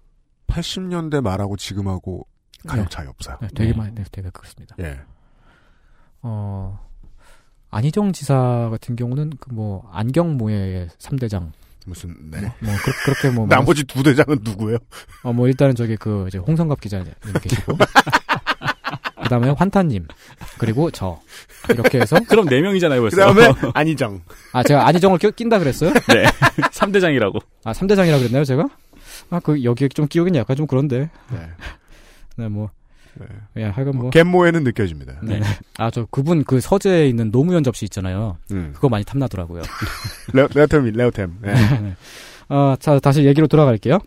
[0.46, 2.26] 80년대 말하고 지금하고
[2.66, 2.88] 가격 네.
[2.90, 3.36] 차이 없어요.
[3.42, 3.76] 네, 되게 네.
[3.76, 4.76] 많이, 네, 되게 그렇습니다.
[4.80, 4.98] 예.
[6.22, 6.78] 어,
[7.70, 11.50] 안희정 지사 같은 경우는 그 뭐 안경모의 3대장
[11.84, 12.40] 무슨 네.
[12.40, 14.78] 뭐, 뭐 그, 렇게뭐 나머지 두 대장은 누구예요?
[15.22, 17.12] 어, 뭐 일단은 저기 그 이제 홍성갑 기자님
[17.42, 17.76] 계시고
[19.24, 20.06] 그다음에 환타님
[20.58, 21.20] 그리고 저
[21.70, 23.16] 이렇게 해서 그럼 네 명이잖아요, 벌써.
[23.16, 24.20] 그다음에 안희정.
[24.52, 25.92] 아 제가 안희정을 끼, 낀다 그랬어요?
[25.92, 26.24] 네.
[26.72, 27.42] 3대장이라고.
[27.64, 28.68] 아 3대장이라 그랬나요 제가?
[29.30, 31.38] 아 그 여기 좀 끼우긴 약간 좀 그런데 네.
[32.36, 32.70] 네 뭐
[33.18, 33.26] 네.
[33.56, 35.20] 예, 하여간 뭐 갯모에는 느껴집니다.
[35.22, 35.40] 네.
[35.78, 38.36] 아 저 그분 그 서재에 있는 노무현 접시 있잖아요.
[38.50, 38.72] 음.
[38.74, 39.62] 그거 많이 탐나더라고요.
[40.32, 41.36] 레오, 레오템이 레오템.
[41.42, 41.54] 네.
[42.48, 43.98] 어, 자, 다시 얘기로 돌아갈게요.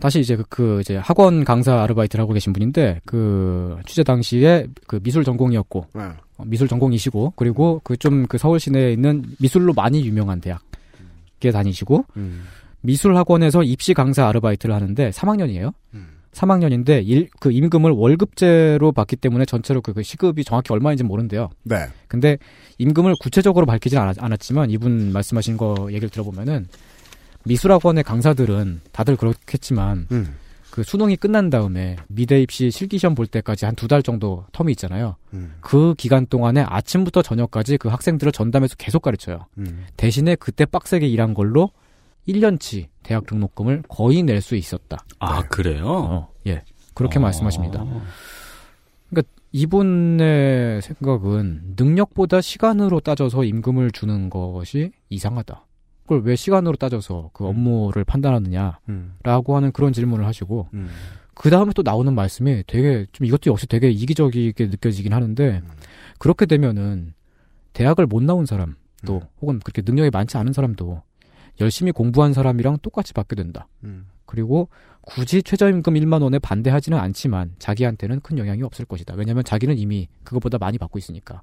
[0.00, 5.00] 다시 이제 그, 그 이제 학원 강사 아르바이트를 하고 계신 분인데 그 취재 당시에 그
[5.00, 6.02] 미술 전공이었고 네.
[6.36, 12.44] 어, 미술 전공이시고 그리고 그 좀그 서울 시내에 있는 미술로 많이 유명한 대학에 다니시고 음.
[12.80, 15.72] 미술 학원에서 입시 강사 아르바이트를 하는데 3학년이에요.
[15.94, 16.08] 음.
[16.34, 21.50] 3학년인데 일, 그 임금을 월급제로 받기 때문에 전체로 그, 그 시급이 정확히 얼마인지 모른대요.
[21.62, 21.86] 네.
[22.08, 22.38] 근데
[22.78, 26.66] 임금을 구체적으로 밝히진 않았, 않았지만 이분 말씀하신 거 얘기를 들어보면은
[27.44, 30.34] 미술학원의 강사들은 다들 그렇겠지만 음.
[30.70, 34.70] 그 수능이 끝난 다음에 미대 입시 실기 시험 볼 때까지 한 두 달 정도 텀이
[34.72, 35.14] 있잖아요.
[35.32, 35.54] 음.
[35.60, 39.46] 그 기간 동안에 아침부터 저녁까지 그 학생들을 전담해서 계속 가르쳐요.
[39.58, 39.84] 음.
[39.96, 41.70] 대신에 그때 빡세게 일한 걸로
[42.28, 44.98] 1년치 대학 등록금을 거의 낼 수 있었다.
[45.18, 45.86] 아, 그래요?
[45.86, 46.62] 어, 예.
[46.94, 47.22] 그렇게 어.
[47.22, 47.84] 말씀하십니다.
[49.10, 55.64] 그러니까 이분의 생각은 능력보다 시간으로 따져서 임금을 주는 것이 이상하다.
[56.02, 59.56] 그걸 왜 시간으로 따져서 그 업무를 판단하느냐라고 음.
[59.56, 60.88] 하는 그런 질문을 하시고 음.
[61.34, 65.62] 그 다음에 또 나오는 말씀이 되게 좀 이것도 역시 되게 이기적이게 느껴지긴 하는데
[66.18, 67.14] 그렇게 되면은
[67.72, 71.02] 대학을 못 나온 사람도 혹은 그렇게 능력이 많지 않은 사람도
[71.60, 73.68] 열심히 공부한 사람이랑 똑같이 받게 된다.
[73.84, 74.06] 음.
[74.26, 74.68] 그리고
[75.02, 79.14] 굳이 최저임금 1만 원에 반대하지는 않지만 자기한테는 큰 영향이 없을 것이다.
[79.14, 81.42] 왜냐하면 자기는 이미 그것보다 많이 받고 있으니까.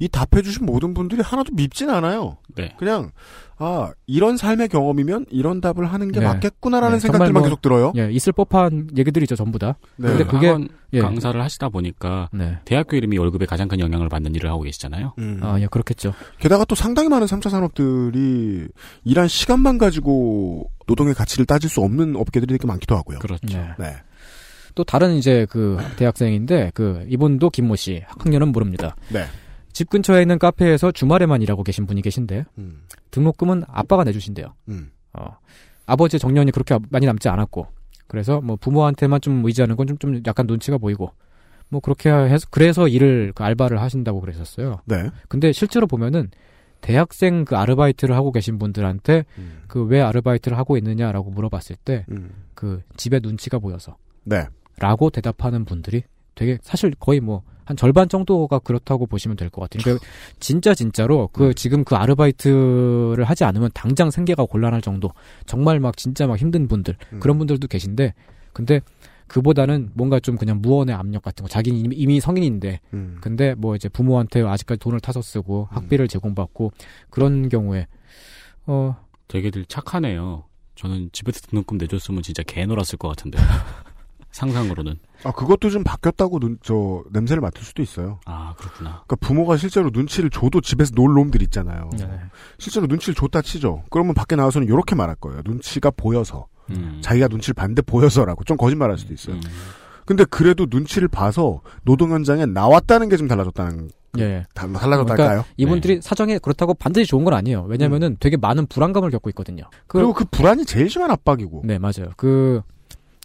[0.00, 2.38] 이 답해주신 모든 분들이 하나도 밉진 않아요.
[2.56, 2.74] 네.
[2.78, 3.12] 그냥
[3.58, 6.26] 아 이런 삶의 경험이면 이런 답을 하는 게 네.
[6.26, 7.92] 맞겠구나라는 네, 생각들만 뭐, 계속 들어요.
[7.96, 9.76] 예, 있을 법한 얘기들이죠, 전부 다.
[9.96, 10.08] 네.
[10.08, 11.00] 근데 그게 학원 예.
[11.00, 12.58] 강사를 하시다 보니까 네.
[12.64, 15.12] 대학교 이름이 월급에 가장 큰 영향을 받는 일을 하고 계시잖아요.
[15.18, 15.40] 음.
[15.42, 16.14] 아, 예, 그렇겠죠.
[16.38, 18.68] 게다가 또 상당히 많은 3차 산업들이
[19.04, 23.18] 일한 시간만 가지고 노동의 가치를 따질 수 없는 업계들이 되게 많기도 하고요.
[23.18, 23.58] 그렇죠.
[23.58, 23.74] 네.
[23.78, 23.96] 네.
[24.74, 28.96] 또 다른 이제 그 대학생인데 그 이분도 김모 씨 학년은 모릅니다.
[29.10, 29.26] 네.
[29.72, 32.82] 집 근처에 있는 카페에서 주말에만 일하고 계신 분이 계신데 음.
[33.10, 34.54] 등록금은 아빠가 내주신대요.
[34.68, 34.90] 음.
[35.12, 35.36] 어,
[35.86, 37.66] 아버지 정년이 그렇게 많이 남지 않았고
[38.06, 41.12] 그래서 뭐 부모한테만 좀 의지하는 건 좀 좀 약간 눈치가 보이고
[41.68, 44.80] 뭐 그렇게 해서 그래서 일을 그 알바를 하신다고 그랬었어요.
[44.86, 45.10] 네.
[45.28, 46.30] 근데 실제로 보면은
[46.80, 49.62] 대학생 그 아르바이트를 하고 계신 분들한테 음.
[49.68, 52.30] 그왜 아르바이트를 하고 있느냐라고 물어봤을 때 음.
[52.54, 54.46] 그 집에 눈치가 보여서 네.
[54.78, 56.02] 라고 대답하는 분들이
[56.34, 59.82] 되게 사실 거의 뭐 한 절반 정도가 그렇다고 보시면 될 것 같아요.
[59.82, 60.06] 그러니까
[60.40, 65.10] 진짜 진짜로 그 지금 그 아르바이트를 하지 않으면 당장 생계가 곤란할 정도
[65.46, 67.20] 정말 막 진짜 막 힘든 분들 음.
[67.20, 68.14] 그런 분들도 계신데
[68.52, 68.80] 근데
[69.28, 73.18] 그보다는 뭔가 좀 그냥 무언의 압력 같은 거 자기는 이미, 이미 성인인데 음.
[73.20, 76.72] 근데 뭐 이제 부모한테 아직까지 돈을 타서 쓰고 학비를 제공받고
[77.10, 77.86] 그런 경우에
[78.66, 78.96] 어
[79.28, 80.44] 되게들 착하네요.
[80.74, 83.38] 저는 집에서 등록금 내줬으면 진짜 개 놀았을 것 같은데.
[84.32, 84.96] 상상으로는.
[85.24, 88.20] 아 그것도 좀 바뀌었다고 눈, 저 냄새를 맡을 수도 있어요.
[88.24, 89.02] 아, 그렇구나.
[89.06, 91.90] 그러니까 부모가 실제로 눈치를 줘도 집에서 놀 놈들 있잖아요.
[91.98, 92.08] 네.
[92.58, 93.82] 실제로 눈치를 줬다 치죠.
[93.90, 95.42] 그러면 밖에 나와서는 이렇게 말할 거예요.
[95.44, 96.46] 눈치가 보여서.
[96.70, 97.00] 음.
[97.02, 98.44] 자기가 눈치를 봤는데 보여서라고.
[98.44, 99.34] 좀 거짓말 할 수도 있어요.
[99.36, 99.40] 음.
[100.06, 104.44] 근데 그래도 눈치를 봐서 노동 현장에 나왔다는 게 좀 달라졌다는 예.
[104.54, 105.16] 다- 달라졌달까요?
[105.28, 107.64] 그러니까 이분들이 사정이 그렇다고 반드시 좋은 건 아니에요.
[107.68, 109.64] 왜냐면은 되게 많은 불안감을 겪고 있거든요.
[109.86, 111.62] 그, 그리고 그 불안이 제일 심한 압박이고.
[111.64, 112.10] 네, 맞아요.
[112.16, 112.60] 그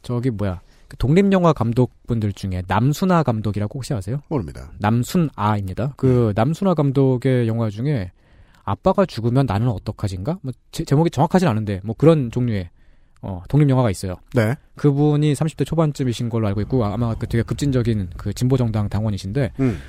[0.04, 0.62] 저기 뭐야?
[0.96, 4.22] 그 독립영화 감독분들 중에 남순아 감독이라고 혹시 아세요?
[4.30, 4.72] 모릅니다.
[4.80, 5.94] 남순아입니다.
[5.98, 8.12] 그 남순아 감독의 영화 중에
[8.64, 10.40] 아빠가 죽으면 나는 어떡하지인가?
[10.42, 12.70] 뭐 제, 제목이 정확하진 않은데 뭐 그런 종류의
[13.22, 14.16] 어, 독립 영화가 있어요.
[14.34, 14.56] 네.
[14.76, 19.80] 그분이 30대 초반쯤이신 걸로 알고 있고 아마 그 되게 급진적인 그 진보 정당 당원이신데 음.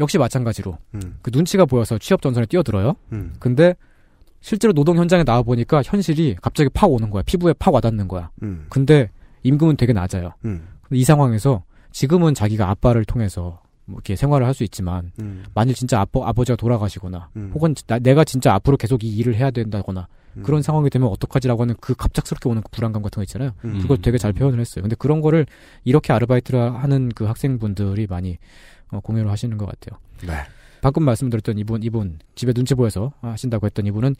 [0.00, 1.18] 역시 마찬가지로 음.
[1.22, 2.94] 그 눈치가 보여서 취업 전선에 뛰어들어요.
[3.12, 3.34] 음.
[3.38, 3.74] 근데
[4.40, 7.22] 실제로 노동 현장에 나와 보니까 현실이 갑자기 팍 오는 거야.
[7.24, 8.30] 피부에 팍 와닿는 거야.
[8.42, 8.66] 음.
[8.68, 9.10] 근데
[9.42, 10.32] 임금은 되게 낮아요.
[10.44, 10.68] 음.
[10.92, 15.44] 이 상황에서 지금은 자기가 아빠를 통해서 뭐 이렇게 생활을 할 수 있지만 음.
[15.54, 17.50] 만일 진짜 아빠 아버지가 돌아가시거나 음.
[17.54, 20.42] 혹은 나- 내가 진짜 앞으로 계속 이 일을 해야 된다거나 음.
[20.42, 23.50] 그런 상황이 되면 어떡하지라고 하는 그 갑작스럽게 오는 그 불안감 같은 거 있잖아요.
[23.64, 23.80] 음.
[23.82, 24.82] 그걸 되게 잘 표현을 했어요.
[24.82, 25.46] 근데 그런 거를
[25.84, 28.38] 이렇게 아르바이트를 하는 그 학생분들이 많이
[28.90, 29.98] 어, 공유를 하시는 것 같아요.
[30.26, 30.42] 네.
[30.80, 34.14] 방금 말씀드렸던 이분, 이분 집에 눈치 보여서 하신다고 했던 이분은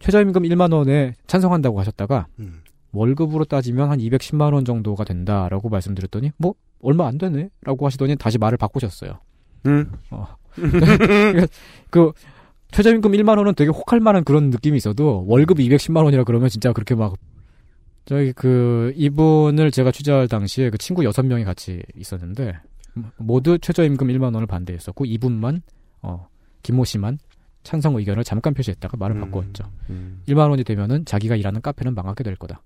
[0.00, 2.61] 최저임금 1만 원에 찬성한다고 하셨다가 음.
[2.92, 8.58] 월급으로 따지면 한 210만 원 정도가 된다라고 말씀드렸더니 뭐 얼마 안 되네라고 하시더니 다시 말을
[8.58, 9.18] 바꾸셨어요.
[9.66, 9.90] 음.
[10.10, 10.26] 어.
[10.54, 11.46] 그러니까
[11.90, 12.12] 그
[12.72, 16.94] 최저임금 1만 원은 되게 혹할 만한 그런 느낌이 있어도 월급 210만 원이라 그러면 진짜 그렇게
[16.94, 17.14] 막
[18.04, 22.54] 저기 그 이분을 제가 취재할 당시에 그 친구 6명이 같이 있었는데
[23.16, 25.62] 모두 최저임금 1만 원을 반대했었고 이분만
[26.02, 26.28] 어
[26.62, 27.18] 김모 씨만
[27.62, 29.64] 찬성 의견을 잠깐 표시했다가 말을 바꾸었죠.
[29.90, 30.22] 음.
[30.26, 32.60] 1만 원이 되면은 자기가 일하는 카페는 망하게 될 거다.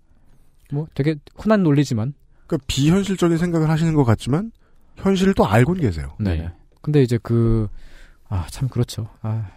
[0.72, 2.14] 뭐 되게 흔한 논리지만
[2.46, 4.52] 그러니까 비현실적인 생각을 하시는 것 같지만
[4.96, 6.14] 현실을 또 알고는 계세요.
[6.18, 6.48] 네.
[6.80, 7.68] 근데 이제 그,
[8.28, 9.08] 아, 참, 그렇죠.
[9.20, 9.48] 아,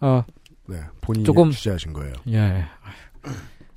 [0.00, 0.24] 아,
[0.66, 0.80] 네.
[1.00, 2.14] 본인이 조금- 취재하신 거예요.
[2.28, 2.64] 예.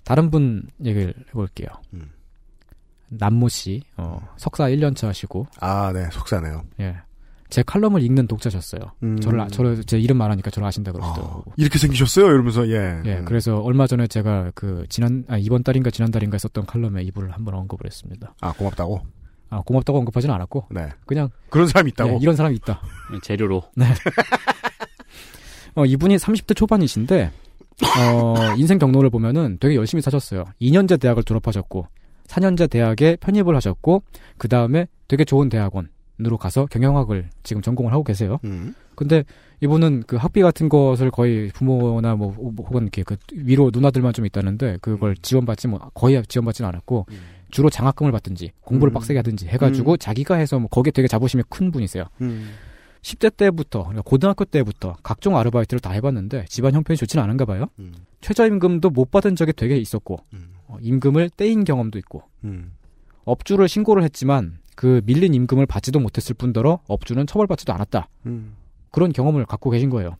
[0.06, 1.68] 다른 분 얘기를 해볼게요.
[1.94, 2.10] 음.
[3.10, 6.10] 남모 씨, 어, 석사 1년차 하시고, 아, 네.
[6.12, 6.64] 속사네요.
[6.80, 6.98] 예.
[7.49, 8.82] 제 칼럼을 읽는 독자셨어요.
[9.03, 9.19] 음.
[9.22, 11.45] 저를, 아- 저를, 제 이름 말하니까 저를 아신다 그러시더라고.
[11.56, 12.26] 이렇게 생기셨어요?
[12.26, 13.02] 이러면서, 예.
[13.06, 13.26] 예, 음.
[13.26, 17.53] 그래서 얼마 전에 제가 그, 지난, 아, 이번 달인가 지난 달인가 썼던 칼럼에 이분을 한번
[17.56, 18.34] 언급을 했습니다.
[18.41, 19.02] 아, 고맙다고?
[19.49, 20.90] 아, 고맙다고 언급하지는 않았고, 네.
[21.06, 22.15] 그냥, 그런 사람이 있다고?
[22.15, 22.82] 예, 이런 사람이 있다.
[23.24, 23.64] 재료로.
[23.76, 23.86] 네.
[25.76, 27.32] 어, 이분이 30대 초반이신데,
[27.99, 30.44] 어, 인생 경로를 보면은 되게 열심히 사셨어요.
[30.61, 31.88] 2년제 대학을 졸업하셨고,
[32.28, 34.03] 4년제 대학에 편입을 하셨고,
[34.38, 35.90] 그 다음에 되게 좋은 대학원
[36.26, 38.39] 으로 가서 경영학을 지금 전공을 하고 계세요.
[38.44, 38.73] 음.
[38.95, 39.23] 근데
[39.61, 44.80] 이분은 그 학비 같은 것을 거의 부모나 뭐 혹은 이렇게 그 위로 누나들만 좀 있다는데
[44.81, 47.06] 그걸 지원받지 뭐 거의 지원받지는 않았고
[47.52, 48.94] 주로 장학금을 받든지 공부를 음.
[48.95, 49.98] 빡세게 하든지 해가지고 음.
[49.99, 52.06] 자기가 해서 뭐 거기에 되게 자부심이 큰 분이세요.
[52.22, 52.49] 음.
[53.03, 57.68] 10대 때부터 그러니까 고등학교 때부터 각종 아르바이트를 다 해봤는데 집안 형편이 좋지는 않은가 봐요.
[57.77, 57.94] 음.
[58.22, 60.18] 최저임금도 못 받은 적이 되게 있었고
[60.65, 62.72] 어, 임금을 떼인 경험도 있고 음.
[63.23, 68.08] 업주를 신고를 했지만 그 밀린 임금을 받지도 못했을 뿐더러 업주는 처벌받지도 않았다.
[68.28, 68.54] 음.
[68.91, 70.18] 그런 경험을 갖고 계신 거예요.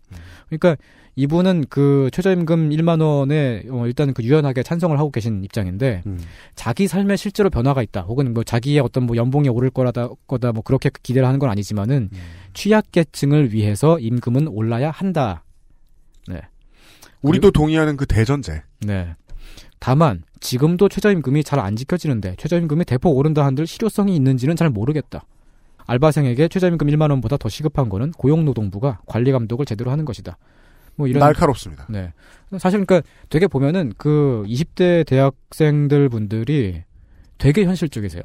[0.50, 0.76] 그러니까
[1.16, 6.20] 이분은 그 최저임금 1만 원에 어, 일단 그 유연하게 찬성을 하고 계신 입장인데 음.
[6.56, 8.02] 자기 삶에 실제로 변화가 있다.
[8.02, 12.10] 혹은 뭐 자기의 어떤 뭐 연봉이 오를 거라다 거다 뭐 그렇게 기대를 하는 건 아니지만은
[12.56, 15.44] 취약계층을 위해서 임금은 올라야 한다.
[16.28, 16.42] 네.
[17.22, 18.64] 우리도 동의하는 그 대전제.
[18.82, 19.16] 네.
[19.80, 25.24] 다만 지금도 최저임금이 잘 안 지켜지는데 최저임금이 대폭 오른다 한들 실효성이 있는지는 잘 모르겠다.
[25.86, 30.38] 알바생에게 최저임금 1만 원보다 더 시급한 거는 고용노동부가 관리 감독을 제대로 하는 것이다.
[30.96, 31.86] 뭐 이런 날카롭습니다.
[31.90, 32.12] 네.
[32.58, 36.84] 사실 그러니까 되게 보면은 그 20대 대학생들 분들이
[37.38, 38.22] 되게 현실적이세요.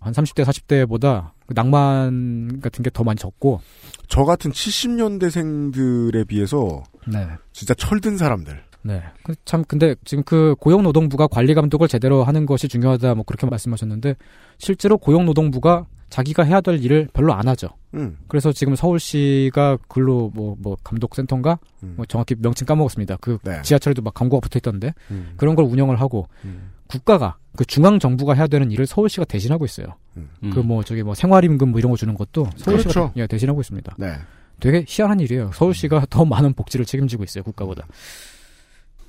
[0.00, 3.60] 한 30대 40대보다 그 낭만 같은 게 더 많이 적고
[4.08, 7.26] 저 같은 70년대생들에 비해서 네.
[7.52, 8.62] 진짜 철든 사람들.
[8.88, 9.02] 네.
[9.22, 14.16] 그 참, 근데 지금 그 고용노동부가 관리 감독을 제대로 하는 것이 중요하다, 뭐 그렇게 말씀하셨는데,
[14.56, 17.68] 실제로 고용노동부가 자기가 해야 될 일을 별로 안 하죠.
[17.92, 18.16] 음.
[18.28, 21.58] 그래서 지금 서울시가 글로 뭐, 뭐, 감독센터인가?
[21.80, 23.18] 뭐 정확히 명칭 까먹었습니다.
[23.20, 23.60] 그 네.
[23.60, 25.34] 지하철에도 막 광고가 붙어 있던데, 음.
[25.36, 26.70] 그런 걸 운영을 하고, 음.
[26.86, 29.96] 국가가, 그 중앙 정부가 해야 되는 일을 서울시가 대신하고 있어요.
[30.16, 30.30] 음.
[30.54, 33.12] 그 뭐, 저기 뭐 생활임금 뭐 이런 거 주는 것도 서울시가 그렇죠.
[33.16, 33.96] 예, 대신하고 있습니다.
[33.98, 34.14] 네.
[34.60, 35.50] 되게 희한한 일이에요.
[35.52, 37.86] 서울시가 더 많은 복지를 책임지고 있어요, 국가보다.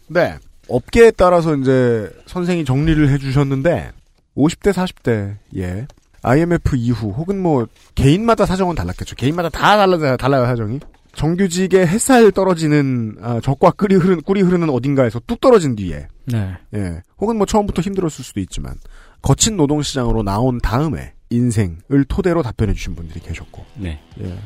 [0.10, 0.38] 네.
[0.68, 3.91] 업계에 따라서 이제 선생이 정리를 해주셨는데
[4.38, 5.88] 50대 40대 예
[6.22, 9.15] IMF 이후 혹은 뭐 개인마다 사정은 달랐겠죠.
[9.15, 10.80] 개인마다 다 달라 달라요 사정이.
[11.15, 16.53] 정규직의 햇살 떨어지는 아, 적과 꿀이 흐르는 꿀이 흐르는 어딘가에서 뚝 떨어진 뒤에 네.
[16.76, 18.76] 예 혹은 뭐 처음부터 힘들었을 수도 있지만
[19.22, 23.99] 거친 노동 시장으로 나온 다음에 인생을 토대로 답변해 주신 분들이 계셨고 네.
[24.22, 24.38] 예.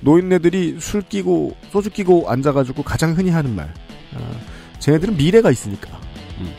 [0.00, 3.72] 노인네들이 술 끼고 소주 끼고 앉아가지고 가장 흔히 하는 말.
[4.14, 5.88] 아, 쟤네들은 미래가 있으니까.
[6.38, 6.52] 음.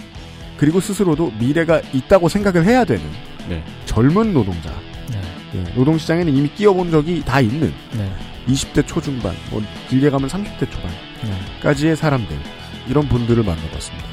[0.57, 3.03] 그리고 스스로도 미래가 있다고 생각을 해야 되는
[3.49, 3.63] 네.
[3.85, 4.69] 젊은 노동자.
[5.09, 5.21] 네.
[5.55, 8.11] 예, 노동시장에는 이미 끼어본 적이 다 있는 네.
[8.47, 10.67] 20대 초중반, 뭐 길게 가면 30대
[11.59, 12.37] 초반까지의 사람들
[12.87, 14.11] 이런 분들을 만나봤습니다.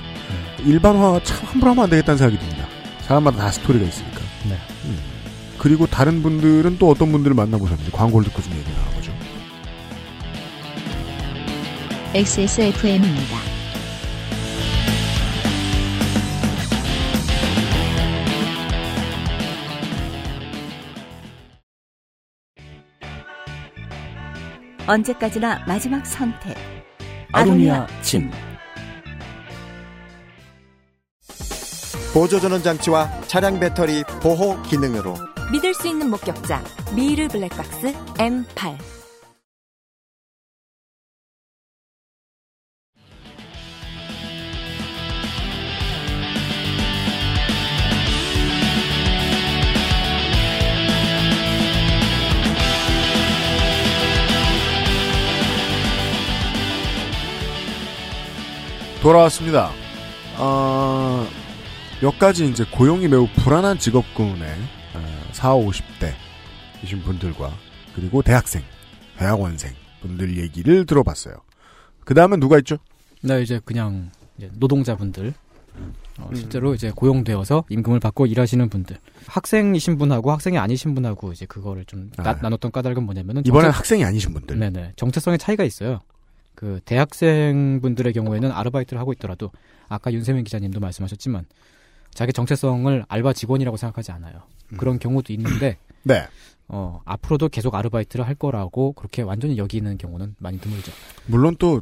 [0.65, 2.67] 일반화 참 함부로 하면 안 되겠다는 생각이 듭니다.
[3.03, 4.21] 사람마다 다 스토리가 있으니까.
[4.49, 4.57] 네.
[4.85, 4.99] 음.
[5.59, 9.13] 그리고 다른 분들은 또 어떤 분들을 만나보셨는지 광고를 듣고 좀 얘기 나눠보죠.
[12.15, 13.58] XSFM입니다.
[24.89, 26.57] 언제까지나 마지막 선택.
[27.33, 28.31] 아로니아 진.
[32.15, 35.15] 보조전원 장치와 차량 배터리 보호 기능으로
[35.53, 36.65] 믿을 수 있는 목격자
[36.97, 38.98] 미르 블랙박스 M8
[59.03, 59.71] 돌아왔습니다.
[60.37, 61.27] 아,
[62.01, 64.49] 몇 가지 이제 고용이 매우 불안한 직업군의
[64.95, 67.53] 아, 4, 50대이신 분들과
[67.95, 68.63] 그리고 대학생,
[69.17, 71.35] 대학원생 분들 얘기를 들어봤어요.
[72.05, 72.79] 그 다음엔 누가 있죠?
[73.23, 75.35] 네, 이제 그냥 이제 노동자분들.
[76.19, 78.97] 어, 실제로 이제 고용되어서 임금을 받고 일하시는 분들.
[79.27, 82.35] 학생이신 분하고 학생이 아니신 분하고 이제 그거를 좀 나, 아.
[82.35, 84.59] 나눴던 까닭은 뭐냐면은 이번엔 학생이 아니신 분들.
[84.59, 84.95] 네네.
[84.97, 86.01] 정체성의 차이가 있어요.
[86.59, 89.53] 그 대학생 분들의 경우에는 아르바이트를 하고 있더라도
[89.89, 91.45] 아까 윤세민 기자님도 말씀하셨지만
[92.13, 94.43] 자기 정체성을 알바 직원이라고 생각하지 않아요.
[94.77, 96.27] 그런 경우도 있는데 네.
[96.67, 100.91] 어, 앞으로도 계속 아르바이트를 할 거라고 그렇게 완전히 여기는 경우는 많이 드물죠.
[101.27, 101.81] 물론 또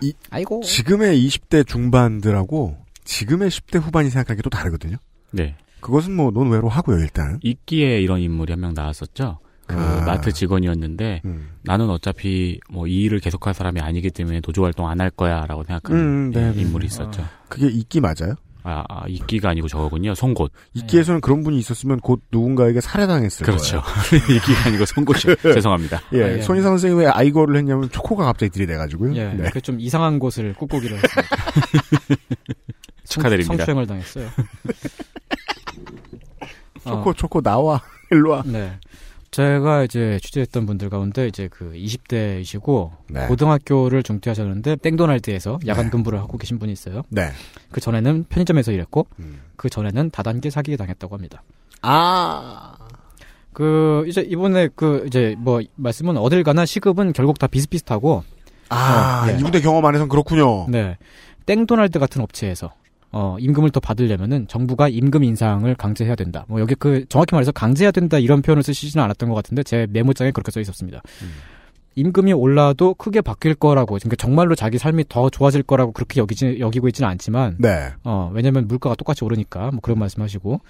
[0.00, 0.62] 이, 아이고.
[0.64, 4.96] 지금의 20대 중반들하고 지금의 10대 후반이 생각하기도 다르거든요.
[5.30, 5.54] 네.
[5.80, 7.38] 그것은 뭐 논외로 하고요, 일단.
[7.40, 9.38] 이끼에 이런 인물이 한 명 나왔었죠.
[9.66, 10.02] 그 아.
[10.04, 11.50] 마트 직원이었는데 음.
[11.62, 16.00] 나는 어차피 뭐 이 일을 계속할 사람이 아니기 때문에 노조 활동 안 할 거야라고 생각하는
[16.00, 16.60] 음, 네, 예, 네.
[16.62, 17.24] 인물이 있었죠.
[17.48, 18.34] 그게 이끼 맞아요?
[18.64, 20.14] 아, 아, 이끼가 아니고 저거군요.
[20.14, 20.52] 송곳.
[20.74, 23.80] 이끼에서는 그런 분이 있었으면 곧 누군가에게 살해당했을 그렇죠.
[23.82, 24.24] 거예요.
[24.36, 26.00] 이끼가 아니고 송곳이 죄송합니다.
[26.12, 26.42] 예, 아, 예.
[26.42, 29.16] 손희상 선생님이 왜 아이거를 했냐면 초코가 갑자기 들이대가지고요.
[29.16, 29.50] 예, 네.
[29.50, 31.36] 그좀 이상한 곳을 꾹꾹이를 했습니다.
[33.08, 33.56] 축하드립니다.
[33.56, 34.28] 성추행을 당했어요.
[36.84, 37.80] 초코 초코 나와
[38.10, 38.42] 일로 와.
[38.46, 38.78] 네.
[39.32, 43.26] 제가 이제 취재했던 분들 가운데 이제 그 20대이시고 네.
[43.28, 47.02] 고등학교를 중퇴하셨는데 땡도날드에서 야간 근무를 하고 계신 분이 있어요.
[47.08, 47.30] 네.
[47.70, 49.40] 그 전에는 편의점에서 일했고 음.
[49.56, 51.42] 그 전에는 다단계 사기에 당했다고 합니다.
[51.80, 52.74] 아.
[53.54, 58.24] 그 이제 이번에 그 이제 뭐 말씀은 어딜 가나 시급은 결국 다 비슷비슷하고
[58.68, 59.38] 아, 어, 예.
[59.38, 60.66] 이분의 경험 안에선 그렇군요.
[60.68, 60.98] 네.
[61.46, 62.72] 땡도날드 같은 업체에서
[63.12, 66.44] 어, 임금을 더 받으려면은 정부가 임금 인상을 강제해야 된다.
[66.48, 70.30] 뭐 여기 그 정확히 말해서 강제해야 된다 이런 표현을 쓰시지는 않았던 것 같은데 제 메모장에
[70.30, 71.02] 그렇게 써 있었습니다.
[71.94, 76.88] 임금이 올라도 크게 바뀔 거라고 그러니까 정말로 자기 삶이 더 좋아질 거라고 그렇게 여기지 여기고
[76.88, 77.90] 있지는 않지만 네.
[78.04, 80.60] 어, 왜냐면 물가가 똑같이 오르니까 뭐 그런 말씀하시고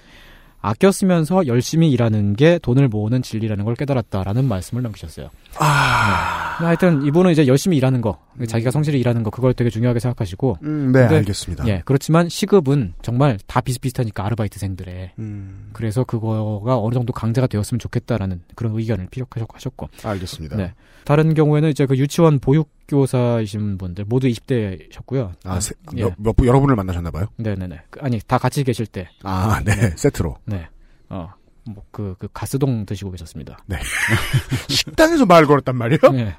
[0.63, 5.29] 아껴 쓰면서 열심히 일하는 게 돈을 모으는 진리라는 걸 깨달았다라는 말씀을 남기셨어요.
[5.59, 6.57] 아.
[6.61, 6.67] 네.
[6.67, 10.59] 하여튼 이분은 이제 열심히 일하는 거, 자기가 성실히 일하는 거 그걸 되게 중요하게 생각하시고.
[10.63, 11.67] 음, 네, 근데, 알겠습니다.
[11.67, 15.13] 예, 그렇지만 시급은 정말 다 비슷비슷하니까 아르바이트생들의.
[15.19, 19.89] 음, 그래서 그거가 어느 정도 강제가 되었으면 좋겠다라는 그런 의견을 피력하셨고.
[20.05, 20.57] 알겠습니다.
[20.57, 20.73] 네.
[21.05, 25.33] 다른 경우에는 이제 그 유치원 보육교사이신 분들 모두 20대셨고요.
[25.45, 26.03] 아, 세, 예.
[26.03, 27.27] 몇, 몇 분, 여러 분을 만나셨나봐요?
[27.37, 27.83] 네네네.
[27.91, 29.09] 그, 아니, 다 같이 계실 때.
[29.23, 30.37] 아, 네, 세트로.
[30.45, 30.69] 네.
[31.09, 31.31] 어,
[31.65, 33.59] 뭐, 그, 그, 가스동 드시고 계셨습니다.
[33.67, 33.79] 네.
[34.69, 36.01] 식당에서 말 걸었단 말이에요?
[36.13, 36.35] 네.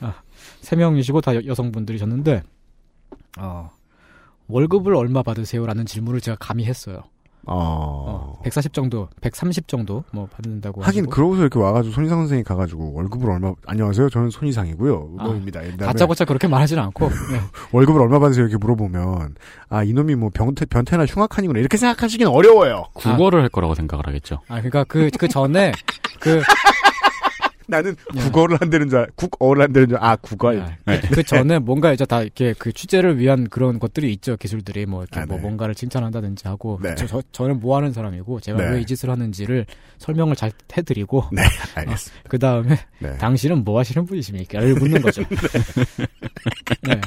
[0.00, 0.14] 아,
[0.60, 2.42] 세 명이시고 다 여, 성분들이셨는데
[3.38, 3.70] 어,
[4.48, 7.04] 월급을 얼마 받으세요 라는 질문을 제가 감히 했어요.
[7.48, 8.36] 어.
[8.38, 10.82] 어, 140 정도, 130 정도 뭐 받는다고.
[10.82, 11.10] 하긴 하시고.
[11.10, 16.24] 그러고서 이렇게 와가지고 손희상 선생이 가가지고 월급을 얼마 안녕하세요 저는 손희상이고요 아, 뭐입니다 옛날에 다짜고짜
[16.24, 17.08] 그렇게 말하지는 않고.
[17.32, 17.40] 네.
[17.72, 19.34] 월급을 얼마 받으세요 이렇게 물어보면
[19.70, 24.40] 아 이놈이 뭐 변태 변태나 흉악한이구나 이렇게 생각하시긴 어려워요 국어를 할 거라고 생각을 하겠죠.
[24.48, 25.72] 아, 그러니까 그, 그 전에
[26.20, 26.42] 그,
[27.68, 32.22] 나는 국어를 한다는 줄 알- 국어를 한다는 줄아 국어요 그, 그 전에 뭔가 이제 다
[32.22, 35.42] 이렇게 그 취재를 위한 그런 것들이 있죠 기술들이 뭐 이렇게 아, 뭐 네.
[35.42, 36.94] 뭔가를 칭찬한다든지 하고 네.
[36.96, 38.70] 저, 저 저는 뭐 하는 사람이고 제가 네.
[38.70, 39.66] 왜이 짓을 하는지를
[39.98, 41.42] 설명을 잘 해드리고 네
[41.74, 43.16] 알겠습니다 그 다음에 네.
[43.18, 45.22] 당신은 뭐 하시는 분이십니까?를 묻는 거죠.
[46.82, 47.00] 네.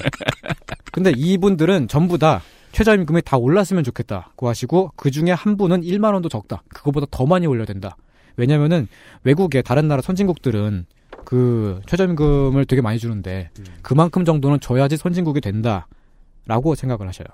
[0.92, 6.14] 근데 이분들은 전부 다 최저임금이 다 올랐으면 좋겠다 고 하시고 그 중에 한 분은 1만
[6.14, 6.64] 원도 적다.
[6.70, 7.98] 그거보다 더 많이 올려야 된다.
[8.38, 8.88] 왜냐면은
[9.24, 10.86] 외국의 다른 나라 선진국들은
[11.26, 13.50] 그 최저임금을 되게 많이 주는데
[13.82, 17.28] 그만큼 정도는 줘야지 선진국이 된다라고 생각을 하셔요.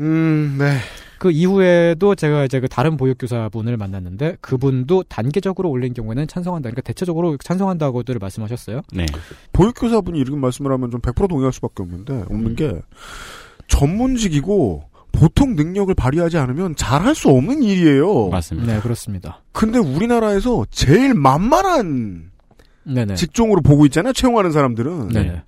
[0.00, 0.78] 음 네
[1.22, 6.68] 그 이후에도 제가 이제 그 다른 보육교사분을 만났는데 그분도 단계적으로 올린 경우에는 찬성한다.
[6.68, 8.82] 그러니까 대체적으로 찬성한다고들 말씀하셨어요.
[8.92, 9.06] 네.
[9.52, 12.72] 보육교사분이 이렇게 말씀을 하면 좀 100% 동의할 수밖에 없는데 없는 게
[13.68, 14.82] 전문직이고
[15.12, 18.28] 보통 능력을 발휘하지 않으면 잘할 수 없는 일이에요.
[18.28, 18.74] 맞습니다.
[18.74, 19.42] 네, 그렇습니다.
[19.52, 22.30] 근데 우리나라에서 제일 만만한
[22.84, 23.14] 네네.
[23.14, 24.12] 직종으로 보고 있잖아요.
[24.12, 25.08] 채용하는 사람들은.
[25.08, 25.42] 네네.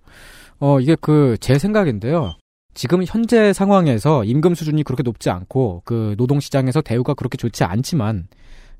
[0.61, 2.35] 어, 이게 그, 제 생각인데요.
[2.75, 8.29] 지금 현재 상황에서 임금 수준이 그렇게 높지 않고, 그, 노동 시장에서 대우가 그렇게 좋지 않지만,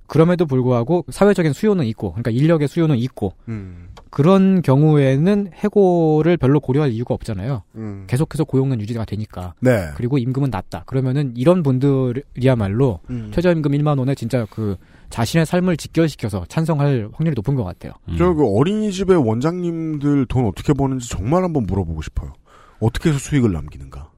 [0.07, 6.93] 그럼에도 불구하고 사회적인 수요는 있고, 그러니까 인력의 수요는 있고, 음, 그런 경우에는 해고를 별로 고려할
[6.93, 7.65] 이유가 없잖아요.
[7.75, 8.05] 음.
[8.07, 9.55] 계속해서 고용은 유지가 되니까.
[9.59, 9.89] 네.
[9.97, 10.85] 그리고 임금은 낮다.
[10.87, 13.33] 그러면은 이런 분들이야말로 음.
[13.35, 14.77] 최저임금 1만 원에 진짜 그
[15.11, 17.93] 자신의 삶을 직결시켜서 찬성할 확률이 높은 것 같아요.
[18.09, 18.17] 음.
[18.17, 22.35] 저그 어린이집의 원장님들 돈 어떻게 버는지 정말 한번 물어보고 싶어요.
[22.79, 24.11] 어떻게 해서 수익을 남기는가.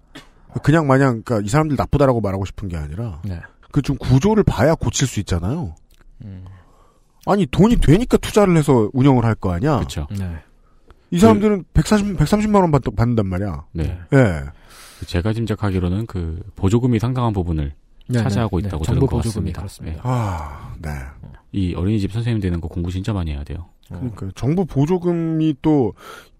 [0.63, 3.41] 그냥 마냥 그러니까 이 사람들 나쁘다라고 말하고 싶은 게 아니라 네.
[3.73, 5.75] 그좀 구조를 봐야 고칠 수 있잖아요.
[6.23, 6.45] 음.
[7.27, 9.77] 아니 돈이 되니까 투자를 해서 운영을 할 거 아니야.
[9.77, 10.07] 그렇죠.
[10.19, 10.37] 네.
[11.11, 13.65] 이 사람들은 140, 130만 원 받, 받는단 말이야.
[13.73, 13.99] 네.
[14.15, 14.43] 예.
[15.07, 17.75] 제가 짐작하기로는 그 보조금이 상당한 부분을
[18.09, 18.87] 네, 차지하고 네, 있다고 네.
[18.89, 19.61] 들은 것 보조금이 같습니다.
[19.61, 20.01] 그렇습니다.
[20.05, 20.91] 아, 네.
[21.23, 21.29] 네.
[21.53, 23.67] 이 어린이집 선생님 되는 거 공부 진짜 많이 해야 돼요.
[23.89, 25.93] 그러니까 정부 보조금이 또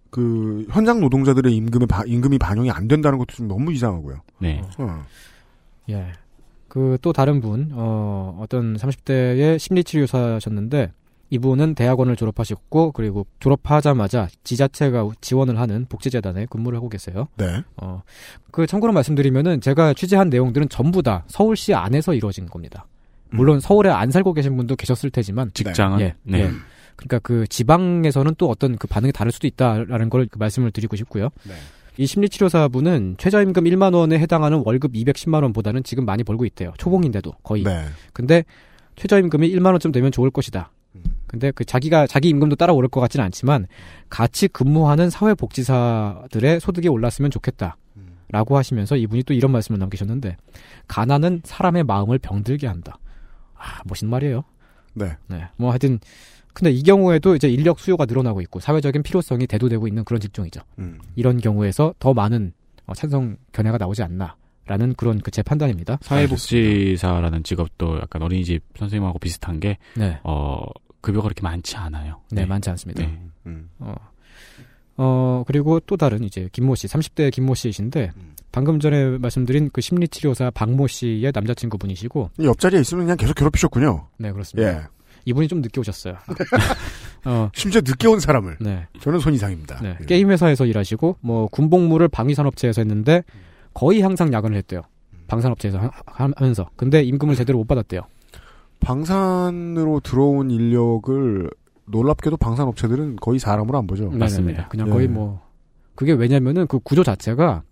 [0.09, 4.17] 그 현장 노동자들의 임금에 바- 임금이 반영이 안 된다는 것도 좀 너무 이상하고요.
[4.39, 4.63] 네.
[4.79, 5.05] 어.
[5.91, 6.11] 예.
[6.69, 10.93] 그 또 다른 분, 어, 어떤 30대의 심리치료사셨는데,
[11.31, 17.29] 이분은 대학원을 졸업하셨고, 그리고 졸업하자마자 지자체가 지원을 하는 복지재단에 근무를 하고 계세요.
[17.37, 17.63] 네.
[17.77, 18.03] 어,
[18.53, 22.87] 그 참고로 말씀드리면은 제가 취재한 내용들은 전부 다 서울시 안에서 이루어진 겁니다.
[23.31, 26.43] 물론 서울에 안 살고 계신 분도 계셨을 테지만, 직장은 예, 네.
[26.43, 26.51] 예.
[26.95, 31.29] 그러니까 그 지방에서는 또 어떤 그 반응이 다를 수도 있다라는 걸 그 말씀을 드리고 싶고요.
[31.45, 31.55] 네.
[31.99, 36.73] 이 심리치료사분은 최저임금 1만 원에 해당하는 월급 210만 원보다는 지금 많이 벌고 있대요.
[36.79, 37.63] 초봉인데도 거의.
[37.63, 37.85] 네.
[38.13, 38.45] 근데
[38.97, 40.71] 최저임금이 1만 원쯤 되면 좋을 것이다.
[40.95, 41.03] 음.
[41.27, 43.67] 근데 그 자기가 자기 임금도 따라오를 것 같지는 않지만
[44.09, 47.77] 같이 근무하는 사회복지사들의 소득이 올랐으면 좋겠다.
[47.97, 48.19] 음.
[48.29, 50.37] 라고 하시면서 이분이 또 이런 말씀을 남기셨는데
[50.89, 52.99] 가난은 사람의 마음을 병들게 한다.
[53.55, 54.45] 아, 멋있는 말이에요.
[54.95, 55.17] 네.
[55.29, 55.49] 네.
[55.57, 55.99] 뭐 하여튼
[56.57, 60.63] 근데 이 경우에도 이제 인력 수요가 늘어나고 있고 사회적인 필요성이 대두되고 있는 그런 직종이죠.
[60.79, 60.99] 음.
[61.15, 62.55] 이런 경우에서 더 많은
[62.87, 65.99] 어, 찬성 견해가 나오지 않나 라는 그런 그 제 판단입니다.
[66.01, 70.19] 사회복지사라는 직업도 약간 어린이집 선생님하고 비슷한 게, 네.
[70.25, 70.65] 어,
[71.03, 72.23] 급여가 그렇게 많지 않아요.
[72.33, 73.03] 네, 많지 않습니다.
[73.05, 73.21] 네.
[73.45, 73.69] 음.
[73.79, 73.95] 어,
[74.97, 78.13] 어, 그리고 또 다른 이제 김모 씨, 30대 김모 씨이신데,
[78.51, 84.09] 방금 전에 말씀드린 그 심리치료사 박모 씨의 남자친구분이시고, 이 옆자리에 있으면 그냥 계속 괴롭히셨군요.
[84.17, 84.71] 네, 그렇습니다.
[84.73, 84.96] 예.
[85.27, 86.15] 이분이 좀 늦게 오셨어요.
[87.27, 88.59] 어, 심지어 늦게 온 사람을.
[88.61, 88.87] 네.
[89.01, 89.81] 저는 손 이상입니다.
[89.83, 89.99] 네.
[90.01, 90.05] 예.
[90.07, 93.25] 게임 회사에서 일하시고, 뭐, 군복무를 방위산업체에서 했는데,
[93.75, 94.83] 거의 항상 야근을 했대요.
[95.27, 96.71] 방산업체에서 하, 하면서.
[96.77, 98.03] 근데 임금을 제대로 못 받았대요.
[98.79, 101.51] 방산으로 들어온 인력을
[101.87, 104.09] 놀랍게도 방산업체들은 거의 사람으로 안 보죠.
[104.11, 104.69] 맞습니다.
[104.69, 104.93] 그냥 예.
[104.93, 105.43] 거의 뭐,
[105.97, 107.63] 그게 왜냐면은 그 구조 자체가,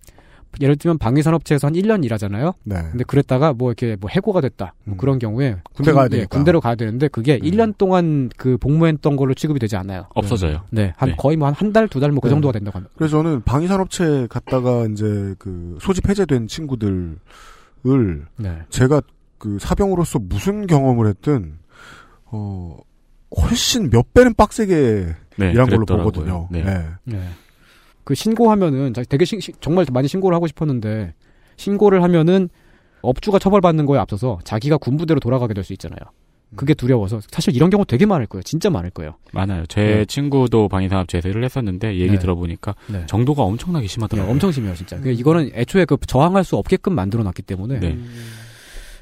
[0.61, 2.53] 예를 들면 방위산업체에서 한 1년 일하잖아요.
[2.65, 2.77] 네.
[2.91, 4.75] 근데 그랬다가 뭐 이렇게 뭐 해고가 됐다.
[4.85, 6.29] 뭐 그런 경우에 군대 군- 가야 예, 되니까.
[6.37, 10.07] 군대로 가야 되는데 그게 1년 동안 그 복무했던 걸로 취급이 되지 않아요.
[10.15, 10.63] 없어져요.
[10.71, 10.93] 네.
[10.97, 11.17] 한 네.
[11.17, 12.31] 거의 뭐 한 한 달, 두 달 뭐그 네.
[12.31, 12.95] 정도가 된다고 합니다.
[12.97, 17.19] 그래서 저는 방위산업체 갔다가 이제 그 소집 해제된 친구들을
[18.37, 18.59] 네.
[18.71, 19.03] 제가
[19.39, 21.59] 그 사병으로서 무슨 경험을 했든
[22.27, 22.79] 어
[23.41, 26.05] 훨씬 몇 배는 빡세게 네, 일한 걸로 그랬더라고요.
[26.13, 26.49] 보거든요.
[26.51, 26.63] 네.
[27.05, 27.19] 네.
[28.05, 28.07] 네.
[28.07, 31.15] 그 신고하면은 자- 되게 신- 신- 정말 많이 신고를 하고 싶었는데
[31.57, 32.49] 신고를 하면은
[33.03, 35.99] 업주가 처벌받는 거에 앞서서 자기가 군부대로 돌아가게 될 수 있잖아요.
[36.57, 38.43] 그게 두려워서 사실 이런 경우 되게 많을 거예요.
[38.45, 39.15] 진짜 많을 거예요.
[39.33, 39.67] 많아요.
[39.67, 40.05] 제 네.
[40.05, 42.19] 친구도 방위산업체에서 일을 했었는데 얘기 네.
[42.19, 43.05] 들어보니까 네.
[43.07, 44.31] 정도가 엄청나게 심하더라고요.
[44.31, 45.01] 엄청 심해요, 진짜.
[45.01, 47.81] 그 이거는 애초에 그 저항할 수 없게끔 만들어 놨기 때문에.
[47.81, 47.99] 네.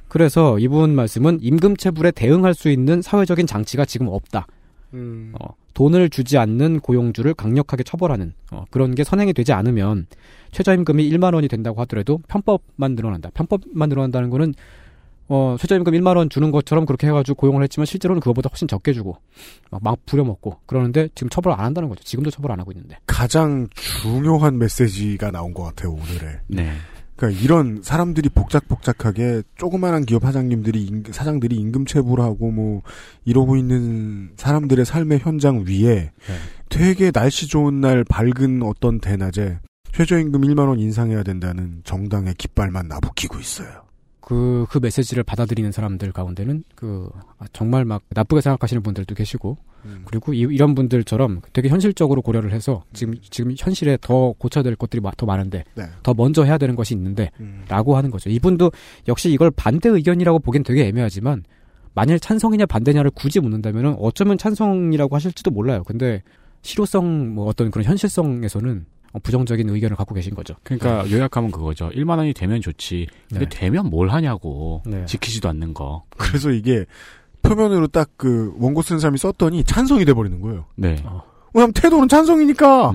[0.09, 4.47] 그래서 이분 말씀은 임금체불에 대응할 수 있는 사회적인 장치가 지금 없다.
[4.95, 5.33] 음.
[5.41, 10.07] 어, 돈을 주지 않는 고용주를 강력하게 처벌하는 어, 그런 게 선행이 되지 않으면
[10.53, 13.31] 최저임금이 1만 원이 된다고 하더라도 편법만 늘어난다.
[13.35, 14.55] 편법만 늘어난다는 거는
[15.29, 19.17] 어, 최저임금 1만 원 주는 것처럼 그렇게 해가지고 고용을 했지만 실제로는 그거보다 훨씬 적게 주고
[19.71, 22.05] 막, 막 부려먹고 그러는데 지금 처벌 안 한다는 거죠.
[22.05, 22.99] 지금도 처벌 안 하고 있는데.
[23.07, 26.41] 가장 중요한 메시지가 나온 것 같아요 오늘에.
[26.49, 26.73] 네.
[27.23, 32.83] 그러니까 이런 사람들이 복작복작하게 조그마한 기업 사장님들이 임- 사장들이 임금 체불 하고 뭐
[33.25, 36.11] 이러고 있는 사람들의 삶의 현장 위에
[36.69, 39.61] 되게 날씨 좋은 날 밝은 어떤 대낮에
[39.93, 43.85] 최저임금 1만 원 인상해야 된다는 정당의 깃발만 나부끼고 있어요.
[44.23, 49.59] 그, 그 메시지를 받아들이는 사람들 가운데는 그, 아, 정말 막 나쁘게 생각하시는 분들도 계시고,
[50.05, 55.01] 그리고 이, 런 분들처럼 되게 현실적으로 고려를 해서 지금, 지금 현실에 더 고쳐야 될 것들이
[55.01, 55.85] 마- 더 많은데, 네.
[56.05, 57.65] 더 먼저 해야 되는 것이 있는데, 음.
[57.69, 58.31] 라고 하는 거죠.
[58.31, 58.71] 이분도
[59.09, 61.43] 역시 이걸 반대 의견이라고 보기엔 되게 애매하지만,
[61.95, 65.83] 만일 찬성이냐 반대냐를 굳이 묻는다면 어쩌면 찬성이라고 하실지도 몰라요.
[65.85, 66.23] 근데
[66.63, 68.92] 실효성, 뭐 어떤 그런 현실성에서는 어,
[69.23, 70.55] 부정적인 의견을 갖고 계신 거죠.
[70.63, 71.91] 그러니까 요약하면 그거죠.
[71.91, 73.07] 1만 원이 되면 좋지.
[73.29, 73.59] 근데 네.
[73.59, 74.83] 되면 뭘 하냐고.
[74.87, 75.05] 네.
[75.07, 76.05] 지키지도 않는 거.
[76.17, 76.85] 그래서 이게
[77.43, 80.67] 표면으로 딱 그 원고 쓴 사람이 썼더니 찬성이 돼버리는 거예요.
[80.77, 81.03] 네.
[81.53, 82.95] 왜냐면 태도는 찬성이니까.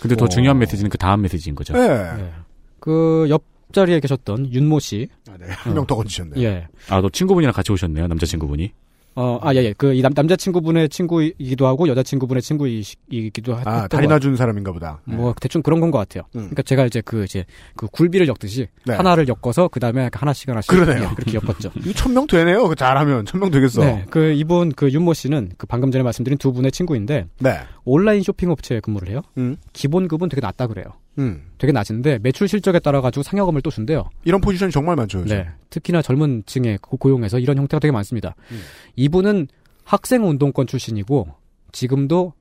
[0.00, 0.28] 근데 더 어.
[0.28, 1.74] 중요한 메시지는 그 다음 메시지인 거죠.
[1.74, 2.32] 네.
[2.80, 5.08] 그 옆자리에 계셨던 윤모 씨.
[5.48, 6.42] 한명더 건지셨네요.
[6.42, 6.66] 예.
[6.88, 8.06] 아, 너 친구분이랑 같이 오셨네요.
[8.06, 8.72] 남자친구분이.
[9.16, 9.74] 어, 아, 예, 예.
[9.76, 15.00] 그, 이 남, 남자친구분의 친구이기도 하고, 여자친구분의 친구이기도 하 아, 다리 것 놔준 사람인가 보다.
[15.04, 16.24] 뭐 대충 그런 건 것 같아요.
[16.32, 17.44] 그러니까 제가 이제 그 이제
[17.74, 18.94] 그 굴비를 엮듯이 네.
[18.94, 21.08] 하나를 엮어서 그 다음에 하나씩 하나씩 그러네요.
[21.10, 21.70] 예, 그렇게 엮었죠.
[21.80, 22.74] 이거 천명 되네요.
[22.74, 23.84] 잘하면 천명 되겠어.
[23.84, 27.60] 네, 그 이분 그 윤모 씨는 그 방금 전에 말씀드린 두 분의 친구인데 네.
[27.84, 29.22] 온라인 쇼핑 업체에 근무를 해요.
[29.38, 29.56] 음.
[29.72, 30.86] 기본급은 되게 낮다 그래요.
[31.18, 31.42] 음.
[31.58, 34.08] 되게 낮은데 매출 실적에 따라 가지고 상여금을 또 준대요.
[34.24, 35.20] 이런 포지션이 정말 많죠.
[35.20, 35.36] 요즘.
[35.36, 38.34] 네, 특히나 젊은 층에 고- 고용해서 이런 형태가 되게 많습니다.
[38.52, 38.60] 음.
[38.96, 39.48] 이분은
[39.84, 41.28] 학생 운동권 출신이고
[41.72, 42.32] 지금도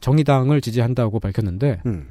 [0.00, 2.08] 정의당을 지지한다고 밝혔는데 음.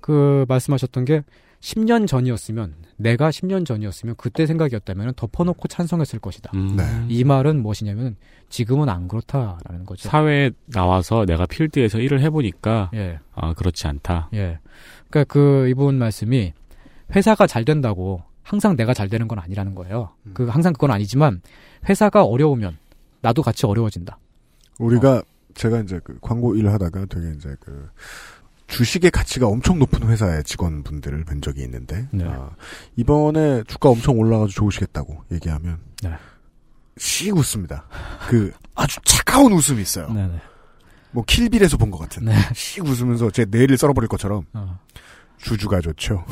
[0.00, 1.22] 그 말씀하셨던 게
[1.60, 6.52] 10년 전이었으면 내가 10년 전이었으면 그때 생각이었다면 덮어놓고 찬성했을 것이다.
[6.54, 6.76] 음.
[6.76, 6.84] 네.
[7.08, 8.16] 이 말은 무엇이냐면
[8.48, 10.08] 지금은 안 그렇다라는 거죠.
[10.08, 13.18] 사회에 나와서 내가 필드에서 일을 해보니까 예.
[13.34, 14.30] 아 그렇지 않다.
[14.34, 14.58] 예.
[15.10, 16.52] 그러니까 그 이분 말씀이
[17.14, 20.10] 회사가 잘 된다고 항상 내가 잘 되는 건 아니라는 거예요.
[20.34, 21.42] 그 항상 그건 아니지만
[21.88, 22.78] 회사가 어려우면
[23.20, 24.18] 나도 같이 어려워진다.
[24.78, 25.22] 우리가
[25.54, 27.90] 제가 이제 그 광고 일을 하다가 되게 이제 그
[28.68, 32.24] 주식의 가치가 엄청 높은 회사의 직원분들을 뵌 적이 있는데 네.
[32.24, 32.50] 아,
[32.96, 36.12] 이번에 주가 엄청 올라가서 좋으시겠다고 얘기하면 네.
[36.96, 37.86] 씩 웃습니다.
[38.28, 40.10] 그 아주 차가운 웃음이 있어요.
[40.12, 40.40] 네, 네.
[41.12, 42.24] 뭐 킬빌에서 본 것 같은.
[42.26, 42.34] 네.
[42.54, 44.78] 씩 웃으면서 제 뇌를 썰어버릴 것처럼 어.
[45.38, 46.24] 주주가 좋죠.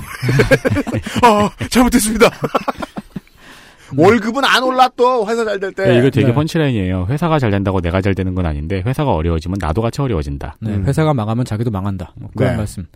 [1.22, 2.28] 아 잘못했습니다.
[3.96, 5.86] 월급은 안또 회사 잘 될 때.
[5.86, 6.34] 네, 이거 되게 네.
[6.34, 7.06] 펀치라인이에요.
[7.08, 10.56] 회사가 잘 된다고 내가 잘 되는 건 아닌데 회사가 어려워지면 나도 같이 어려워진다.
[10.60, 10.84] 네, 음.
[10.86, 12.12] 회사가 망하면 자기도 망한다.
[12.16, 12.56] 뭐 그런 네.
[12.58, 12.86] 말씀.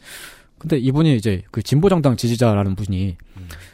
[0.59, 3.17] 근데 이분이 이제 그 진보정당 지지자라는 분이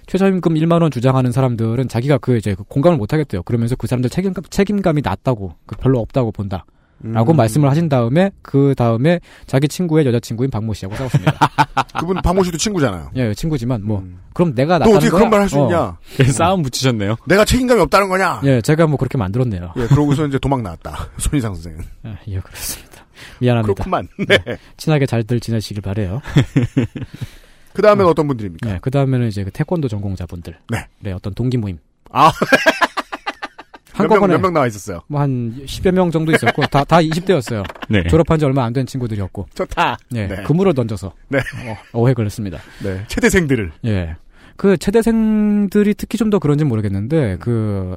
[0.06, 3.42] 최저임금 1만 원 주장하는 사람들은 자기가 그 이제 그 공감을 못 하겠대요.
[3.42, 6.64] 그러면서 그 사람들 책임감 책임감이 낮다고 그 별로 없다고 본다.
[7.02, 7.36] 라고 음.
[7.36, 11.38] 말씀을 하신 다음에 그 다음에 자기 친구의 여자친구인 박모 씨하고 싸웠습니다.
[12.00, 13.10] 그분 박모 씨도 친구잖아요.
[13.16, 14.02] 예, 친구지만 뭐
[14.32, 15.18] 그럼 내가 너 어떻게 거야?
[15.18, 15.64] 그런 말 할수 어.
[15.64, 15.98] 있냐?
[16.32, 17.16] 싸움 붙이셨네요.
[17.26, 18.40] 내가 책임감이 없다는 거냐?
[18.44, 19.74] 예, 제가 뭐 그렇게 만들었네요.
[19.76, 21.08] 예, 그러고서 이제 도망 나왔다.
[21.18, 21.80] 손희상 선생은.
[22.06, 23.04] 예, 예, 그렇습니다.
[23.40, 23.74] 미안합니다.
[23.74, 24.08] 그렇구만.
[24.26, 24.58] 네.
[24.76, 26.20] 친하게 잘들 지내시길 바래요.
[27.72, 28.72] 그 다음엔 어떤 분들입니까?
[28.72, 30.58] 네, 그 다음에는 이제 그 태권도 전공자분들.
[30.70, 31.12] 네.
[31.12, 31.78] 어떤 동기 모임.
[32.10, 32.32] 아.
[33.96, 35.00] 한꺼번에 몇명 나와 있었어요.
[35.08, 37.64] 뭐 한 10여 명 정도 있었고 다 다 20대였어요.
[37.90, 38.04] 네.
[38.08, 39.46] 졸업한 지 얼마 안 된 친구들이었고.
[39.54, 39.98] 좋다.
[40.10, 40.26] 네.
[40.28, 40.42] 네.
[40.44, 41.38] 그물을 던져서 네.
[41.38, 42.58] 어, 오해 걸렸습니다.
[42.82, 43.02] 네.
[43.08, 43.72] 체대생들을.
[43.86, 44.16] 예.
[44.56, 47.96] 그 체대생들이 특히 좀 더 그런지 모르겠는데 그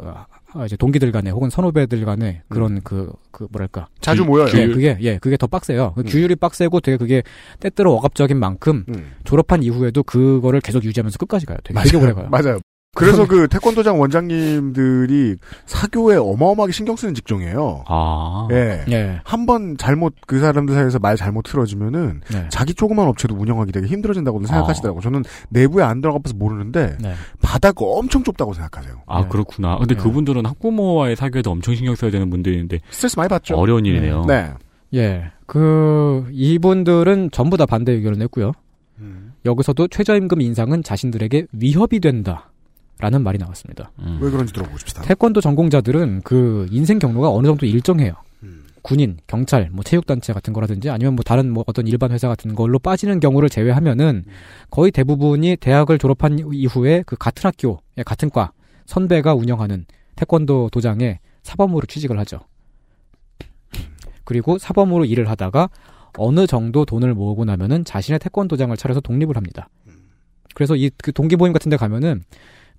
[0.54, 3.82] 아, 이제 동기들 간에 혹은 선후배들 간에 그런 그, 그, 뭐랄까.
[3.82, 3.96] 음.
[4.02, 4.48] 자주 규- 모여요.
[4.56, 4.68] 예.
[4.68, 5.94] 그게, 예, 그게 더 빡세요.
[5.96, 6.06] 그 음.
[6.06, 7.22] 규율이 빡세고 되게 그게
[7.60, 9.12] 때때로 억압적인 만큼 음.
[9.26, 11.58] 졸업한 이후에도 그거를 계속 유지하면서 끝까지 가요.
[11.64, 12.30] 되게, 되게 오래 가요.
[12.32, 12.60] 맞아요.
[12.96, 17.84] 그래서 그 태권도장 원장님들이 사교에 어마어마하게 신경 쓰는 직종이에요.
[17.88, 18.48] 아.
[18.52, 18.84] 예.
[18.90, 19.22] 예.
[19.24, 22.48] 한번 잘못 그 사람들 사이에서 말 잘못 틀어지면은 네.
[22.50, 24.48] 자기 조그만 업체도 운영하기 되게 힘들어진다고 아.
[24.48, 25.02] 생각하시더라고요.
[25.02, 27.14] 저는 내부에 안 들어가봐서 모르는데 네.
[27.42, 29.04] 바다가 엄청 좁다고 생각하세요.
[29.06, 29.78] 아 그렇구나.
[29.78, 33.56] 근데 그분들은 학부모와의 사교에도 엄청 신경 써야 되는 분들인데 스트레스 많이 받죠.
[33.56, 34.26] 어려운 일이네요.
[34.26, 34.52] 네.
[34.96, 35.32] 예.
[35.46, 38.52] 그, 이분들은 전부 다 반대 의견을 냈고요.
[39.00, 39.34] 음.
[39.46, 42.52] 여기서도 최저임금 인상은 자신들에게 위협이 된다.
[43.00, 43.92] 라는 말이 나왔습니다.
[44.20, 45.02] 왜 그런지 들어보고 싶다.
[45.04, 48.14] 태권도 전공자들은 그 인생 경로가 어느 정도 일정해요.
[48.44, 48.66] 음.
[48.82, 52.78] 군인, 경찰, 뭐 체육단체 같은 거라든지 아니면 뭐 다른 뭐 어떤 일반 회사 같은 걸로
[52.78, 54.26] 빠지는 경우를 제외하면은
[54.70, 58.52] 거의 대부분이 대학을 졸업한 이후에 그 같은 학교, 예, 같은 과
[58.86, 59.86] 선배가 운영하는
[60.18, 62.40] 태권도 도장에 사범으로 취직을 하죠.
[64.26, 65.70] 그리고 사범으로 일을 하다가
[66.18, 69.70] 어느 정도 돈을 모으고 나면은 자신의 태권도장을 차려서 독립을 합니다.
[70.54, 72.24] 그래서 이 그 동기 모임 같은 데 가면은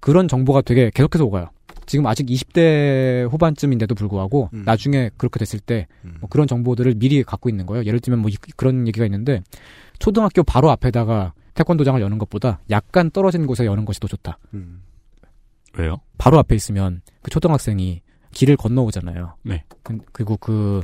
[0.01, 1.47] 그런 정보가 되게 계속해서 오가요.
[1.87, 5.87] 지금 아직 20대 후반쯤인데도 불구하고 나중에 그렇게 됐을 때
[6.21, 7.85] 뭐 그런 정보들을 미리 갖고 있는 거예요.
[7.85, 9.43] 예를 들면 뭐 이- 그런 얘기가 있는데
[9.99, 14.39] 초등학교 바로 앞에다가 태권도장을 여는 것보다 약간 떨어진 곳에 여는 것이 더 좋다.
[15.77, 16.01] 왜요?
[16.19, 18.03] 바로 앞에 있으면 그 초등학생이
[18.33, 19.35] 길을 건너오잖아요.
[19.43, 19.65] 네.
[19.83, 20.83] 그- 그리고 그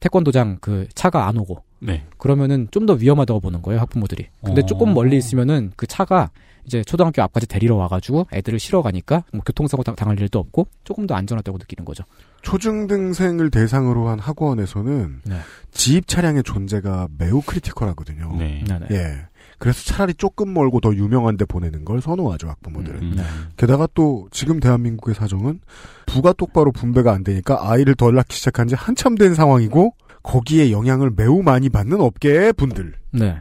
[0.00, 2.04] 태권도장 그 차가 안 오고 네.
[2.18, 4.26] 그러면은 좀 더 위험하다고 보는 거예요 학부모들이.
[4.44, 4.66] 근데 어.
[4.66, 6.30] 조금 멀리 있으면은 그 차가
[6.68, 11.06] 이제 초등학교 앞까지 데리러 와가지고 애들을 실어 가니까 뭐 교통사고 당- 당할 일도 없고 조금
[11.06, 12.04] 더 안전하다고 느끼는 거죠.
[12.42, 15.36] 초중등생을 대상으로 한 학원에서는 네.
[15.72, 18.36] 지입 차량의 존재가 매우 크리티컬하거든요.
[18.38, 18.62] 네.
[18.68, 18.86] 네네.
[18.90, 19.16] 예.
[19.58, 23.02] 그래서 차라리 조금 멀고 더 유명한 데 보내는 걸 선호하죠, 학부모들은.
[23.02, 23.12] 음.
[23.16, 23.22] 네.
[23.56, 25.60] 게다가 또 지금 대한민국의 사정은
[26.06, 31.10] 부가 똑바로 분배가 안 되니까 아이를 덜 낳기 시작한 지 한참 된 상황이고 거기에 영향을
[31.16, 32.92] 매우 많이 받는 업계의 분들.
[33.12, 33.40] 네.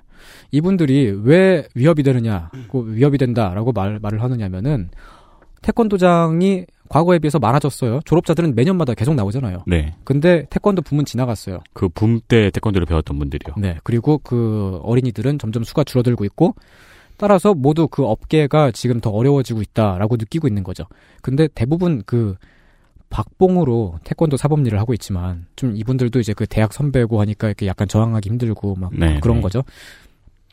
[0.51, 4.89] 이분들이 왜 위협이 되느냐, 그 위협이 된다라고 말, 말을 하느냐면은
[5.61, 7.99] 태권도장이 과거에 비해서 많아졌어요.
[8.05, 9.63] 졸업자들은 매년마다 계속 나오잖아요.
[9.67, 9.95] 네.
[10.05, 11.59] 근데 태권도 붐은 지나갔어요.
[11.73, 13.55] 그 붐 때 태권도를 배웠던 분들이요.
[13.57, 13.77] 네.
[13.83, 16.55] 그리고 그 어린이들은 점점 수가 줄어들고 있고
[17.17, 20.85] 따라서 모두 그 업계가 지금 더 어려워지고 있다라고 느끼고 있는 거죠.
[21.21, 22.35] 근데 대부분 그
[23.09, 27.87] 박봉으로 태권도 사범 일을 하고 있지만 좀 이분들도 이제 그 대학 선배고 하니까 이렇게 약간
[27.87, 29.41] 저항하기 힘들고 막 네, 그런 네.
[29.41, 29.63] 거죠.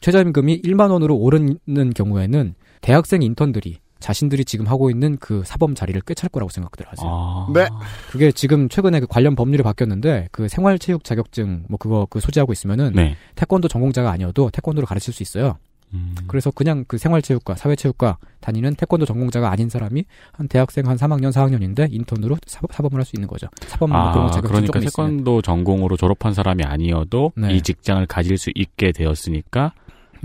[0.04, 6.28] 최저임금이 1만 원으로 오르는 경우에는 대학생 인턴들이 자신들이 지금 하고 있는 그 사범 자리를 꿰찰
[6.28, 7.08] 거라고 생각들 하세요.
[7.10, 7.48] 아.
[7.54, 7.66] 네.
[8.10, 12.92] 그게 지금 최근에 그 관련 법률이 바뀌었는데 그 생활체육 자격증 뭐 그거 그 소지하고 있으면은
[12.94, 13.16] 네.
[13.34, 15.56] 태권도 전공자가 아니어도 태권도를 가르칠 수 있어요.
[15.94, 16.14] 음.
[16.26, 21.90] 그래서 그냥 그 생활체육과 사회체육과 다니는 태권도 전공자가 아닌 사람이 한 대학생 한 3학년 4학년인데
[21.90, 23.46] 인턴으로 사범, 사범을 할 수 있는 거죠.
[23.68, 25.16] 사범 뭐 그런 아, 거 자격증 그러니까 조금 있으면.
[25.16, 27.54] 태권도 전공으로 졸업한 사람이 아니어도 네.
[27.54, 29.72] 이 직장을 가질 수 있게 되었으니까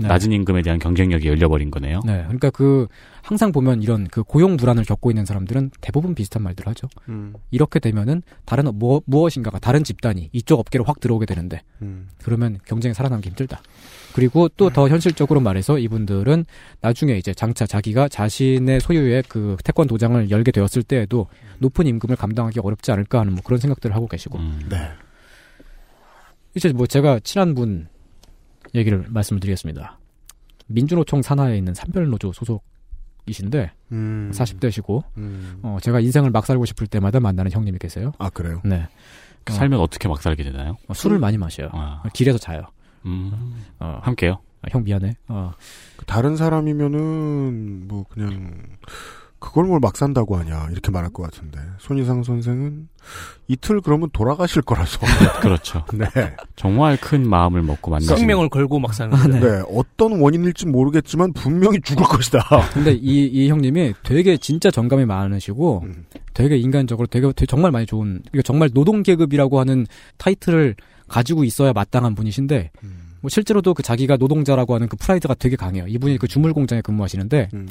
[0.00, 0.08] 네.
[0.08, 2.00] 낮은 임금에 대한 경쟁력이 열려버린 거네요.
[2.04, 2.86] 네, 그러니까 그
[3.22, 6.88] 항상 보면 이런 그 고용 불안을 겪고 있는 사람들은 대부분 비슷한 말들을 하죠.
[7.08, 7.34] 음.
[7.50, 12.08] 이렇게 되면은 다른 어- 뭐, 무엇인가가 다른 집단이 이쪽 업계로 확 들어오게 되는데 음.
[12.24, 13.60] 그러면 경쟁에 살아남기 힘들다.
[14.14, 16.44] 그리고 또 더 현실적으로 말해서 이분들은
[16.80, 21.26] 나중에 이제 장차 자기가 자신의 소유의 그 태권 도장을 열게 되었을 때에도
[21.58, 24.38] 높은 임금을 감당하기 어렵지 않을까 하는 뭐 그런 생각들을 하고 계시고.
[24.38, 24.60] 음.
[24.68, 24.76] 네.
[26.54, 27.86] 이제 뭐 제가 친한 분
[28.74, 29.98] 얘기를 말씀을 드리겠습니다.
[30.66, 34.30] 민주노총 산하에 있는 산별노조 소속이신데 음.
[34.32, 35.58] 40대시고 음.
[35.62, 38.12] 어, 제가 인생을 막 살고 싶을 때마다 만나는 형님이 계세요.
[38.18, 38.60] 아, 그래요?
[38.64, 38.86] 네.
[39.44, 40.76] 그 살면 어떻게 막 살게 되나요?
[40.86, 41.70] 어, 술을 많이 마셔요.
[41.72, 42.02] 아.
[42.12, 42.62] 길에서 자요.
[43.06, 43.56] 음.
[43.78, 44.38] 어, 함께요?
[44.62, 45.14] 아, 형 미안해.
[45.28, 45.52] 어,
[46.06, 48.62] 다른 사람이면은 뭐 그냥
[49.40, 52.88] 그 그걸 뭘 막 산다고 하냐 이렇게 말할 것 같은데 손희상 선생은
[53.48, 55.00] 이틀 그러면 돌아가실 거라서
[55.40, 55.84] 그렇죠.
[55.94, 56.06] 네.
[56.54, 59.40] 정말 큰 마음을 먹고 만나신 생명을 걸고 막 사는 아, 거죠.
[59.40, 59.62] 네.
[59.74, 62.46] 어떤 원인일지 모르겠지만 분명히 죽을 것이다.
[62.72, 66.04] 근데 이, 이 형님이 되게 진짜 정감이 많으시고 음.
[66.34, 69.86] 되게 인간적으로 되게, 되게 정말 많이 좋은 그러니까 정말 노동 계급이라고 하는
[70.18, 70.76] 타이틀을
[71.08, 73.10] 가지고 있어야 마땅한 분이신데 음.
[73.20, 75.86] 뭐 실제로도 그 자기가 노동자라고 하는 그 프라이드가 되게 강해요.
[75.88, 77.68] 이분이 그 주물 공장에 근무하시는데 음.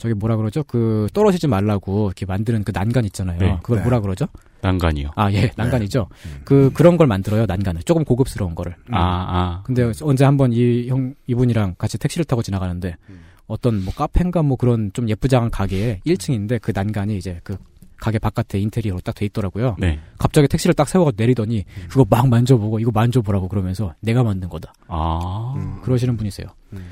[0.00, 0.64] 저기 뭐라 그러죠?
[0.64, 3.38] 그 떨어지지 말라고 이렇게 만드는 그 난간 있잖아요.
[3.38, 3.58] 네.
[3.62, 3.82] 그걸 네.
[3.84, 4.26] 뭐라 그러죠?
[4.62, 5.10] 난간이요.
[5.14, 6.08] 아, 예, 난간이죠.
[6.26, 6.40] 음.
[6.44, 7.46] 그 그런 걸 만들어요.
[7.46, 8.74] 난간을 조금 고급스러운 거를.
[8.90, 9.62] 아, 아.
[9.64, 13.20] 근데 언제 한번 이 형 이분이랑 같이 택시를 타고 지나가는데 음.
[13.46, 17.56] 어떤 뭐 카페인가 뭐 그런 좀 예쁘장한 가게에 1층인데 그 난간이 이제 그
[17.96, 19.76] 가게 바깥에 인테리어로 딱 돼 있더라고요.
[19.78, 19.98] 네.
[20.18, 24.72] 갑자기 택시를 딱 세워서 내리더니 그거 막 만져보고 이거 만져보라고 그러면서 내가 만든 거다.
[24.88, 25.52] 아.
[25.56, 25.80] 음.
[25.82, 26.46] 그러시는 분이세요.
[26.72, 26.86] 음.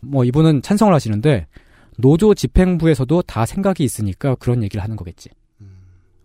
[0.00, 1.46] 뭐 이분은 찬성을 하시는데
[1.98, 5.30] 노조 집행부에서도 다 생각이 있으니까 그런 얘기를 하는 거겠지.
[5.60, 5.70] 음.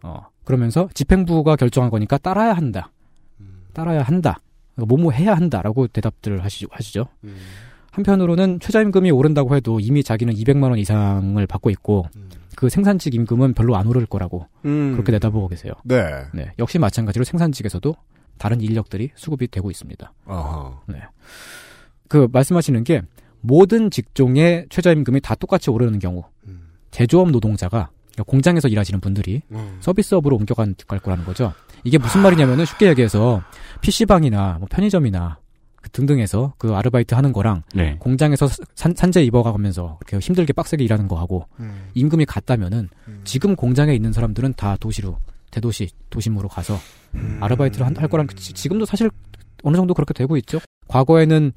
[0.04, 2.92] 어 그러면서 집행부가 결정한 거니까 따라야 한다.
[3.40, 3.64] 음.
[3.74, 4.40] 따라야 한다.
[4.76, 7.08] 뭐뭐 해야 한다라고 대답들을 하시, 하시죠.
[7.24, 7.36] 음.
[7.92, 12.30] 한편으로는 최저임금이 오른다고 해도 이미 자기는 200만 원 이상을 받고 있고 음.
[12.56, 14.94] 그 생산직 임금은 별로 안 오를 거라고 음.
[14.94, 15.74] 그렇게 내다보고 계세요.
[15.84, 16.26] 네.
[16.34, 17.96] 네, 역시 마찬가지로 생산직에서도
[18.38, 20.14] 다른 인력들이 수급이 되고 있습니다.
[20.26, 20.80] 아하.
[20.88, 21.02] 네.
[22.08, 23.02] 그 말씀하시는 게
[23.48, 26.62] 모든 직종의 최저임금이 다 똑같이 오르는 경우 음.
[26.92, 29.78] 제조업 노동자가 그러니까 공장에서 일하시는 분들이 음.
[29.82, 31.54] 서비스업으로 옮겨갈 거라는 거죠.
[31.84, 33.42] 이게 무슨 말이냐면은 쉽게 얘기해서
[33.82, 35.40] PC방이나 뭐 편의점이나
[35.82, 37.98] 그 등등에서 그 아르바이트 하는 거랑 네.
[38.00, 41.90] 공장에서 산, 산재 입어가면서 그렇게 힘들게 빡세게 일하는 거하고 음.
[41.96, 43.22] 임금이 같다면은 음.
[43.26, 45.18] 지금 공장에 있는 사람들은 다 도시로
[45.52, 46.78] 대도시 도심으로 가서
[47.16, 47.38] 음.
[47.42, 49.10] 아르바이트를 한- 할 거란 지- 지금도 사실
[49.64, 50.60] 어느 정도 그렇게 되고 있죠.
[50.88, 51.52] 과거에는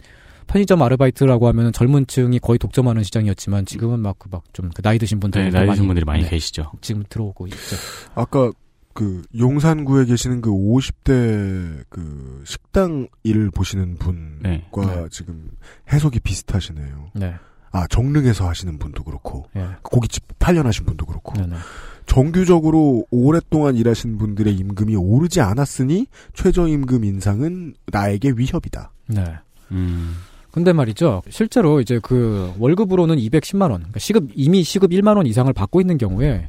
[0.47, 5.44] 편의점 아르바이트라고 하면 젊은 층이 거의 독점하는 시장이었지만 지금은 막 그 막좀 나이 드신 분들
[5.44, 6.73] 네, 나이 드신 분들이 많이 계시죠.
[6.81, 7.77] 지금 들어오고 있죠.
[8.14, 8.51] 아까
[8.93, 15.06] 그 용산구에 계시는 그 50대 그 식당 일 보시는 분과 네.
[15.10, 15.51] 지금
[15.93, 17.10] 해석이 비슷하시네요.
[17.14, 17.35] 네.
[17.73, 19.66] 아 정릉에서 하시는 분도 그렇고 예.
[19.82, 21.56] 고깃집 8년 하신 분도 그렇고 네, 네.
[22.06, 28.93] 정규적으로 오랫동안 일하신 분들의 임금이 오르지 않았으니 최저임금 인상은 나에게 위협이다.
[29.09, 29.24] 네.
[29.73, 30.16] 음.
[30.57, 31.20] 근데 말이죠.
[31.28, 35.99] 실제로 이제 그 월급으로는 210만 원, 그러니까 시급 이미 시급 1만 원 이상을 받고 있는
[35.99, 36.49] 경우에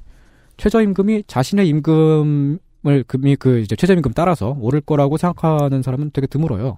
[0.56, 6.78] 최저임금이 자신의 임금을 금이 그 이제 최저임금 따라서 오를 거라고 생각하는 사람은 되게 드물어요.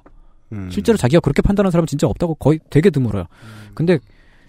[0.53, 0.71] 음.
[0.71, 3.25] 실제로 자기가 그렇게 판단하는 사람은 진짜 없다고 거의 되게 드물어요.
[3.75, 3.99] 근데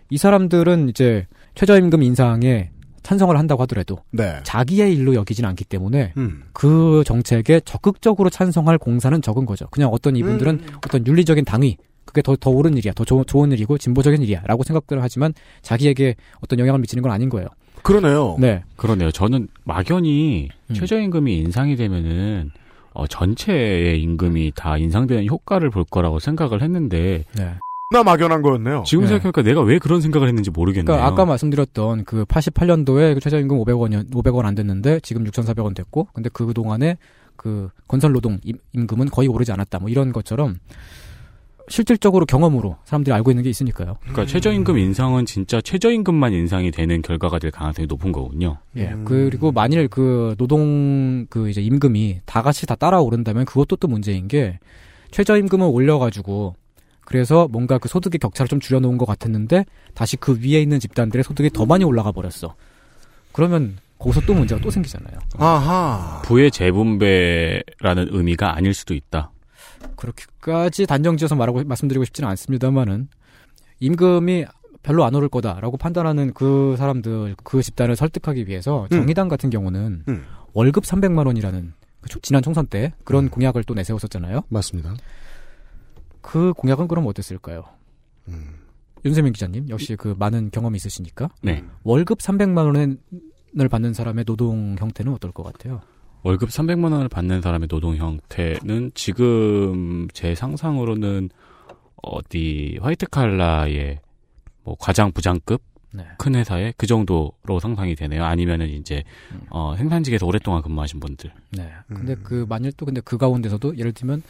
[0.09, 1.27] 이 사람들은 이제
[1.57, 2.71] 최저임금 인상에
[3.03, 4.41] 찬성을 한다고 하더라도 네.
[4.43, 6.45] 자기의 일로 여기진 않기 때문에 음.
[6.55, 9.67] 그 정책에 적극적으로 찬성할 공사는 적은 거죠.
[9.71, 10.75] 그냥 어떤 이분들은 음.
[10.79, 14.63] 어떤 윤리적인 당위, 그게 더, 더 옳은 일이야, 더 조- 좋은 일이고 진보적인 일이야, 라고
[14.65, 15.33] 생각들을 하지만
[15.63, 17.47] 자기에게 어떤 영향을 미치는 건 아닌 거예요.
[17.83, 18.37] 그러네요.
[18.39, 18.63] 네.
[18.77, 19.11] 그러네요.
[19.11, 20.75] 저는 막연히 음.
[20.75, 22.51] 최저임금이 인상이 되면은
[22.93, 27.55] 어, 전체의 임금이 다 인상되는 효과를 볼 거라고 생각을 했는데 네.
[27.93, 28.83] 나 막연한 거였네요.
[28.87, 29.09] 지금 네.
[29.09, 30.85] 생각해보니까 내가 왜 그런 생각을 했는지 모르겠네요.
[30.85, 36.29] 그러니까 아까 말씀드렸던 그 88년도에 그 최저임금 500원, 500원 안 됐는데 지금 6,400원 됐고, 근데
[36.33, 36.99] 그 동안에
[37.37, 39.79] 그 건설 노동 임- 임금은 거의 오르지 않았다.
[39.79, 40.59] 뭐 이런 것처럼
[41.71, 43.97] 실질적으로 경험으로 사람들이 알고 있는 게 있으니까요.
[44.01, 48.59] 그러니까 최저임금 인상은 진짜 최저임금만 인상이 되는 결과가 될 가능성이 높은 거군요.
[48.77, 48.89] 예.
[48.89, 49.05] 음.
[49.05, 54.27] 그리고 만일 그 노동 그 이제 임금이 다 같이 다 따라 오른다면 그것도 또 문제인
[54.27, 54.59] 게
[55.13, 56.57] 최저임금을 올려가지고
[57.05, 59.65] 그래서 뭔가 그 소득의 격차를 좀 줄여놓은 것 같았는데
[59.95, 62.55] 다시 그 위에 있는 집단들의 소득이 더 많이 올라가 버렸어.
[63.33, 65.19] 그러면 거기서 또 문제가 또 생기잖아요.
[65.39, 66.21] 아하.
[66.25, 69.31] 부의 재분배라는 의미가 아닐 수도 있다.
[69.97, 73.09] 그렇게까지 단정지어서 말하고 말씀드리고 싶지는 않습니다만은
[73.81, 74.45] 임금이
[74.83, 78.89] 별로 안 오를 거다라고 판단하는 그 사람들 그 집단을 설득하기 위해서 음.
[78.89, 80.25] 정의당 같은 경우는 음.
[80.53, 83.29] 월급 300만 원이라는 그 초- 지난 총선 때 그런 음.
[83.31, 84.43] 공약을 또 내세웠었잖아요.
[84.49, 84.95] 맞습니다.
[86.23, 87.65] 그 공약은 그럼 어땠을까요?
[88.29, 88.55] 음.
[89.05, 91.65] 윤세민 기자님 역시 그 많은 경험이 있으시니까 네.
[91.85, 95.81] 월급 300만 원을 받는 사람의 노동 형태는 어떨 것 같아요?
[96.23, 101.31] 월급 300만 원을 받는 사람의 노동 형태는 지금 제 상상으로는
[102.03, 104.01] 어디 화이트 칼라의
[104.63, 106.07] 뭐 과장 부장급 네.
[106.19, 108.25] 큰 회사에 그 정도로 상상이 되네요.
[108.25, 109.03] 아니면은 이제
[109.33, 109.41] 음.
[109.51, 111.33] 어, 생산직에서 오랫동안 근무하신 분들.
[111.53, 111.73] 네.
[111.89, 112.21] 근데 음.
[112.23, 114.23] 그 만일 또 근데 그 가운데서도 예를 들면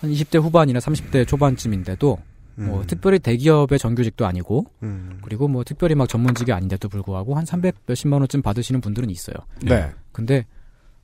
[0.00, 2.18] 한 20대 후반이나 30대 초반쯤인데도
[2.54, 2.86] 뭐 음.
[2.86, 5.18] 특별히 대기업의 정규직도 아니고 음.
[5.22, 9.36] 그리고 뭐 특별히 막 전문직이 아닌데도 불구하고 한 300 몇십만 원쯤 받으시는 분들은 있어요.
[9.62, 9.90] 네.
[10.12, 10.44] 근데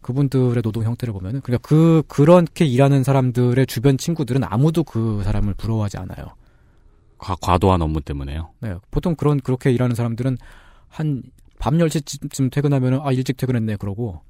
[0.04, 5.96] 그분들의 노동 형태를 보면은 그러니까 그 그렇게 일하는 사람들의 주변 친구들은 아무도 그 사람을 부러워하지
[5.98, 6.26] 않아요.
[7.18, 8.50] 과, 과도한 업무 때문에요.
[8.60, 8.74] 네.
[8.90, 10.36] 보통 그런 그렇게 일하는 사람들은
[10.88, 11.22] 한
[11.58, 14.20] 밤 10시쯤 퇴근하면은 아 일찍 퇴근했네 그러고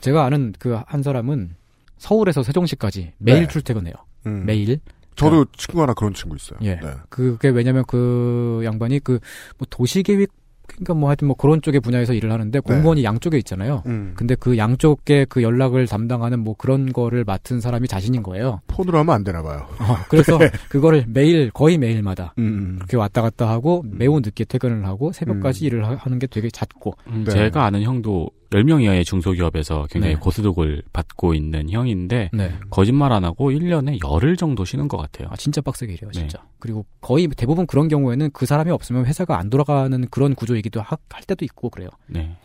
[0.00, 1.56] 제가 아는 그 한 사람은
[1.98, 3.48] 서울에서 세종시까지 매일 네.
[3.48, 3.94] 출퇴근해요.
[4.26, 4.44] 음.
[4.46, 4.78] 매일.
[5.16, 6.58] 저도 친구 하나 그런 친구 있어요.
[6.62, 6.76] 예.
[6.76, 6.94] 네.
[7.08, 9.18] 그게 왜냐면 그 양반이 그
[9.58, 10.30] 뭐 도시계획
[10.76, 13.82] 그러니까 뭐 하여튼 뭐 그런 쪽의 분야에서 일을 하는데 공무원이 양쪽에 있잖아요.
[13.86, 13.90] 네.
[13.92, 14.12] 음.
[14.16, 18.60] 근데 그 양쪽에 그 연락을 담당하는 뭐 그런 거를 맡은 사람이 자신인 거예요.
[18.66, 19.66] 폰으로 하면 안 되나 봐요.
[19.80, 20.50] 어, 그래서 네.
[20.68, 22.74] 그거를 매일 거의 매일마다 음.
[22.78, 26.94] 그렇게 왔다 갔다 하고 매우 늦게 퇴근을 하고 새벽까지 일을 하- 하는 게 되게 잦고
[27.08, 27.30] 음, 네.
[27.32, 30.20] 제가 아는 형도 10명 이하의 중소기업에서 굉장히 네.
[30.20, 32.54] 고소득을 받고 있는 형인데 네.
[32.70, 35.28] 거짓말 안 하고 1년에 열흘 정도 쉬는 것 같아요.
[35.30, 36.20] 아 진짜 빡세게 일해요 네.
[36.20, 40.96] 진짜 그리고 거의 대부분 그런 경우에는 그 사람이 없으면 회사가 안 돌아가는 그런 구조이기도 하-
[41.10, 42.36] 할 때도 있고 그래요 네.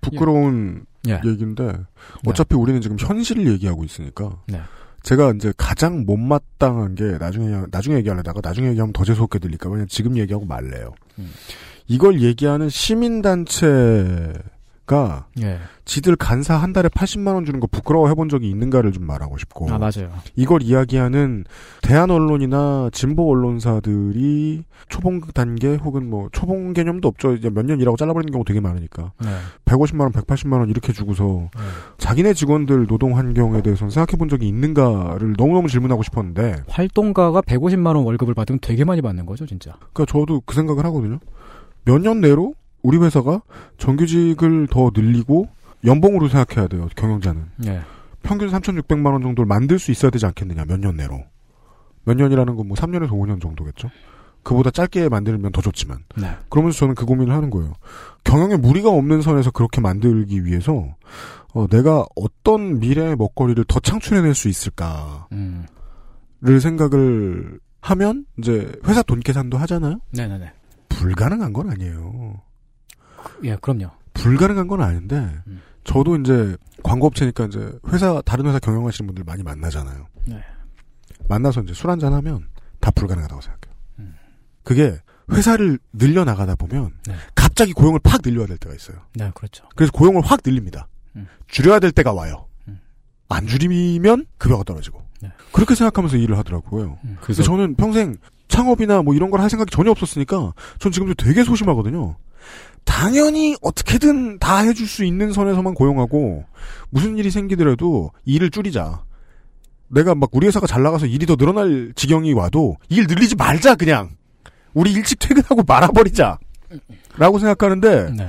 [0.00, 1.20] 부끄러운 예.
[1.24, 1.72] 얘기인데
[2.26, 4.60] 어차피 우리는 지금 현실을 얘기하고 있으니까 네.
[5.02, 9.72] 제가 이제 가장 못마땅한 게 나중에 나중에 얘기하려다가 나중에 얘기하면 더 재수 없게 들릴까 봐
[9.74, 10.92] 그냥 지금 얘기하고 말래요.
[11.18, 11.32] 음.
[11.86, 14.34] 이걸 얘기하는 시민단체
[14.88, 15.58] 가 예.
[15.84, 19.36] 지들 간사 한 달에 80만 원 주는 거 부끄러워 해 본 적이 있는가를 좀 말하고
[19.38, 21.44] 싶고 아 맞아요 이걸 이야기하는
[21.82, 27.34] 대한 언론이나 진보 언론사들이 초봉 단계 혹은 뭐 초봉 개념도 없죠.
[27.34, 29.12] 이제 몇년 일하고 잘라버리는 경우 되게 많으니까.
[29.22, 29.28] 네.
[29.66, 31.50] 150만 원, 180만 원 이렇게 주고서
[31.98, 38.04] 자기네 직원들 노동 환경에 대해서는 생각해 본 적이 있는가를 너무너무 질문하고 싶었는데 활동가가 150만 원
[38.04, 41.18] 월급을 받으면 되게 많이 받는 거죠 진짜 그러니까 저도 그 생각을 하거든요.
[41.84, 43.42] 몇 년 내로 우리 회사가
[43.78, 45.48] 정규직을 더 늘리고
[45.84, 46.88] 연봉으로 생각해야 돼요.
[46.96, 47.42] 경영자는.
[47.66, 47.80] 예.
[48.22, 50.64] 평균 3,600만 원 정도를 만들 수 있어야 되지 않겠느냐.
[50.64, 51.22] 몇 년 내로.
[52.04, 53.90] 몇 년이라는 건 뭐 3년에서 5년 정도겠죠.
[54.42, 55.98] 그보다 짧게 만들면 더 좋지만.
[56.16, 56.34] 네.
[56.48, 57.74] 그러면서 저는 그 고민을 하는 거예요.
[58.24, 60.86] 경영에 무리가 없는 선에서 그렇게 만들기 위해서
[61.54, 65.66] 어, 내가 어떤 미래의 먹거리를 더 창출해낼 수 있을까를 음.
[66.60, 70.00] 생각을 하면 이제 회사 돈 계산도 하잖아요.
[70.12, 70.52] 네네네
[70.88, 72.40] 불가능한 건 아니에요.
[73.44, 75.16] 예 그럼요 불가능한 건 아닌데
[75.46, 75.60] 음.
[75.84, 80.06] 저도 이제 광고업체니까 이제 회사 다른 회사 경영하시는 분들 많이 만나잖아요.
[80.26, 80.42] 네.
[81.28, 82.46] 만나서 이제 술 한잔 하면
[82.80, 83.76] 다 불가능하다고 생각해요.
[84.00, 84.14] 음.
[84.62, 84.98] 그게
[85.30, 87.14] 회사를 늘려 나가다 보면 네.
[87.34, 88.98] 갑자기 고용을 팍 늘려야 될 때가 있어요.
[89.14, 90.88] 네 그렇죠 그래서 고용을 확 늘립니다.
[91.16, 91.26] 음.
[91.48, 92.46] 줄여야 될 때가 와요.
[92.68, 92.80] 음.
[93.28, 95.02] 안 줄이면 급여가 떨어지고.
[95.20, 95.32] 네.
[95.52, 96.98] 그렇게 생각하면서 일을 하더라고요.
[97.04, 97.16] 음.
[97.20, 98.16] 그래서 저는 평생
[98.48, 102.16] 창업이나 뭐 이런 걸 할 생각이 전혀 없었으니까 전 지금도 되게 소심하거든요.
[102.88, 106.44] 당연히 어떻게든 다 해줄 수 있는 선에서만 고용하고
[106.88, 109.04] 무슨 일이 생기더라도 일을 줄이자.
[109.88, 114.16] 내가 막 우리 회사가 잘 나가서 일이 더 늘어날 지경이 와도 일 늘리지 말자 그냥.
[114.72, 116.38] 우리 일찍 퇴근하고 말아버리자.
[117.18, 118.28] 라고 생각하는데 네.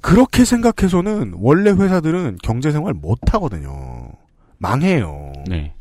[0.00, 4.08] 그렇게 생각해서는 원래 회사들은 경제생활 못 하거든요.
[4.58, 5.32] 망해요.
[5.48, 5.74] 네.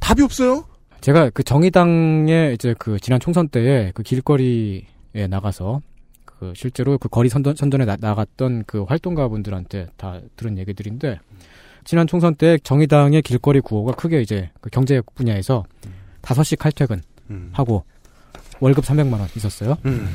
[0.00, 0.64] 답이 없어요?
[1.02, 5.80] 제가 그 정의당의 이제 그 지난 총선 때에 그 길거리에 나가서
[6.38, 11.20] 그 실제로 그 거리 선전, 선전에 나, 나갔던 그 활동가 분들한테 다 들은 얘기들인데
[11.84, 15.64] 지난 총선 때 정의당의 길거리 구호가 크게 이제 그 경제 분야에서
[16.20, 17.50] 다섯 시 칼퇴근 음.
[17.52, 17.84] 하고
[18.60, 19.76] 월급 300만 원 있었어요.
[19.84, 20.08] 음.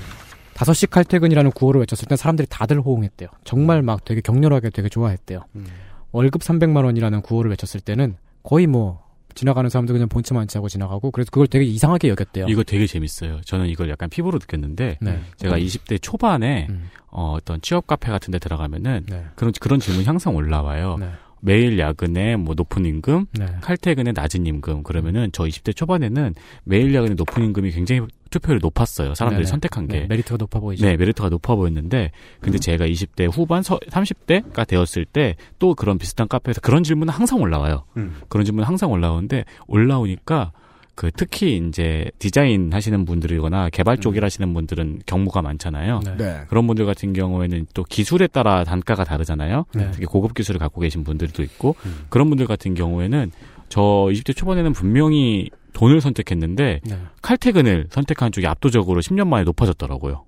[0.54, 3.30] 다섯 시 칼퇴근이라는 구호를 외쳤을 때 사람들이 다들 호응했대요.
[3.44, 5.42] 정말 막 되게 격렬하게 되게 좋아했대요.
[5.56, 5.68] 음.
[6.12, 11.30] 월급 300만 원이라는 구호를 외쳤을 때는 거의 뭐 지나가는 사람들 그냥 본체만 하고 지나가고 그래서
[11.32, 12.48] 그걸 되게 이상하게 여겼대요.
[12.48, 13.42] 이거 되게 재밌어요.
[13.42, 15.20] 저는 이걸 약간 피부로 느꼈는데 네.
[15.38, 16.90] 제가 20대 초반에 음.
[17.08, 19.26] 어, 어떤 취업 카페 같은 데 들어가면은 네.
[19.36, 20.98] 그런 그런 질문이 항상 올라와요.
[21.00, 21.10] 네.
[21.42, 23.46] 매일 야근에 뭐 높은 임금, 네.
[23.62, 29.16] 칼퇴근에 낮은 임금 그러면은 저 20대 초반에는 매일 야근에 높은 임금이 굉장히 투표율이 높았어요.
[29.16, 29.50] 사람들이 네네.
[29.50, 30.02] 선택한 게.
[30.02, 30.86] 네, 메리트가 높아 보이죠.
[30.86, 32.12] 네, 메리트가 높아 보였는데,
[32.42, 37.42] 근데 제가 20대 후반, 서, 30대가 되었을 때, 또 그런 비슷한 카페에서 그런 질문은 항상
[37.42, 37.86] 올라와요.
[37.98, 38.18] 음.
[38.28, 40.52] 그런 질문은 항상 올라오는데, 올라오니까,
[41.00, 46.02] 그, 특히 이제, 디자인 하시는 분들이거나, 개발 쪽일 하시는 분들은 경무가 많잖아요.
[46.04, 46.18] 네.
[46.18, 46.42] 네.
[46.50, 49.64] 그런 분들 같은 경우에는 또 기술에 따라 단가가 다르잖아요.
[49.76, 49.92] 네.
[49.92, 52.00] 되게 고급 기술을 갖고 계신 분들도 있고, 음.
[52.10, 53.32] 그런 분들 같은 경우에는,
[53.70, 53.82] 저
[54.12, 56.98] 20대 초반에는 분명히 돈을 선택했는데, 네.
[57.22, 60.26] 칼퇴근을 선택한 쪽이 압도적으로 10년 만에 높아졌더라고요.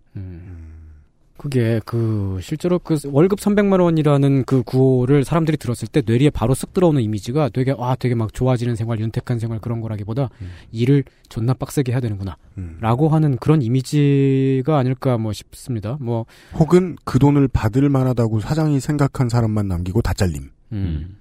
[1.41, 6.71] 그게 그 실제로 그 월급 300만 원이라는 그 구호를 사람들이 들었을 때 뇌리에 바로 쓱
[6.71, 10.29] 들어오는 이미지가 되게 아 되게 막 좋아지는 생활, 윤택한 생활 그런 거라기보다
[10.71, 12.37] 일을 존나 빡세게 해야 되는구나.
[12.59, 12.77] 음.
[12.79, 15.97] 라고 하는 그런 이미지가 아닐까 뭐 싶습니다.
[15.99, 20.51] 뭐 혹은 그 돈을 받을 만하다고 사장이 생각한 사람만 남기고 다 잘림.
[20.73, 21.17] 음.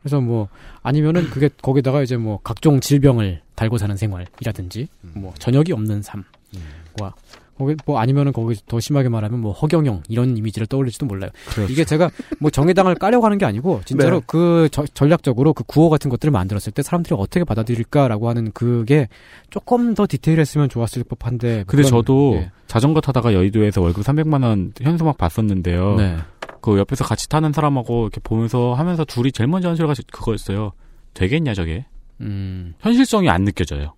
[0.00, 0.48] 그래서 뭐
[0.82, 7.12] 아니면은 그게 거기다가 이제 뭐 각종 질병을 달고 사는 생활이라든지 뭐 저녁이 없는 삶과
[7.58, 11.30] 거기 뭐 아니면은 거기 더 심하게 말하면 뭐 허경영 이런 이미지를 떠올릴지도 몰라요.
[11.48, 11.72] 그렇죠.
[11.72, 14.24] 이게 제가 뭐 정의당을 까려고 하는 게 아니고 진짜로 네.
[14.26, 19.08] 그 저- 전략적으로 그 구호 같은 것들을 만들었을 때 사람들이 어떻게 받아들일까라고 하는 그게
[19.50, 21.64] 조금 더 디테일했으면 좋았을 법한데.
[21.66, 22.50] 근데 그건- 저도 예.
[22.66, 25.96] 자전거 타다가 여의도에서 월급 300만 원 현수막 봤었는데요.
[25.96, 26.16] 네.
[26.60, 30.72] 그 옆에서 같이 타는 사람하고 이렇게 보면서 하면서 둘이 제일 먼저 한 소리가 그거였어요.
[31.14, 31.86] 되겠냐 저게?
[32.20, 32.74] 음.
[32.80, 33.94] 현실성이 안 느껴져요.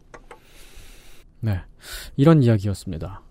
[1.40, 1.58] 네.
[2.16, 3.22] 이런 이야기였습니다.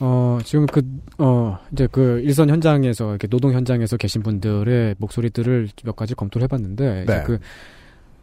[0.00, 0.82] 어, 지금 그,
[1.18, 7.04] 어, 이제 그 일선 현장에서, 이렇게 노동 현장에서 계신 분들의 목소리들을 몇 가지 검토를 해봤는데,
[7.06, 7.22] 네.
[7.24, 7.38] 그,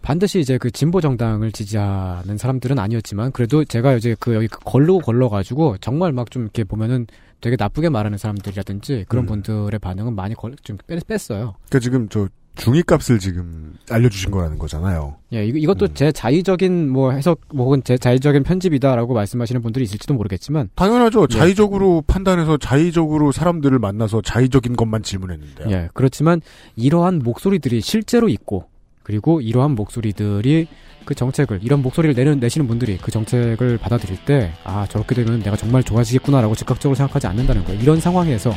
[0.02, 5.78] 반드시 이제 그 진보 정당을 지지하는 사람들은 아니었지만, 그래도 제가 이제 그 여기 걸르고 걸러가지고,
[5.80, 7.08] 정말 막 좀 이렇게 보면은
[7.42, 9.28] 되게 나쁘게 말하는 사람들이라든지, 그런 음.
[9.28, 11.56] 분들의 반응은 많이 걸, 좀 뺐, 뺐어요.
[11.70, 15.16] 그러니까 지금 저 중위값을 지금 알려주신 거라는 거잖아요.
[15.34, 20.14] 예, 이거, 이것도 제 자의적인 뭐 해석, 뭐 혹은 제 자의적인 편집이다라고 말씀하시는 분들이 있을지도
[20.14, 21.28] 모르겠지만, 당연하죠.
[21.28, 21.38] 네.
[21.38, 25.70] 자의적으로 판단해서 자의적으로 사람들을 만나서 자의적인 것만 질문했는데요.
[25.72, 26.42] 예, 그렇지만
[26.76, 28.66] 이러한 목소리들이 실제로 있고
[29.04, 30.68] 그리고 이러한 목소리들이
[31.06, 35.56] 그 정책을 이런 목소리를 내는 내시는 분들이 그 정책을 받아들일 때 아 저렇게 되면 내가
[35.56, 37.80] 정말 좋아지겠구나라고 즉각적으로 생각하지 않는다는 거예요.
[37.80, 38.52] 이런 상황에서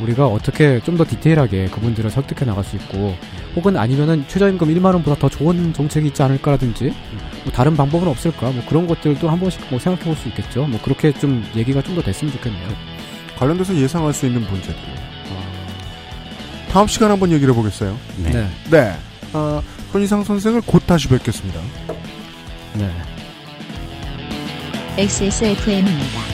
[0.00, 3.14] 우리가 어떻게 좀 더 디테일하게 그분들을 설득해 나갈 수 있고
[3.56, 6.92] 혹은 아니면은 최저임금 1만 원보다 더 좋은 정책이 있지 않을까라든지
[7.44, 10.66] 뭐 다른 방법은 없을까 뭐 그런 것들도 한 번씩 뭐 생각해 볼 수 있겠죠.
[10.66, 12.68] 뭐 그렇게 좀 얘기가 좀 더 됐으면 좋겠네요.
[13.38, 14.74] 관련돼서 예상할 수 있는 문제들.
[16.70, 17.96] 다음 시간 한번 얘기를 해보겠어요.
[18.16, 18.30] 네.
[18.30, 18.48] 네.
[18.70, 18.92] 네.
[19.32, 19.62] 아,
[19.92, 21.60] 손희상 선생을 곧 다시 뵙겠습니다.
[22.74, 22.90] 네.
[24.98, 26.33] XSFM입니다.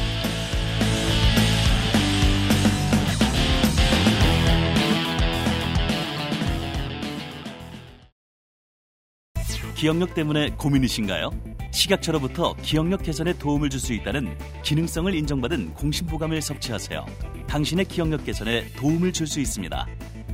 [9.80, 11.30] 기억력 때문에 고민이신가요?
[11.72, 17.06] 식약처로부터 기억력 개선에 도움을 줄 수 있다는 기능성을 인정받은 공심보감을 섭취하세요.
[17.48, 19.86] 당신의 기억력 개선에 도움을 줄 수 있습니다.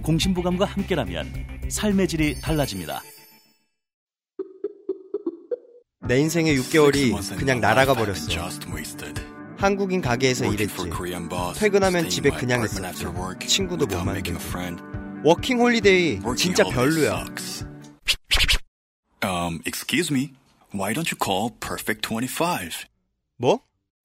[0.03, 1.33] 공심보감과 함께라면
[1.69, 3.01] 삶의 질이 달라집니다.
[6.09, 8.27] 내 인생의 6개월이 그냥 날아가 버렸어.
[8.29, 9.23] Just wasted.
[9.59, 10.73] 한국인 가게에서 일했지.
[10.75, 12.85] for Korean boss, 퇴근하면 집에 그냥 있었지.
[12.85, 14.41] after work, 친구도 못 만들고.
[15.23, 17.25] 워킹 홀리데이 진짜 holiday 별로야.
[19.27, 20.35] Um, excuse me.
[20.73, 22.87] Why don't you call Perfect 25?
[23.39, 23.59] 뭐?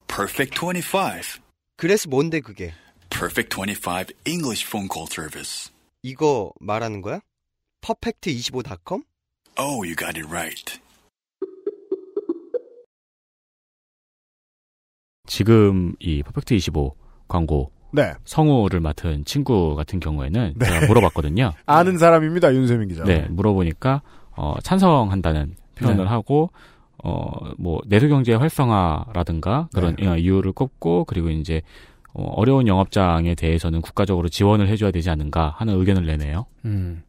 [0.08, 1.40] Perfect 25.
[1.76, 2.72] 그래서 뭔데 그게?
[3.08, 5.70] Perfect 25 English phone call service.
[6.02, 7.20] 이거 말하는 거야?
[7.82, 9.04] 퍼펙트25.com?
[9.58, 10.80] Oh, you got it right.
[15.26, 16.96] 지금 이 퍼펙트 25
[17.28, 18.14] 광고 네.
[18.24, 21.52] 성우를 맡은 친구 같은 경우에는 제가 물어봤거든요.
[21.66, 23.04] 아는 사람입니다, 윤세민 기자.
[23.04, 24.02] 네, 물어보니까
[24.36, 26.10] 어, 찬성한다는 표현을 네.
[26.10, 26.50] 하고
[27.02, 31.62] 어, 뭐 내수 경제 활성화라든가 그런 어, 이유를 꼽고 그리고 이제
[32.14, 36.46] 어, 어려운 영업장에 대해서는 국가적으로 지원을 해줘야 되지 않는가 하는 의견을 내네요.
[36.64, 37.02] 음.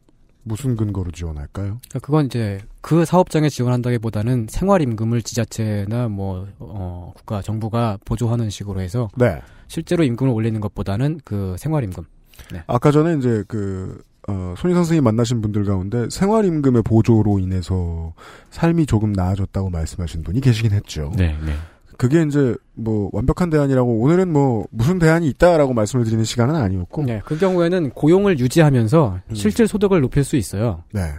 [0.44, 1.78] 무슨 근거로 지원할까요?
[1.88, 9.08] 그러니까 그건 이제 그 사업장에 지원한다기보다는 생활임금을 지자체나 뭐 어, 국가 정부가 보조하는 식으로 해서
[9.16, 9.40] 네.
[9.68, 12.04] 실제로 임금을 올리는 것보다는 그 생활임금.
[12.52, 12.62] 네.
[12.66, 18.14] 아까 전에 이제 그, 어, 손희 선생님 만나신 분들 가운데 생활임금의 보조로 인해서
[18.50, 21.12] 삶이 조금 나아졌다고 말씀하신 분이 계시긴 했죠.
[21.16, 21.52] 네, 네.
[21.96, 27.04] 그게 이제 뭐 완벽한 대안이라고 오늘은 뭐 무슨 대안이 있다라고 말씀을 드리는 시간은 아니었고.
[27.04, 29.34] 네, 그 경우에는 고용을 유지하면서 음.
[29.34, 30.82] 실질 소득을 높일 수 있어요.
[30.92, 31.12] 네.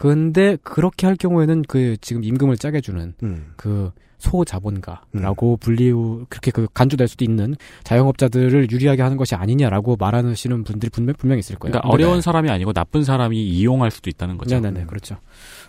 [0.00, 3.52] 근데 그렇게 할 경우에는 그 지금 임금을 짜게 주는 음.
[3.56, 7.54] 그 소자본가라고 불리우 그렇게 그 간주될 수도 있는
[7.84, 11.72] 자영업자들을 유리하게 하는 것이 아니냐라고 말하시는 분들이 분명 분명히 있을 거예요.
[11.72, 14.58] 그러니까 어려운 사람이 아니고 나쁜 사람이 이용할 수도 있다는 거죠.
[14.58, 15.18] 네네네 그렇죠.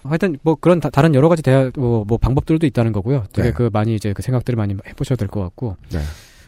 [0.03, 3.25] 하여튼 뭐 그런 다, 른 여러 가지 대화 뭐, 뭐 방법들도 있다는 거고요.
[3.33, 3.53] 되게 네.
[3.53, 5.75] 그 많이 이제 그 생각들을 많이 해보셔야 될 것 같고.
[5.91, 5.99] 네.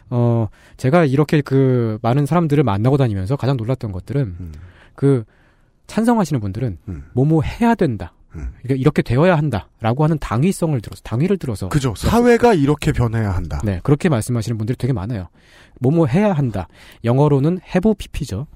[0.08, 0.48] 어
[0.78, 4.52] 제가 이렇게 그 많은 사람들을 만나고 다니면서 가장 놀랐던 것들은 음.
[4.94, 5.24] 그
[5.86, 6.78] 찬성하시는 분들은
[7.14, 8.12] 뭐뭐 해야 된다.
[8.64, 11.94] 이게 이렇게 되어야 한다라고 하는 당위성을 들어서 당위를 들어서 그죠.
[11.96, 13.60] 사회가 이렇게 변해야 한다.
[13.64, 15.28] 네 그렇게 말씀하시는 분들이 되게 많아요.
[15.80, 16.66] 뭐뭐 해야 한다.
[17.04, 18.46] 영어로는 have pp죠.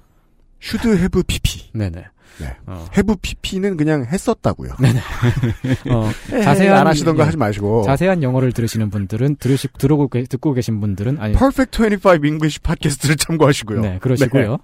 [0.60, 1.70] should have pp.
[1.74, 2.05] 네네.
[2.40, 2.56] 네.
[2.66, 2.86] 어.
[2.92, 4.72] have pp는 그냥 했었다고요.
[4.80, 5.00] 네네.
[5.94, 7.82] 어, 에이, 자세한 안 하시던 거 예, 하지 마시고.
[7.82, 13.14] 자세한 영어를 들으시는 분들은 들으시 들어고 계- 듣고 계신 분들은 아니 Perfect 25 English 팟캐스트를
[13.16, 13.80] 참고하시고요.
[13.80, 14.59] 네, 그러시고요.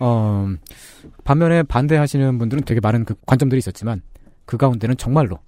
[0.00, 0.48] 어,
[1.24, 4.02] 반면에 반대하시는 분들은 되게 많은 그 관점들이 있었지만
[4.44, 5.38] 그 가운데는 정말로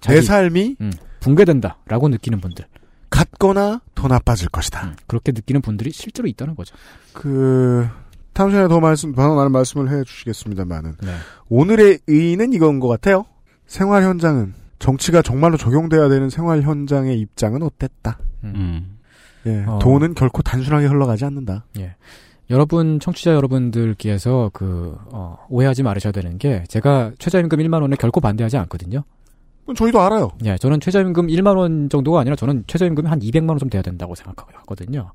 [0.00, 2.64] 내 삶이 음, 붕괴된다라고 느끼는 분들
[3.10, 4.86] 같거나 더 나빠질 것이다.
[4.86, 6.74] 음, 그렇게 느끼는 분들이 실제로 있다는 거죠.
[7.12, 7.88] 그
[8.32, 11.14] 다음 시간에 더 말씀, 더 많은 말씀을 해주시겠습니다만은 네.
[11.48, 13.26] 오늘의 의의는 이건 것 같아요.
[13.66, 18.18] 생활 현장은 정치가 정말로 적용돼야 되는 생활 현장의 입장은 어땠다.
[18.44, 18.98] 음.
[19.46, 19.78] 예, 어.
[19.80, 21.66] 돈은 결코 단순하게 흘러가지 않는다.
[21.78, 21.96] 예.
[22.50, 28.56] 여러분 청취자 여러분들께서 그 어, 오해하지 말으셔야 되는 게 제가 최저임금 1만 원에 결코 반대하지
[28.58, 29.04] 않거든요.
[29.76, 30.32] 저희도 알아요.
[30.44, 34.14] 예, 저는 최저임금 1만 원 정도가 아니라 저는 최저임금이 한 200만 원 좀 돼야 된다고
[34.16, 35.12] 생각하거든요.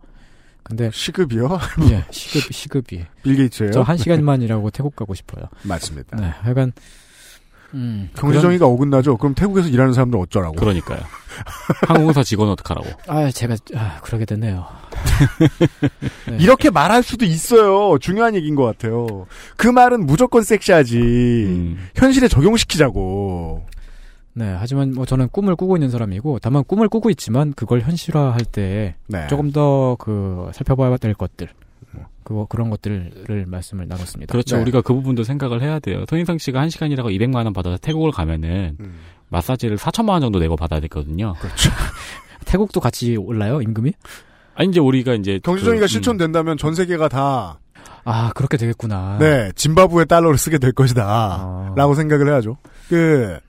[0.63, 1.59] 근데 시급이요?
[1.91, 3.71] 예, 시급 시급이 빌 게이츠예요?
[3.71, 5.45] 저 한 시간만이라고 태국 가고 싶어요.
[5.63, 6.15] 맞습니다.
[6.17, 6.71] 네, 하여간
[7.73, 9.17] 음, 경제정의가 어긋나죠.
[9.17, 10.55] 그럼 태국에서 일하는 사람들 어쩌라고?
[10.55, 10.99] 그러니까요.
[11.87, 12.87] 항공사 직원 어떡하라고.
[13.07, 14.65] 아, 제가 아, 그러게 됐네요.
[16.29, 16.37] 네.
[16.39, 17.97] 이렇게 말할 수도 있어요.
[17.99, 19.25] 중요한 얘기인 것 같아요.
[19.57, 20.97] 그 말은 무조건 섹시하지.
[20.97, 21.89] 음.
[21.95, 23.65] 현실에 적용시키자고.
[24.37, 28.95] 네, 하지만 뭐 저는 꿈을 꾸고 있는 사람이고 다만 꿈을 꾸고 있지만 그걸 현실화할 때
[29.07, 29.27] 네.
[29.27, 31.64] 조금 더 그 살펴봐야 될 것들, 뭐,
[32.25, 34.31] 그거 그런 것들을 말씀을 나눴습니다.
[34.31, 34.57] 그렇죠.
[34.57, 34.63] 네.
[34.63, 36.03] 우리가 그 부분도 생각을 해야 돼요.
[36.09, 38.95] 손인상 씨가 한 시간이라고 200만 원 받아서 태국을 가면은 음.
[39.29, 41.35] 마사지를 4천만 원 정도 내고 받아야 되거든요.
[41.39, 41.69] 그렇죠.
[42.45, 43.93] 태국도 같이 올라요 임금이?
[44.55, 47.59] 아니 이제 우리가 이제 경제정의가 그, 음, 실천된다면 전 세계가 다,
[48.03, 49.17] 아 그렇게 되겠구나.
[49.19, 51.03] 네, 짐바브웨 달러를 쓰게 될 것이다.
[51.05, 51.73] 아.
[51.75, 52.57] 라고 생각을 해야죠.
[52.89, 53.39] 그,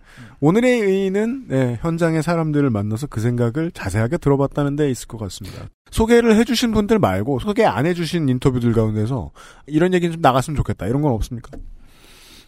[0.41, 5.69] 오늘의 의의는, 네, 현장의 사람들을 만나서 그 생각을 자세하게 들어봤다는 데 있을 것 같습니다.
[5.91, 9.31] 소개를 해주신 분들 말고, 소개 안 해주신 인터뷰들 가운데서,
[9.67, 10.87] 이런 얘기는 좀 나갔으면 좋겠다.
[10.87, 11.57] 이런 건 없습니까?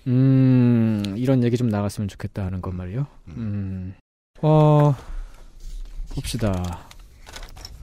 [0.06, 3.06] 음, 이런 얘기 좀 나갔으면 좋겠다 하는 건 말이요.
[3.36, 3.94] 음,
[4.43, 4.94] 어,
[6.15, 6.81] 봅시다.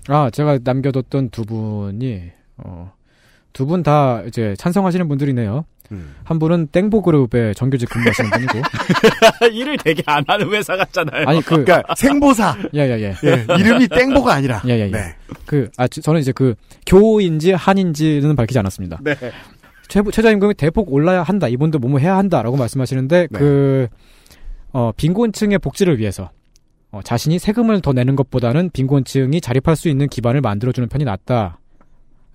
[0.07, 2.93] 아, 제가 남겨뒀던 두 분이, 어,
[3.53, 5.65] 두 분 다 이제 찬성하시는 분들이네요.
[5.91, 6.15] 음.
[6.23, 8.61] 한 분은 땡보그룹의 정규직 근무하시는 분이고.
[9.51, 11.27] 일을 되게 안 하는 회사 같잖아요.
[11.27, 12.57] 아니, 그, 그러니까, 생보사.
[12.73, 13.15] 예, 예, 예.
[13.23, 14.61] 예, 이름이 땡보가 아니라.
[14.67, 14.91] 예, 예, 예.
[14.91, 15.15] 네.
[15.45, 16.55] 그, 아, 저- 저는 이제 그,
[16.85, 18.99] 교인지 한인지는 밝히지 않았습니다.
[19.03, 19.15] 네.
[19.87, 21.47] 최, 최저임금이 대폭 올라야 한다.
[21.47, 23.39] 이분도 뭐뭐 해야 한다라고 말씀하시는데 네.
[23.39, 23.87] 그
[24.73, 26.31] 어, 빈곤층의 복지를 위해서
[26.91, 31.59] 어, 자신이 세금을 더 내는 것보다는 빈곤층이 자립할 수 있는 기반을 만들어주는 편이 낫다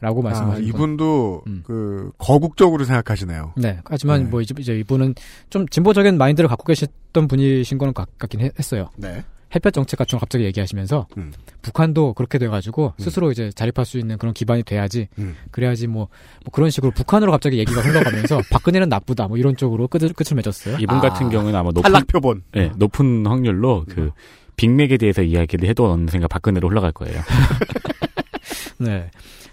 [0.00, 0.68] 라고 아, 말씀하신 분.
[0.68, 1.62] 이분도, 음.
[1.66, 3.52] 그, 거국적으로 생각하시네요.
[3.56, 3.78] 네.
[3.84, 4.28] 하지만 네.
[4.30, 5.14] 뭐 이제, 이제 이분은
[5.50, 8.88] 좀 진보적인 마인드를 갖고 계셨던 분이신 거는 같, 같긴 했- 했어요.
[8.96, 9.22] 네.
[9.54, 11.32] 햇볕 정책 같은 걸 갑자기 얘기하시면서 음.
[11.60, 13.02] 북한도 그렇게 돼가지고 음.
[13.02, 15.34] 스스로 이제 자립할 수 있는 그런 기반이 돼야지 음.
[15.50, 16.06] 그래야지 뭐,
[16.44, 20.76] 뭐 그런 식으로 북한으로 갑자기 얘기가 흘러가면서 박근혜는 나쁘다 뭐 이런 쪽으로 끝을 끝을 맺었어요.
[20.78, 21.00] 이분 아.
[21.00, 22.44] 같은 경우는 아마 높은 탈락표본.
[22.52, 24.12] 네, 높은 확률로 그
[24.54, 27.20] 빅맥에 대해서 이야기를 해도 언젠가 박근혜로 흘러갈 거예요.
[28.78, 29.10] 네.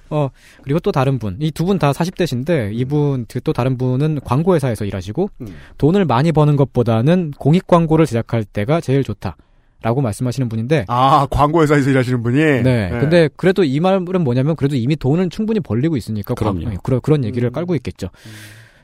[0.09, 0.29] 어,
[0.63, 1.37] 그리고 또 다른 분.
[1.39, 5.47] 이 두 분 다 40대신데, 이분, 그또 다른 분은 광고회사에서 일하시고, 음.
[5.77, 9.35] 돈을 많이 버는 것보다는 공익 광고를 제작할 때가 제일 좋다.
[9.83, 12.37] 라고 말씀하시는 분인데, 아, 광고회사에서 일하시는 분이?
[12.63, 12.89] 네.
[12.99, 16.61] 근데 그래도 이 말은 뭐냐면, 그래도 이미 돈은 충분히 벌리고 있으니까, 그럼요.
[16.63, 17.53] 광- 네, 그런, 그런 얘기를 음.
[17.53, 18.09] 깔고 있겠죠.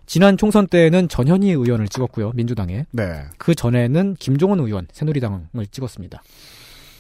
[0.06, 2.86] 지난 총선 때에는 전현희 의원을 찍었고요, 민주당에.
[2.92, 3.22] 네.
[3.38, 6.22] 그 전에는 김종원 의원, 새누리당을 찍었습니다.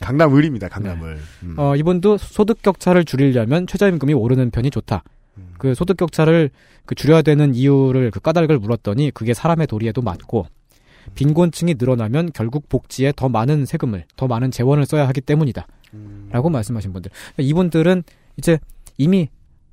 [0.03, 1.17] 강남을입니다, 강남을.
[1.43, 1.55] 음.
[1.57, 5.03] 어, 이분도 소득 격차를 줄이려면 최저임금이 오르는 편이 좋다.
[5.37, 5.53] 음.
[5.57, 6.49] 그 소득 격차를
[6.85, 10.47] 그 줄여야 되는 이유를 그 까닭을 물었더니 그게 사람의 도리에도 맞고
[11.15, 15.65] 빈곤층이 늘어나면 결국 복지에 더 많은 세금을 더 많은 재원을 써야 하기 때문이다.
[15.93, 16.27] 음.
[16.31, 17.11] 라고 말씀하신 분들.
[17.37, 18.03] 이분들은
[18.37, 18.59] 이제
[18.97, 19.29] 이미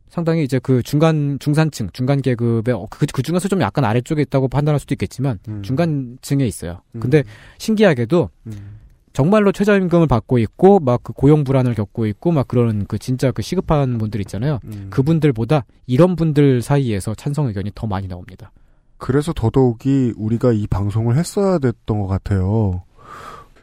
[0.08, 4.48] 상당히 이제 그 중간 중산층 중간 계급의 어, 그, 그 중에서 좀 약간 아래쪽에 있다고
[4.48, 5.62] 판단할 수도 있겠지만 음.
[5.62, 6.82] 중간층에 있어요.
[6.96, 7.00] 음.
[7.00, 7.22] 근데
[7.58, 8.79] 신기하게도 음.
[9.12, 13.42] 정말로 최저임금을 받고 있고 막 그 고용 불안을 겪고 있고 막 그런 그 진짜 그
[13.42, 14.60] 시급한 분들 있잖아요.
[14.64, 14.88] 음.
[14.90, 18.52] 그분들보다 이런 분들 사이에서 찬성 의견이 더 많이 나옵니다.
[18.98, 22.82] 그래서 더더욱이 우리가 이 방송을 했어야 됐던 것 같아요.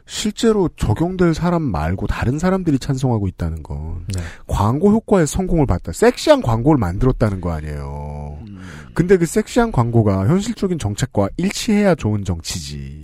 [0.04, 4.22] 실제로 적용될 사람 말고 다른 사람들이 찬성하고 있다는 건 네.
[4.46, 5.92] 광고 효과에 성공을 봤다.
[5.92, 8.38] 섹시한 광고를 만들었다는 거 아니에요.
[8.48, 8.58] 음.
[8.94, 13.02] 근데 그 섹시한 광고가 현실적인 정책과 일치해야 좋은 정치지.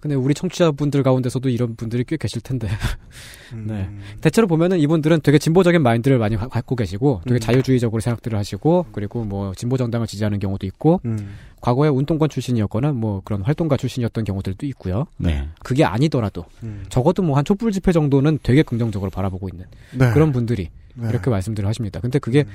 [0.00, 2.68] 근데 우리 청취자분들 가운데서도 이런 분들이 꽤 계실 텐데.
[3.52, 3.64] 음.
[3.68, 3.88] 네.
[4.22, 7.40] 대체로 보면은 이분들은 되게 진보적인 마인드를 많이 가- 갖고 계시고 되게 음.
[7.40, 11.34] 자유주의적으로 생각들을 하시고 그리고 뭐 진보 정당을 지지하는 경우도 있고 음.
[11.60, 15.06] 과거에 운동권 출신이었거나 뭐 그런 활동가 출신이었던 경우들도 있고요.
[15.18, 15.48] 네.
[15.62, 16.84] 그게 아니더라도 음.
[16.88, 19.66] 적어도 뭐 한 촛불 집회 정도는 되게 긍정적으로 바라보고 있는
[19.98, 20.10] 네.
[20.12, 21.08] 그런 분들이 네.
[21.10, 22.00] 이렇게 말씀들을 하십니다.
[22.00, 22.52] 근데 그게 음.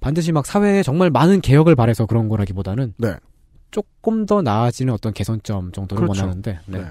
[0.00, 3.14] 반드시 막 사회에 정말 많은 개혁을 바래서 그런 거라기보다는 네.
[3.72, 6.20] 조금 더 나아지는 어떤 개선점 정도를 그렇죠.
[6.22, 6.78] 원하는데 네.
[6.78, 6.84] 네.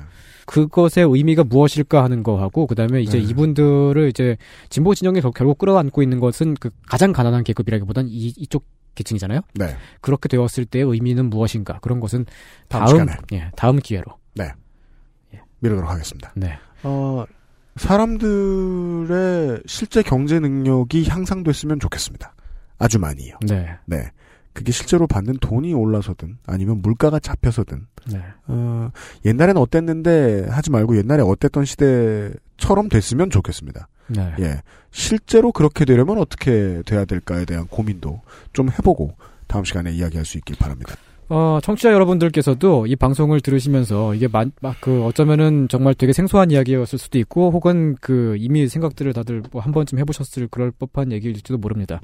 [0.45, 3.23] 그것의 의미가 무엇일까 하는 거하고 그다음에 이제 네.
[3.23, 4.35] 이분들을 이제
[4.69, 9.39] 진보 진영에 결- 결국 끌어안고 있는 것은 그 가장 가난한 계급이라기보단 이 이쪽 계층이잖아요.
[9.53, 9.77] 네.
[10.01, 12.25] 그렇게 되었을 때의 의미는 무엇인가 그런 것은
[12.67, 13.11] 다음 다음 시간에.
[13.31, 14.11] 예 다음 기회로
[15.63, 16.33] 미루도록 하겠습니다.
[16.35, 17.23] 네 어,
[17.75, 22.33] 사람들의 실제 경제 능력이 향상됐으면 좋겠습니다.
[22.79, 23.35] 아주 많이요.
[23.47, 23.69] 네.
[23.85, 24.09] 네.
[24.53, 28.21] 그게 실제로 받는 돈이 올라서든 아니면 물가가 잡혀서든 네.
[28.47, 28.91] 어,
[29.25, 33.87] 옛날엔 어땠는데 하지 말고 옛날에 어땠던 시대처럼 됐으면 좋겠습니다.
[34.07, 34.35] 네.
[34.39, 34.61] 예.
[34.91, 38.21] 실제로 그렇게 되려면 어떻게 돼야 될까에 대한 고민도
[38.51, 39.15] 좀 해보고
[39.47, 40.95] 다음 시간에 이야기할 수 있길 바랍니다.
[41.33, 46.99] 어, 청취자 여러분들께서도 이 방송을 들으시면서 이게 막, 막, 그, 어쩌면은 정말 되게 생소한 이야기였을
[46.99, 52.01] 수도 있고, 혹은 그, 이미 생각들을 다들 뭐 한 번쯤 해보셨을 그럴 법한 얘기일지도 모릅니다.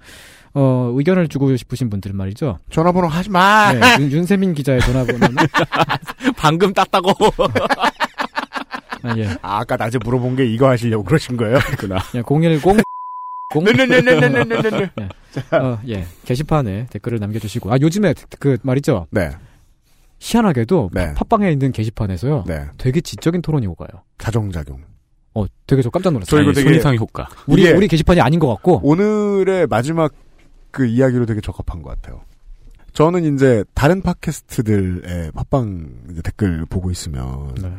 [0.54, 2.60] 어, 의견을 주고 싶으신 분들 말이죠.
[2.70, 3.74] 전화번호 하지 마!
[3.74, 5.36] 네, 윤, 윤세민 기자의 전화번호는.
[6.38, 7.12] 방금 땄다고!
[9.04, 9.28] 아, 예.
[9.42, 11.60] 아, 아까 낮에 물어본 게 이거 하시려고 그러신 거예요?
[11.78, 11.98] 그나.
[12.16, 12.87] 예, 010.
[13.50, 13.64] 공...
[13.64, 14.92] 네네네네네네네.
[15.00, 15.56] 예.
[15.56, 16.06] 어, 예.
[16.26, 17.72] 게시판에 댓글을 남겨주시고.
[17.72, 19.08] 아, 요즘에 그 말이죠.
[19.12, 19.30] 네.
[20.20, 21.14] 희한하게도 네.
[21.14, 22.44] 팟빵에 있는 게시판에서요.
[22.48, 22.66] 네.
[22.78, 23.88] 되게 지적인 토론이 오가요.
[24.18, 24.82] 자정작용.
[25.36, 26.30] 어, 되게 저 깜짝 놀랐어요.
[26.40, 27.30] 저 이거 되게- 손이상 효과.
[27.46, 28.82] 우리 우리 게시판이 아닌 것 같고.
[28.84, 30.12] 오늘의 마지막
[30.72, 32.22] 그 이야기로 되게 적합한 것 같아요.
[32.94, 35.90] 저는 이제 다른 팟캐스트들의 팟빵
[36.24, 37.72] 댓글 보고 있으면 네.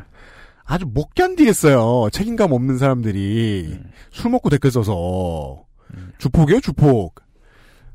[0.69, 2.11] 아주 못 견디겠어요.
[2.13, 3.91] 책임감 없는 사람들이 음.
[4.11, 5.65] 술 먹고 댓글 써서
[6.19, 7.15] 주폭이에요, 주폭.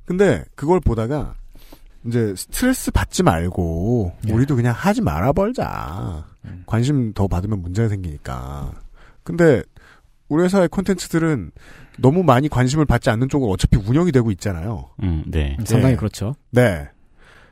[0.06, 1.36] 근데 그걸 보다가
[2.06, 4.34] 이제 스트레스 받지 말고 네.
[4.34, 6.26] 우리도 그냥 하지 말아 벌자.
[6.46, 6.64] 음.
[6.66, 8.74] 관심 더 받으면 문제가 생기니까.
[9.24, 9.62] 근데
[10.28, 11.52] 우리 회사의 콘텐츠들은
[12.00, 14.90] 너무 많이 관심을 받지 않는 쪽으로 어차피 운영이 되고 있잖아요.
[15.04, 15.56] 음, 네.
[15.64, 15.96] 상당히 네.
[15.96, 16.36] 그렇죠.
[16.50, 16.90] 네.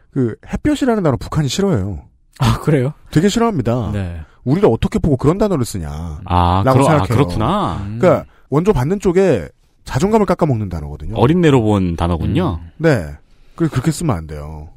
[0.09, 2.07] 그 햇볕이라는 단어 북한이 싫어해요.
[2.39, 2.93] 아, 그래요?
[3.11, 3.91] 되게 싫어합니다.
[3.93, 4.21] 네.
[4.43, 6.21] 우리를 어떻게 보고 그런 단어를 쓰냐.
[6.25, 7.07] 아, 라고 그러, 아 생각해요.
[7.07, 7.77] 그렇구나.
[7.85, 7.99] 음.
[7.99, 9.47] 그러니까 원조 받는 쪽에
[9.85, 11.15] 자존감을 깎아먹는 단어거든요.
[11.15, 12.59] 어린애로 본 단어군요.
[12.61, 12.71] 음.
[12.77, 13.15] 네.
[13.55, 14.69] 그 그렇게 쓰면 안 돼요.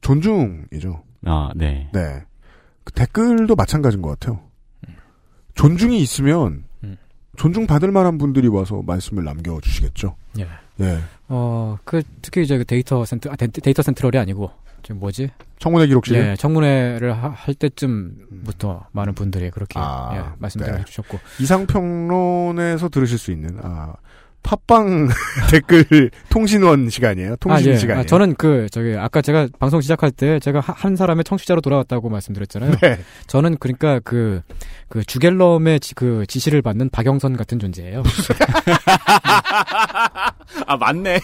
[0.00, 1.02] 존중이죠.
[1.26, 1.88] 아, 네.
[1.92, 2.22] 네.
[2.84, 4.40] 그 댓글도 마찬가지인 것 같아요.
[5.54, 6.96] 존중이 있으면 음.
[7.36, 10.16] 존중 받을 만한 분들이 와서 말씀을 남겨주시겠죠.
[10.38, 10.46] 예.
[10.76, 10.98] 네.
[11.28, 14.50] 어, 그 특히 이제 그 데이터 센터 아, 데, 데이터 센트럴이 아니고
[14.82, 15.28] 지금 뭐지?
[15.58, 16.16] 청문회 기록실.
[16.16, 20.80] 예, 청문회를 하- 할 때쯤부터 많은 분들이 그렇게 아, 예, 말씀들을 네.
[20.80, 23.92] 해주셨고 이상평론에서 들으실 수 있는 아
[24.42, 25.08] 팟빵
[25.52, 27.36] 댓글 통신원 시간이에요.
[27.36, 27.76] 통신 아, 예.
[27.76, 28.00] 시간이에요.
[28.00, 32.08] 아, 저는 그 저기 아까 제가 방송 시작할 때 제가 하- 한 사람의 청취자로 돌아왔다고
[32.08, 32.70] 말씀드렸잖아요.
[32.80, 33.00] 네.
[33.26, 34.40] 저는 그러니까 그,
[34.88, 38.02] 그 주갤럼의 지, 그 지시를 받는 박영선 같은 존재예요.
[40.66, 41.20] 아, 맞네.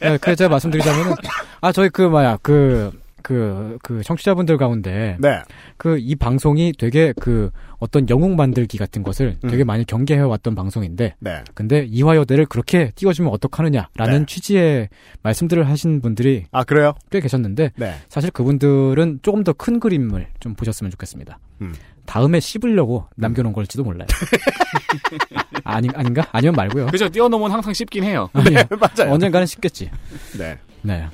[0.00, 1.14] 네, 그 제가 말씀드리자면은
[1.60, 2.92] 아 저희 그 뭐야 그
[3.22, 5.42] 그, 그, 청취자분들 가운데, 네.
[5.76, 9.48] 그, 이 방송이 되게 그, 어떤 영웅 만들기 같은 것을 음.
[9.48, 11.44] 되게 많이 경계해왔던 방송인데, 네.
[11.54, 14.26] 근데 이화여대를 그렇게 띄워주면 어떡하느냐라는 네.
[14.26, 14.88] 취지의
[15.22, 16.92] 말씀들을 하신 분들이 아 그래요?
[17.10, 17.94] 꽤 계셨는데, 네.
[18.08, 21.38] 사실 그분들은 조금 더 큰 그림을 좀 보셨으면 좋겠습니다.
[21.60, 21.74] 음.
[22.06, 24.06] 다음에 씹으려고 남겨놓은 걸지도 몰라요.
[25.64, 26.26] 아니, 아닌가?
[26.32, 26.86] 아니면 말고요.
[26.86, 27.08] 그죠.
[27.08, 28.28] 뛰어넘으면 항상 씹긴 해요.
[28.32, 28.62] 아니요.
[28.80, 29.12] 맞아요.
[29.12, 29.90] 언젠가는 씹겠지.
[30.38, 30.58] 네.
[30.82, 31.06] 네.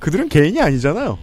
[0.00, 1.18] 그들은 개인이 아니잖아요.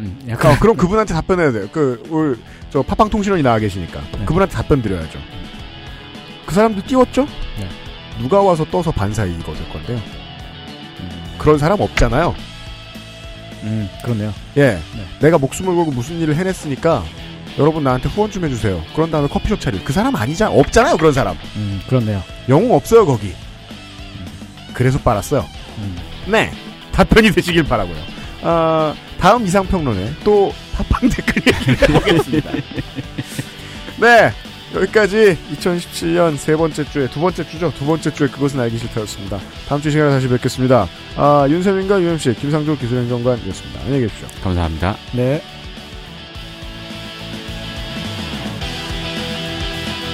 [0.00, 1.68] 음, 약간 어, 그럼 그분한테 답변해야 돼요.
[1.70, 2.36] 그, 우리,
[2.70, 4.00] 저, 팟빵 통신원이 나와 계시니까.
[4.12, 4.24] 네.
[4.24, 5.18] 그분한테 답변 드려야죠.
[6.46, 7.26] 그 사람도 띄웠죠?
[7.58, 7.68] 네.
[8.18, 10.00] 누가 와서 떠서 반사이 이거 될 건데요.
[11.38, 12.34] 그런 사람 없잖아요.
[13.62, 14.32] 음, 그렇네요.
[14.56, 14.78] 예.
[15.20, 17.04] 내가 목숨을 걸고 무슨 일을 해냈으니까
[17.58, 18.82] 여러분 나한테 후원 좀 해주세요.
[18.94, 19.84] 그런 다음에 커피숍 차릴.
[19.84, 20.50] 그 사람 아니잖아.
[20.52, 20.96] 없잖아요.
[20.96, 21.36] 그런 사람.
[21.56, 22.22] 음, 그렇네요.
[22.48, 23.06] 영웅 없어요.
[23.06, 23.32] 거기.
[24.74, 25.44] 그래서 빨았어요.
[25.78, 25.96] 음.
[26.26, 26.50] 네.
[26.92, 27.96] 답변이 되시길 바라고요.
[28.42, 32.52] 아, 다음 이상평론에 또 팟빵 댓글 얘기를 해보겠습니다.
[34.00, 34.32] 네.
[34.74, 37.72] 여기까지 2017년 세 번째 주에 두 번째 주죠.
[37.76, 39.40] 두 번째 주에 그것은 알기 싫다였습니다.
[39.68, 40.88] 다음 주 시간에 다시 뵙겠습니다.
[41.16, 43.80] 아, 윤세민과 UMC 김상조 기술행정관이었습니다.
[43.80, 44.28] 안녕히 계십시오.
[44.42, 44.96] 감사합니다.
[45.12, 45.42] 네.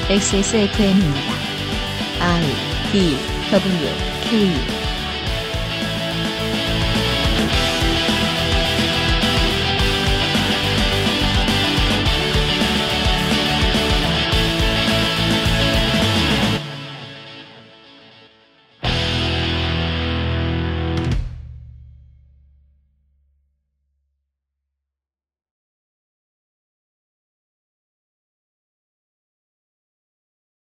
[0.09, 1.33] XSFM입니다.
[2.21, 2.43] I
[2.93, 3.17] D
[3.51, 3.89] W
[4.23, 4.86] K